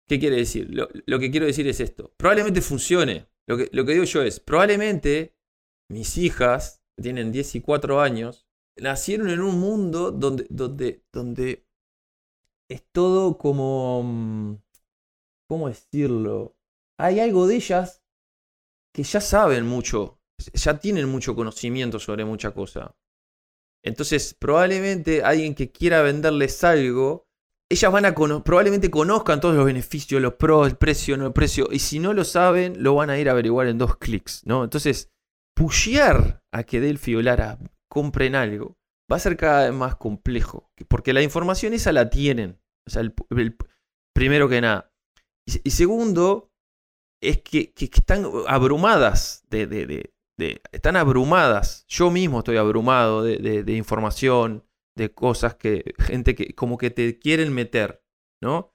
¿Qué 0.08 0.20
quiere 0.20 0.36
decir? 0.36 0.70
lo 0.72 1.18
que 1.18 1.30
quiero 1.32 1.46
decir 1.46 1.66
es 1.66 1.80
esto. 1.80 2.12
Probablemente 2.16 2.60
funcione, 2.60 3.26
lo 3.46 3.56
que, 3.56 3.92
digo 3.92 4.04
yo 4.04 4.22
es, 4.22 4.40
probablemente 4.40 5.36
mis 5.88 6.18
hijas, 6.18 6.82
que 6.96 7.02
tienen 7.02 7.32
10 7.32 7.56
y 7.56 7.60
4 7.60 8.00
años, 8.00 8.46
nacieron 8.76 9.30
en 9.30 9.40
un 9.40 9.60
mundo 9.60 10.10
donde, 10.10 10.46
donde, 10.50 11.04
donde 11.12 11.66
es 12.68 12.84
todo 12.92 13.38
como... 13.38 14.02
Mm, 14.02 14.56
¿Cómo 15.48 15.68
decirlo? 15.68 16.56
Hay 16.98 17.20
algo 17.20 17.46
de 17.46 17.54
ellas 17.56 18.02
que 18.92 19.04
ya 19.04 19.20
saben 19.20 19.64
mucho, 19.64 20.20
ya 20.54 20.80
tienen 20.80 21.08
mucho 21.08 21.36
conocimiento 21.36 22.00
sobre 22.00 22.24
mucha 22.24 22.52
cosa. 22.52 22.96
Entonces, 23.84 24.34
probablemente 24.34 25.22
alguien 25.22 25.54
que 25.54 25.70
quiera 25.70 26.02
venderles 26.02 26.64
algo 26.64 27.25
ellas 27.68 27.92
van 27.92 28.04
a 28.04 28.14
probablemente 28.14 28.90
conozcan 28.90 29.40
todos 29.40 29.56
los 29.56 29.66
beneficios, 29.66 30.22
los 30.22 30.34
pros, 30.34 30.68
el 30.68 30.76
precio, 30.76 31.16
no 31.16 31.26
el 31.26 31.32
precio, 31.32 31.68
y 31.70 31.80
si 31.80 31.98
no 31.98 32.12
lo 32.12 32.24
saben, 32.24 32.82
lo 32.82 32.94
van 32.94 33.10
a 33.10 33.18
ir 33.18 33.28
a 33.28 33.32
averiguar 33.32 33.66
en 33.66 33.78
dos 33.78 33.96
clics, 33.96 34.42
¿no? 34.46 34.64
Entonces, 34.64 35.10
pushear 35.56 36.42
a 36.52 36.62
que 36.62 36.80
Delphi 36.80 37.16
o 37.16 37.22
Lara 37.22 37.58
compren 37.88 38.34
algo 38.34 38.76
va 39.10 39.16
a 39.16 39.20
ser 39.20 39.36
cada 39.36 39.64
vez 39.64 39.74
más 39.74 39.96
complejo, 39.96 40.70
porque 40.88 41.12
la 41.12 41.22
información 41.22 41.72
esa 41.72 41.92
la 41.92 42.10
tienen, 42.10 42.60
o 42.86 42.90
sea, 42.90 43.02
el, 43.02 43.14
primero 44.14 44.48
que 44.48 44.60
nada. 44.60 44.92
Y, 45.46 45.70
segundo, 45.70 46.50
es 47.22 47.40
que, 47.42 47.72
están 47.76 48.26
abrumadas 48.48 49.44
de, 49.48 49.66
de, 49.66 49.86
de, 50.38 50.62
están 50.72 50.96
abrumadas. 50.96 51.84
Yo 51.88 52.10
mismo 52.10 52.40
estoy 52.40 52.56
abrumado 52.56 53.22
de, 53.22 53.72
información, 53.72 54.64
de 54.96 55.12
cosas 55.12 55.54
que 55.54 55.94
gente 55.98 56.34
que 56.34 56.54
como 56.54 56.78
que 56.78 56.90
te 56.90 57.18
quieren 57.18 57.52
meter, 57.52 58.02
¿no? 58.42 58.74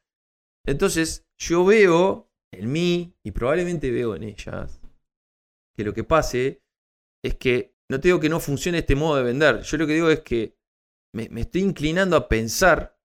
Entonces 0.66 1.28
yo 1.38 1.66
veo 1.66 2.32
en 2.54 2.72
mí 2.72 3.16
y 3.24 3.32
probablemente 3.32 3.92
veo 3.92 4.16
en 4.16 4.24
ellas 4.24 4.82
que 5.76 5.84
lo 5.84 5.94
que 5.94 6.04
pase 6.04 6.64
es 7.24 7.36
que 7.36 7.76
no 7.90 8.00
te 8.00 8.08
digo 8.08 8.20
que 8.20 8.30
no 8.30 8.40
funcione 8.40 8.80
este 8.80 8.96
modo 8.96 9.18
de 9.18 9.24
vender. 9.24 9.62
Yo 9.62 9.78
lo 9.78 9.88
que 9.88 9.94
digo 9.94 10.10
es 10.10 10.22
que 10.22 10.58
me, 11.14 11.30
estoy 11.42 11.62
inclinando 11.62 12.16
a 12.16 12.30
pensar 12.30 12.98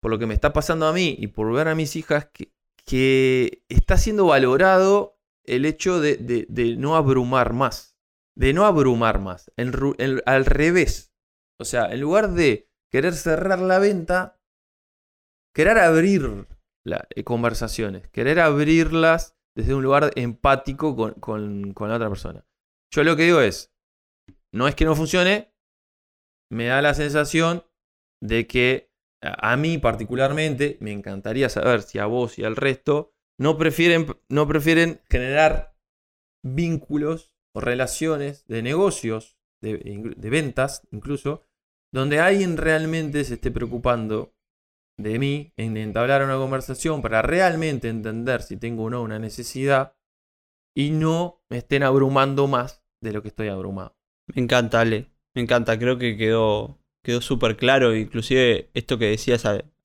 por 0.00 0.10
lo 0.10 0.18
que 0.18 0.26
me 0.26 0.34
está 0.34 0.52
pasando 0.52 0.86
a 0.86 0.92
mí 0.92 1.16
y 1.18 1.26
por 1.28 1.52
ver 1.52 1.68
a 1.68 1.74
mis 1.74 1.96
hijas 1.96 2.28
que, 2.32 2.52
que 2.84 3.64
está 3.68 3.96
siendo 3.96 4.26
valorado 4.26 5.18
el 5.44 5.64
hecho 5.64 6.00
de, 6.00 6.46
no 6.78 6.96
abrumar 6.96 7.52
más. 7.52 7.98
De 8.36 8.52
no 8.52 8.64
abrumar 8.64 9.20
más. 9.20 9.50
al 9.56 10.44
revés. 10.46 11.09
O 11.60 11.64
sea, 11.66 11.92
en 11.92 12.00
lugar 12.00 12.30
de 12.30 12.70
querer 12.90 13.12
cerrar 13.12 13.58
la 13.58 13.78
venta, 13.78 14.40
querer 15.54 15.76
abrir 15.76 16.48
eh, 16.86 17.22
conversaciones, 17.22 18.08
querer 18.08 18.40
abrirlas 18.40 19.36
desde 19.54 19.74
un 19.74 19.82
lugar 19.82 20.10
empático 20.16 20.96
con, 21.20 21.74
la 21.78 21.96
otra 21.96 22.08
persona. 22.08 22.46
Yo 22.90 23.04
lo 23.04 23.14
que 23.14 23.24
digo 23.24 23.42
es, 23.42 23.74
no 24.52 24.68
es 24.68 24.74
que 24.74 24.86
no 24.86 24.96
funcione, 24.96 25.52
me 26.50 26.64
da 26.64 26.80
la 26.80 26.94
sensación 26.94 27.66
de 28.22 28.46
que 28.46 28.90
a 29.20 29.54
mí 29.58 29.76
particularmente 29.76 30.78
me 30.80 30.92
encantaría 30.92 31.50
saber 31.50 31.82
si 31.82 31.98
a 31.98 32.06
vos 32.06 32.38
y 32.38 32.44
al 32.44 32.56
resto 32.56 33.12
no 33.38 33.58
prefieren, 33.58 34.06
no 34.30 34.48
prefieren 34.48 35.02
generar 35.10 35.76
vínculos 36.42 37.34
o 37.54 37.60
relaciones 37.60 38.46
de 38.46 38.62
negocios, 38.62 39.36
de 39.60 40.30
ventas 40.30 40.88
incluso, 40.90 41.44
donde 41.92 42.20
alguien 42.20 42.56
realmente 42.56 43.24
se 43.24 43.34
esté 43.34 43.50
preocupando 43.50 44.34
de 44.98 45.18
mí 45.18 45.52
en 45.56 45.76
entablar 45.76 46.22
una 46.22 46.36
conversación 46.36 47.02
para 47.02 47.22
realmente 47.22 47.88
entender 47.88 48.42
si 48.42 48.56
tengo 48.56 48.84
o 48.84 48.90
no 48.90 49.02
una 49.02 49.18
necesidad 49.18 49.96
y 50.76 50.90
no 50.90 51.42
me 51.48 51.58
estén 51.58 51.82
abrumando 51.82 52.46
más 52.46 52.84
de 53.02 53.12
lo 53.12 53.22
que 53.22 53.28
estoy 53.28 53.48
abrumado. 53.48 53.96
Me 54.34 54.42
encanta, 54.42 54.80
Ale. 54.80 55.10
Me 55.34 55.42
encanta. 55.42 55.78
Creo 55.78 55.98
que 55.98 56.16
quedó, 56.16 56.78
quedó 57.02 57.20
súper 57.20 57.56
claro. 57.56 57.96
Inclusive 57.96 58.70
esto 58.74 58.98
que 58.98 59.06
decías 59.06 59.44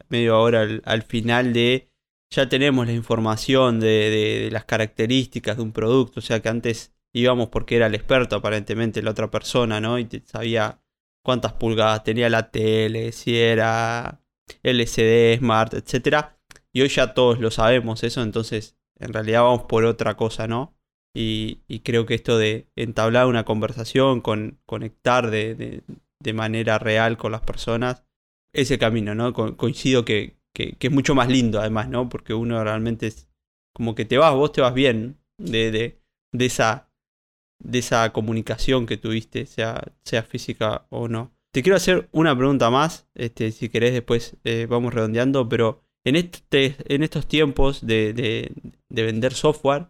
medio 0.10 0.36
ahora 0.36 0.68
al, 0.84 1.02
final 1.04 1.54
de 1.54 1.90
ya 2.30 2.48
tenemos 2.50 2.86
la 2.86 2.94
información 2.94 3.80
de, 3.80 3.88
de, 3.88 4.52
las 4.52 4.66
características 4.66 5.58
de 5.58 5.64
un 5.64 5.72
producto. 5.72 6.20
O 6.20 6.24
sea 6.24 6.42
que 6.42 6.50
antes 6.50 6.94
íbamos 7.14 7.50
porque 7.50 7.78
era 7.78 7.88
el 7.88 7.96
experto 7.96 8.36
aparentemente 8.36 9.02
la 9.02 9.12
otra 9.12 9.32
persona, 9.32 9.80
¿no? 9.80 9.98
Y 9.98 10.08
sabía 10.26 10.82
cuántas 11.26 11.54
pulgadas 11.54 12.04
tenía 12.04 12.30
la 12.30 12.52
tele, 12.52 13.12
si 13.12 13.36
era 13.36 14.22
LCD, 14.62 15.40
Smart, 15.40 15.74
etc. 15.74 16.28
Y 16.72 16.82
hoy 16.82 16.90
ya 16.90 17.16
todos 17.16 17.40
lo 17.40 17.50
sabemos 17.50 18.04
eso, 18.04 18.22
entonces 18.22 18.78
en 19.00 19.12
realidad 19.12 19.42
vamos 19.42 19.64
por 19.64 19.86
otra 19.86 20.16
cosa, 20.16 20.48
¿no? 20.48 20.78
Y, 21.18 21.62
creo 21.84 22.06
que 22.06 22.14
esto 22.14 22.38
de 22.38 22.68
entablar 22.76 23.26
una 23.26 23.44
conversación, 23.44 24.22
con, 24.22 24.60
conectar 24.66 25.32
de, 25.32 25.82
manera 26.34 26.78
real 26.78 27.18
con 27.18 27.32
las 27.32 27.42
personas, 27.42 28.04
ese 28.54 28.78
camino, 28.78 29.16
¿no? 29.16 29.34
coincido 29.34 30.06
que, 30.06 30.38
es 30.54 30.92
mucho 30.92 31.16
más 31.16 31.30
lindo 31.30 31.60
además, 31.60 31.90
¿no? 31.90 32.08
Porque 32.08 32.34
uno 32.34 32.64
realmente 32.64 33.08
es 33.08 33.28
como 33.74 33.96
que 33.96 34.06
te 34.06 34.18
vas, 34.18 34.34
vos 34.36 34.52
te 34.52 34.62
vas 34.62 34.74
bien 34.74 35.18
de, 35.38 35.72
de, 36.32 36.46
esa, 36.46 36.90
de 37.60 37.80
esa 37.80 38.12
comunicación 38.14 38.86
que 38.86 38.98
tuviste, 38.98 39.46
sea, 39.46 39.94
sea 40.04 40.24
física 40.24 40.86
o 40.90 41.08
no. 41.08 41.36
Te 41.54 41.64
quiero 41.64 41.78
hacer 41.78 42.10
una 42.12 42.38
pregunta 42.38 42.70
más, 42.70 43.08
este, 43.16 43.52
si 43.52 43.70
querés 43.70 43.94
después 43.94 44.36
eh, 44.44 44.68
vamos 44.70 44.94
redondeando, 44.94 45.48
pero 45.48 45.82
en, 46.04 46.18
este, 46.18 46.76
en 46.94 47.02
estos 47.02 47.28
tiempos 47.28 47.86
de, 47.86 48.52
vender 48.90 49.34
software, 49.34 49.88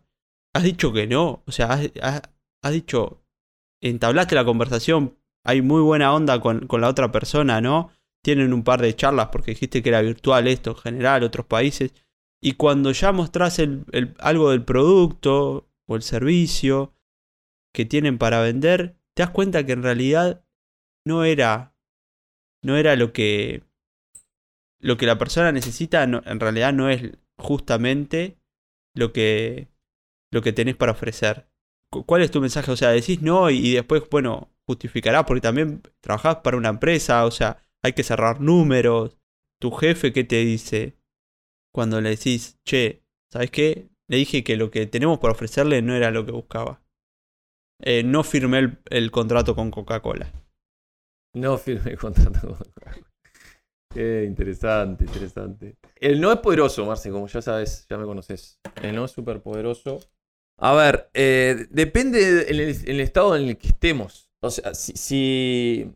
has 0.53 0.63
dicho 0.63 0.93
que 0.93 1.07
no, 1.07 1.43
o 1.45 1.51
sea, 1.51 1.71
has, 1.71 2.71
dicho, 2.71 3.23
entablaste 3.81 4.35
la 4.35 4.45
conversación, 4.45 5.17
hay 5.43 5.61
muy 5.61 5.81
buena 5.81 6.13
onda 6.13 6.39
con, 6.39 6.67
la 6.69 6.87
otra 6.87 7.11
persona, 7.11 7.61
¿no? 7.61 7.89
Tienen 8.23 8.53
un 8.53 8.63
par 8.63 8.81
de 8.81 8.95
charlas 8.95 9.29
porque 9.31 9.51
dijiste 9.51 9.81
que 9.81 9.89
era 9.89 10.01
virtual 10.01 10.47
esto 10.47 10.71
en 10.71 10.77
general, 10.77 11.23
otros 11.23 11.47
países, 11.47 11.93
y 12.41 12.53
cuando 12.53 12.91
ya 12.91 13.11
mostrás 13.11 13.59
algo 14.19 14.51
del 14.51 14.63
producto 14.63 15.67
o 15.87 15.95
el 15.95 16.03
servicio 16.03 16.94
que 17.75 17.85
tienen 17.85 18.17
para 18.17 18.41
vender, 18.41 18.95
te 19.13 19.21
das 19.21 19.31
cuenta 19.31 19.65
que 19.65 19.73
en 19.73 19.83
realidad 19.83 20.43
no 21.05 21.25
era. 21.25 21.75
No 22.63 22.77
era 22.77 22.95
lo 22.95 23.13
que. 23.13 23.63
Lo 24.79 24.97
que 24.97 25.05
la 25.05 25.17
persona 25.17 25.51
necesita, 25.51 26.03
en 26.03 26.39
realidad 26.39 26.73
no 26.73 26.89
es 26.89 27.11
justamente 27.37 28.39
lo 28.95 29.11
que. 29.13 29.67
lo 30.31 30.41
que 30.41 30.53
tenés 30.53 30.75
para 30.75 30.93
ofrecer. 30.93 31.47
¿Cuál 32.05 32.21
es 32.21 32.31
tu 32.31 32.41
mensaje? 32.41 32.71
O 32.71 32.77
sea, 32.77 32.89
decís 32.89 33.21
no 33.21 33.49
y, 33.49 33.73
después, 33.73 34.03
bueno, 34.09 34.51
justificará 34.65 35.25
porque 35.25 35.41
también 35.41 35.81
trabajás 36.01 36.37
para 36.37 36.57
una 36.57 36.69
empresa, 36.69 37.25
o 37.25 37.31
sea, 37.31 37.61
hay 37.83 37.93
que 37.93 38.03
cerrar 38.03 38.41
números. 38.41 39.17
Tu 39.61 39.71
jefe, 39.71 40.11
¿qué 40.11 40.23
te 40.23 40.43
dice? 40.43 40.97
Cuando 41.73 42.01
le 42.01 42.11
decís, 42.11 42.57
che, 42.65 43.03
¿sabes 43.31 43.51
qué? 43.51 43.89
Le 44.07 44.17
dije 44.17 44.43
que 44.43 44.57
lo 44.57 44.71
que 44.71 44.87
tenemos 44.87 45.19
para 45.19 45.33
ofrecerle 45.33 45.81
no 45.81 45.93
era 45.93 46.11
lo 46.11 46.25
que 46.25 46.31
buscaba. 46.31 46.84
Eh, 47.81 48.03
no 48.03 48.23
firmé 48.23 48.77
el 48.89 49.11
contrato 49.11 49.55
con 49.55 49.71
Coca-Cola. 49.71 50.31
No 51.35 51.57
firme 51.57 51.91
el 51.91 51.97
contrato 51.97 52.57
Qué 53.93 54.25
interesante, 54.25 55.05
interesante. 55.05 55.77
El 55.95 56.19
no 56.19 56.31
es 56.31 56.39
poderoso, 56.39 56.85
Marce, 56.85 57.09
como 57.11 57.27
ya 57.27 57.41
sabes, 57.41 57.85
ya 57.89 57.97
me 57.97 58.05
conoces. 58.05 58.59
El 58.81 58.93
no 58.93 59.05
es 59.05 59.11
súper 59.11 59.41
poderoso. 59.41 60.01
A 60.59 60.73
ver, 60.73 61.09
eh, 61.13 61.67
depende 61.69 62.45
del 62.45 62.99
estado 62.99 63.37
en 63.37 63.49
el 63.49 63.57
que 63.57 63.69
estemos. 63.69 64.29
O 64.41 64.49
sea, 64.49 64.73
si, 64.73 65.93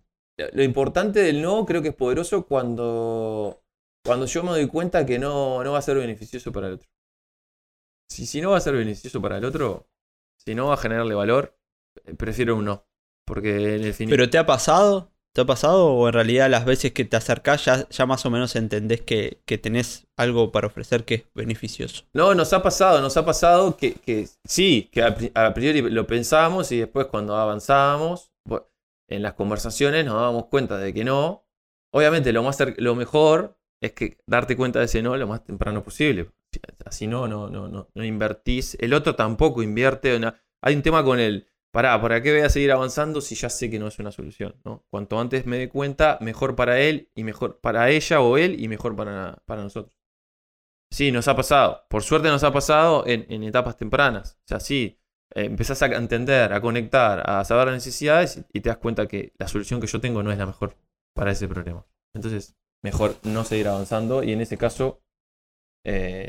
Lo 0.54 0.64
importante 0.64 1.22
del 1.22 1.42
no 1.42 1.66
creo 1.66 1.82
que 1.82 1.90
es 1.90 1.96
poderoso 1.96 2.46
cuando, 2.46 3.62
cuando 4.06 4.26
yo 4.26 4.44
me 4.44 4.52
doy 4.52 4.68
cuenta 4.68 5.06
que 5.06 5.20
no, 5.20 5.62
no 5.62 5.74
va 5.74 5.80
a 5.80 5.82
ser 5.82 5.98
beneficioso 5.98 6.54
para 6.54 6.68
el 6.68 6.74
otro. 6.76 6.90
Si, 8.10 8.26
si 8.26 8.40
no 8.40 8.52
va 8.52 8.58
a 8.58 8.62
ser 8.62 8.76
beneficioso 8.76 9.22
para 9.22 9.38
el 9.38 9.46
otro, 9.46 9.90
si 10.38 10.56
no 10.56 10.68
va 10.68 10.76
a 10.76 10.78
generarle 10.78 11.16
valor, 11.16 11.59
eh, 11.59 11.59
prefiero 12.18 12.56
un 12.56 12.66
no. 12.66 12.86
Porque 13.26 13.76
en 13.76 13.84
el 13.84 13.94
fin... 13.94 14.10
¿Pero 14.10 14.30
te 14.30 14.38
ha 14.38 14.46
pasado? 14.46 15.12
¿Te 15.34 15.42
ha 15.42 15.46
pasado 15.46 15.94
o 15.94 16.08
en 16.08 16.14
realidad 16.14 16.50
las 16.50 16.66
veces 16.66 16.92
que 16.92 17.06
te 17.06 17.16
acercás 17.16 17.64
ya, 17.66 17.88
ya 17.88 18.06
más 18.08 18.26
o 18.26 18.32
menos 18.32 18.56
entendés 18.56 19.02
que, 19.02 19.42
tenés 19.62 20.08
algo 20.18 20.52
para 20.52 20.68
ofrecer 20.68 21.06
que 21.06 21.16
es 21.16 21.24
beneficioso? 21.36 22.06
No, 22.14 22.34
nos 22.34 22.52
ha 22.54 22.64
pasado, 22.64 23.00
nos 23.00 23.16
ha 23.16 23.26
pasado 23.26 23.78
que, 23.78 24.28
sí, 24.44 24.90
que 24.92 25.04
a, 25.04 25.54
priori 25.54 25.82
lo 25.82 26.08
pensábamos 26.08 26.72
y 26.72 26.80
después 26.80 27.06
cuando 27.08 27.36
avanzábamos 27.36 28.32
en 29.08 29.22
las 29.22 29.34
conversaciones 29.34 30.06
nos 30.06 30.16
dábamos 30.16 30.46
cuenta 30.46 30.78
de 30.78 30.94
que 30.94 31.04
no. 31.04 31.46
Obviamente 31.92 32.34
lo, 32.34 32.42
más 32.44 32.58
lo 32.78 32.96
mejor 32.96 33.60
es 33.82 33.94
que 33.94 34.18
darte 34.26 34.56
cuenta 34.56 34.80
de 34.80 34.86
ese 34.86 35.02
no 35.02 35.16
lo 35.16 35.28
más 35.28 35.44
temprano 35.44 35.84
posible. 35.84 36.32
Así 36.86 37.06
no, 37.08 37.28
no, 37.28 37.50
no, 37.50 37.68
no, 37.68 37.88
no 37.94 38.04
invertís. 38.04 38.76
El 38.80 38.94
otro 38.94 39.16
tampoco 39.16 39.62
invierte. 39.62 40.20
Hay 40.62 40.76
un 40.76 40.82
tema 40.82 41.04
con 41.04 41.20
el 41.20 41.48
pará, 41.72 42.02
¿para 42.02 42.22
qué 42.22 42.32
voy 42.34 42.42
a 42.42 42.50
seguir 42.50 42.72
avanzando 42.72 43.22
si 43.22 43.36
ya 43.36 43.50
sé 43.50 43.70
que 43.70 43.80
no 43.80 43.88
es 43.88 44.00
una 44.00 44.12
solución? 44.12 44.56
¿no? 44.66 44.86
Cuanto 44.90 45.20
antes 45.20 45.46
me 45.46 45.58
dé 45.58 45.70
cuenta, 45.70 46.18
mejor 46.22 46.56
para 46.56 46.80
él 46.80 47.10
y 47.16 47.24
mejor 47.24 47.60
para 47.60 47.90
ella 47.90 48.22
o 48.22 48.38
él 48.38 48.60
y 48.60 48.68
mejor 48.68 48.96
para, 48.96 49.42
para 49.46 49.64
nosotros. 49.64 50.00
Sí, 50.92 51.12
nos 51.12 51.28
ha 51.28 51.36
pasado. 51.36 51.86
Por 51.88 52.04
suerte 52.04 52.30
nos 52.30 52.44
ha 52.44 52.52
pasado 52.52 53.04
en, 53.06 53.44
etapas 53.44 53.78
tempranas. 53.78 54.40
O 54.46 54.48
sea, 54.48 54.60
sí, 54.60 55.00
eh, 55.36 55.46
empezás 55.46 55.82
a 55.84 55.86
entender, 55.88 56.52
a 56.52 56.62
conectar, 56.62 57.30
a 57.30 57.44
saber 57.46 57.68
las 57.68 57.76
necesidades 57.76 58.44
y 58.52 58.62
te 58.62 58.70
das 58.70 58.80
cuenta 58.80 59.08
que 59.08 59.34
la 59.38 59.48
solución 59.48 59.80
que 59.80 59.88
yo 59.88 60.02
tengo 60.02 60.24
no 60.24 60.32
es 60.32 60.38
la 60.38 60.48
mejor 60.48 60.76
para 61.14 61.32
ese 61.32 61.48
problema. 61.48 61.86
Entonces, 62.16 62.56
mejor 62.84 63.16
no 63.24 63.44
seguir 63.44 63.68
avanzando 63.68 64.24
y 64.24 64.32
en 64.32 64.42
ese 64.42 64.58
caso 64.58 65.02
eh, 65.86 66.26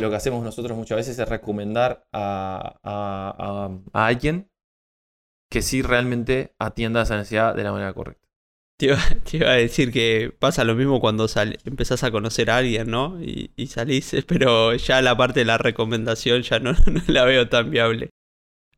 lo 0.00 0.10
que 0.10 0.16
hacemos 0.16 0.42
nosotros 0.42 0.76
muchas 0.76 0.96
veces 0.96 1.18
es 1.18 1.28
recomendar 1.28 2.06
a, 2.12 2.78
a 2.82 4.06
alguien 4.06 4.50
que 5.50 5.62
sí 5.62 5.82
realmente 5.82 6.54
atienda 6.58 7.02
esa 7.02 7.16
necesidad 7.16 7.54
de 7.54 7.64
la 7.64 7.72
manera 7.72 7.92
correcta. 7.92 8.28
Te 8.78 8.86
iba, 8.86 8.96
a 9.50 9.54
decir 9.54 9.92
que 9.92 10.32
pasa 10.38 10.64
lo 10.64 10.74
mismo 10.74 11.00
cuando 11.00 11.26
empezás 11.64 12.04
a 12.04 12.10
conocer 12.10 12.50
a 12.50 12.58
alguien, 12.58 12.90
¿no? 12.90 13.20
Y, 13.20 13.66
salís, 13.66 14.14
pero 14.26 14.74
ya 14.76 15.02
la 15.02 15.16
parte 15.16 15.40
de 15.40 15.46
la 15.46 15.58
recomendación 15.58 16.42
ya 16.42 16.60
no, 16.60 16.72
la 17.06 17.24
veo 17.24 17.48
tan 17.48 17.70
viable. 17.70 18.10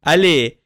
Ale, 0.03 0.63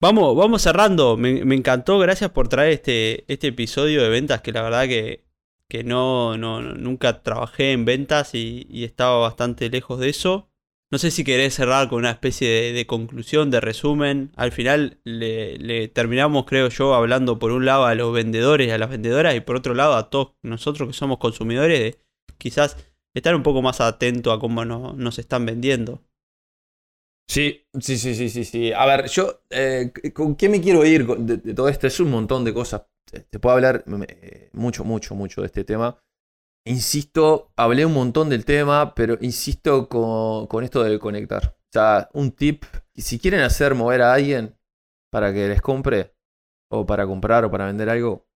vamos, 0.00 0.36
vamos 0.36 0.62
cerrando. 0.62 1.16
Me, 1.16 1.40
encantó, 1.54 1.98
gracias 1.98 2.30
por 2.30 2.48
traer 2.48 2.72
este, 2.72 3.24
este 3.32 3.48
episodio 3.48 4.02
de 4.02 4.08
ventas 4.08 4.40
que 4.42 4.52
la 4.52 4.62
verdad 4.62 4.86
que, 4.86 5.24
que 5.68 5.82
no, 5.82 6.36
no, 6.38 6.60
nunca 6.62 7.22
trabajé 7.22 7.72
en 7.72 7.84
ventas 7.84 8.34
y 8.34 8.84
estaba 8.84 9.18
bastante 9.18 9.68
lejos 9.68 9.98
de 9.98 10.10
eso. 10.10 10.48
No 10.92 10.98
sé 10.98 11.10
si 11.10 11.24
querés 11.24 11.54
cerrar 11.54 11.88
con 11.88 11.98
una 11.98 12.12
especie 12.12 12.72
de, 12.72 12.86
conclusión, 12.86 13.50
de 13.50 13.60
resumen. 13.60 14.30
Al 14.36 14.52
final 14.52 15.00
le, 15.04 15.88
terminamos, 15.88 16.44
creo 16.46 16.68
yo, 16.68 16.94
hablando 16.94 17.38
por 17.38 17.50
un 17.50 17.64
lado 17.66 17.86
a 17.86 17.94
los 17.94 18.12
vendedores 18.12 18.68
y 18.68 18.70
a 18.70 18.78
las 18.78 18.90
vendedoras 18.90 19.34
y 19.34 19.40
por 19.40 19.56
otro 19.56 19.74
lado 19.74 19.94
a 19.96 20.10
todos 20.10 20.34
nosotros 20.42 20.88
que 20.88 20.94
somos 20.94 21.18
consumidores 21.18 21.78
de 21.80 21.98
quizás 22.38 22.76
estar 23.14 23.34
un 23.34 23.42
poco 23.42 23.62
más 23.62 23.80
atento 23.80 24.30
a 24.32 24.38
cómo 24.38 24.64
no- 24.64 24.92
nos 24.92 25.18
están 25.18 25.44
vendiendo. 25.46 26.02
Sí, 27.28 27.66
sí, 27.80 27.98
sí, 27.98 28.28
sí, 28.30 28.44
sí. 28.44 28.72
A 28.72 28.86
ver, 28.86 29.06
yo, 29.08 29.42
eh, 29.50 29.92
¿con 30.14 30.36
qué 30.36 30.48
me 30.48 30.60
quiero 30.60 30.84
ir 30.84 31.06
de, 31.06 31.54
todo 31.54 31.68
esto? 31.68 31.86
Es 31.86 32.00
un 32.00 32.10
montón 32.10 32.44
de 32.44 32.54
cosas. 32.54 32.82
Te 33.30 33.38
puedo 33.38 33.54
hablar 33.54 33.84
eh, 34.08 34.50
mucho, 34.52 34.84
mucho, 34.84 35.14
mucho 35.14 35.40
de 35.40 35.46
este 35.48 35.64
tema. 35.64 35.98
Insisto, 36.66 37.52
hablé 37.54 37.86
un 37.86 37.92
montón 37.92 38.28
del 38.28 38.44
tema, 38.44 38.92
pero 38.96 39.16
insisto 39.20 39.88
con, 39.88 40.64
esto 40.64 40.82
de 40.82 40.98
conectar. 40.98 41.56
O 41.56 41.72
sea, 41.72 42.10
un 42.12 42.32
tip, 42.32 42.64
si 42.92 43.20
quieren 43.20 43.40
hacer 43.40 43.76
mover 43.76 44.02
a 44.02 44.12
alguien 44.12 44.58
para 45.12 45.32
que 45.32 45.46
les 45.46 45.62
compre, 45.62 46.16
o 46.68 46.84
para 46.84 47.06
comprar, 47.06 47.44
o 47.44 47.50
para 47.52 47.66
vender 47.66 47.88
algo, 47.88 48.26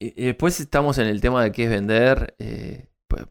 y, 0.00 0.24
después 0.24 0.58
estamos 0.58 0.98
en 0.98 1.06
el 1.06 1.20
tema 1.20 1.44
de 1.44 1.52
qué 1.52 1.64
es 1.64 1.70
vender, 1.70 2.34
eh, 2.40 2.88
pues, 3.08 3.24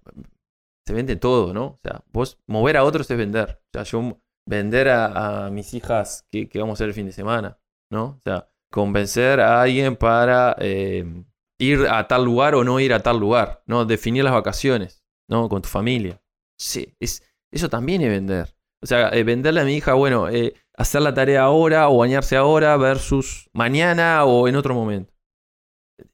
se 0.87 0.93
vende 0.93 1.17
todo, 1.17 1.53
¿no? 1.53 1.65
O 1.65 1.79
sea, 1.83 2.05
vos 2.13 2.39
mover 2.47 2.77
a 2.77 2.85
otros 2.85 3.11
es 3.11 3.17
vender. 3.17 3.61
O 3.61 3.69
sea, 3.73 3.83
yo 3.83 4.21
vender 4.47 4.87
a, 4.87 5.49
mis 5.51 5.73
hijas 5.73 6.27
que, 6.31 6.47
que 6.47 6.59
vamos 6.59 6.73
a 6.73 6.77
hacer 6.77 6.87
el 6.87 6.93
fin 6.93 7.07
de 7.07 7.11
semana, 7.11 7.59
¿no? 7.91 8.05
O 8.05 8.21
sea, 8.23 8.47
convencer 8.71 9.41
a 9.41 9.61
alguien 9.61 9.97
para 9.97 10.55
eh, 10.59 11.25
ir 11.59 11.87
a 11.87 12.07
tal 12.07 12.25
lugar 12.25 12.55
o 12.55 12.63
no 12.63 12.79
ir 12.79 12.93
a 12.93 13.01
tal 13.01 13.19
lugar, 13.19 13.63
¿no? 13.65 13.85
Definir 13.85 14.23
las 14.23 14.33
vacaciones, 14.33 15.03
¿no? 15.29 15.49
Con 15.49 15.61
tu 15.61 15.69
familia. 15.69 16.21
Sí, 16.59 16.95
es, 16.99 17.23
eso 17.51 17.69
también 17.69 18.01
es 18.01 18.09
vender. 18.09 18.55
O 18.81 18.87
sea, 18.87 19.09
eh, 19.09 19.23
venderle 19.23 19.61
a 19.61 19.65
mi 19.65 19.75
hija, 19.75 19.93
bueno, 19.93 20.29
eh, 20.29 20.53
hacer 20.77 21.01
la 21.01 21.13
tarea 21.13 21.43
ahora 21.43 21.89
o 21.89 21.97
bañarse 21.97 22.35
ahora 22.35 22.77
versus 22.77 23.49
mañana 23.53 24.25
o 24.25 24.47
en 24.47 24.55
otro 24.55 24.73
momento. 24.73 25.13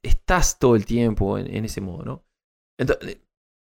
Estás 0.02 0.58
todo 0.58 0.76
el 0.76 0.86
tiempo 0.86 1.38
en, 1.38 1.64
ese 1.64 1.80
modo, 1.80 2.04
¿no? 2.04 2.24
Entonces, 2.78 3.20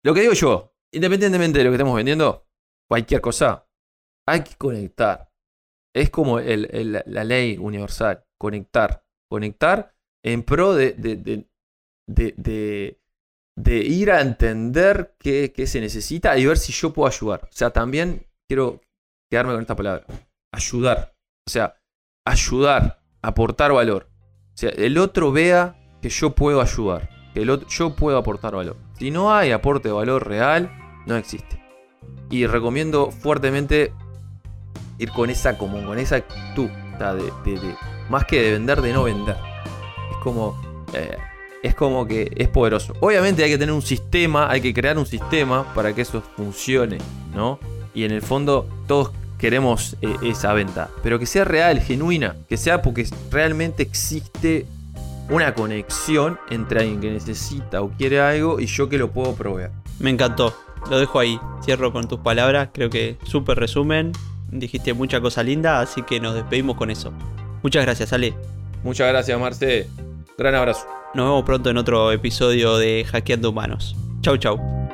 lo 0.04 0.14
que 0.14 0.20
digo 0.20 0.32
yo, 0.34 0.74
independientemente 0.92 1.58
de 1.58 1.64
lo 1.64 1.70
que 1.70 1.74
estemos 1.74 1.96
vendiendo, 1.96 2.46
cualquier 2.88 3.20
cosa, 3.20 3.68
hay 4.26 4.44
que 4.44 4.54
conectar. 4.56 5.30
Es 5.94 6.10
como 6.10 6.38
la 6.40 7.24
ley 7.24 7.58
universal, 7.58 8.24
conectar. 8.38 9.04
Conectar 9.28 9.96
en 10.24 10.42
pro 10.42 10.74
de, 10.74 11.48
de- 12.06 12.34
de- 12.36 13.00
de 13.56 13.76
ir 13.78 14.10
a 14.10 14.20
entender 14.20 15.14
qué, 15.18 15.52
qué 15.54 15.66
se 15.66 15.80
necesita 15.80 16.36
y 16.36 16.44
ver 16.46 16.58
si 16.58 16.72
yo 16.72 16.92
puedo 16.92 17.08
ayudar. 17.08 17.40
O 17.44 17.48
sea, 17.52 17.70
también 17.70 18.26
quiero 18.48 18.80
quedarme 19.30 19.52
con 19.52 19.62
esta 19.62 19.76
palabra. 19.76 20.04
Ayudar. 20.52 21.14
O 21.46 21.50
sea, 21.50 21.76
ayudar, 22.26 23.00
aportar 23.22 23.72
valor. 23.72 24.08
O 24.54 24.56
sea, 24.58 24.70
el 24.70 24.98
otro 24.98 25.32
vea 25.32 25.76
que 26.02 26.08
yo 26.10 26.34
puedo 26.34 26.60
ayudar, 26.60 27.08
que 27.32 27.42
el 27.42 27.50
otro- 27.50 27.68
yo 27.68 27.96
puedo 27.96 28.18
aportar 28.18 28.54
valor. 28.54 28.76
Si 28.98 29.10
no 29.10 29.34
hay 29.34 29.52
aporte 29.52 29.88
de 29.88 29.94
valor 29.94 30.26
real, 30.26 30.70
no 31.06 31.16
existe. 31.16 31.60
Y 32.30 32.46
recomiendo 32.46 33.10
fuertemente 33.10 33.92
ir 34.98 35.10
con 35.10 35.30
esa, 35.30 35.56
como 35.58 35.84
con 35.84 35.98
esa 35.98 36.16
actitud, 36.16 36.68
de, 36.98 37.32
de- 37.44 37.60
de- 37.60 37.76
más 38.08 38.24
que 38.24 38.40
de 38.42 38.52
vender, 38.52 38.80
de 38.80 38.92
no 38.92 39.04
vender. 39.04 39.36
Es 40.10 40.16
como, 40.22 40.58
eh, 40.94 41.16
es 41.66 41.74
como 41.74 42.06
que 42.06 42.32
es 42.36 42.48
poderoso. 42.48 42.94
Obviamente 43.00 43.42
hay 43.42 43.50
que 43.50 43.58
tener 43.58 43.74
un 43.74 43.82
sistema, 43.82 44.50
hay 44.50 44.60
que 44.60 44.72
crear 44.72 44.96
un 44.98 45.06
sistema 45.06 45.74
para 45.74 45.94
que 45.94 46.02
eso 46.02 46.22
funcione, 46.36 46.98
¿no? 47.34 47.58
Y 47.94 48.04
en 48.04 48.12
el 48.12 48.22
fondo 48.22 48.68
todos 48.86 49.10
queremos 49.38 49.96
eh, 50.00 50.14
esa 50.22 50.52
venta, 50.52 50.88
pero 51.02 51.18
que 51.18 51.26
sea 51.26 51.44
real, 51.44 51.80
genuina, 51.80 52.36
que 52.48 52.56
sea 52.56 52.82
porque 52.82 53.06
realmente 53.30 53.82
existe 53.82 54.66
una 55.28 55.54
conexión 55.54 56.38
entre 56.50 56.80
alguien 56.80 57.00
que 57.00 57.10
necesita 57.10 57.82
o 57.82 57.90
quiere 57.90 58.20
algo 58.20 58.60
y 58.60 58.66
yo 58.66 58.88
que 58.88 58.96
lo 58.96 59.10
puedo 59.10 59.34
proveer. 59.34 59.70
Me 59.98 60.10
encantó. 60.10 60.54
Lo 60.88 61.00
dejo 61.00 61.18
ahí. 61.18 61.40
Cierro 61.64 61.92
con 61.92 62.06
tus 62.06 62.20
palabras. 62.20 62.68
Creo 62.72 62.90
que 62.90 63.16
súper 63.24 63.58
resumen. 63.58 64.12
Dijiste 64.52 64.94
mucha 64.94 65.20
cosa 65.20 65.42
linda, 65.42 65.80
así 65.80 66.02
que 66.02 66.20
nos 66.20 66.34
despedimos 66.34 66.76
con 66.76 66.90
eso. 66.90 67.12
Muchas 67.62 67.84
gracias, 67.84 68.12
Ale. 68.12 68.34
Muchas 68.84 69.08
gracias, 69.08 69.40
Marce. 69.40 69.88
Gran 70.38 70.54
abrazo. 70.54 70.86
Nos 71.14 71.26
vemos 71.26 71.44
pronto 71.44 71.70
en 71.70 71.78
otro 71.78 72.12
episodio 72.12 72.76
de 72.76 73.04
Hackeando 73.04 73.50
Humanos. 73.50 73.96
Chau, 74.20 74.36
chau. 74.36 74.85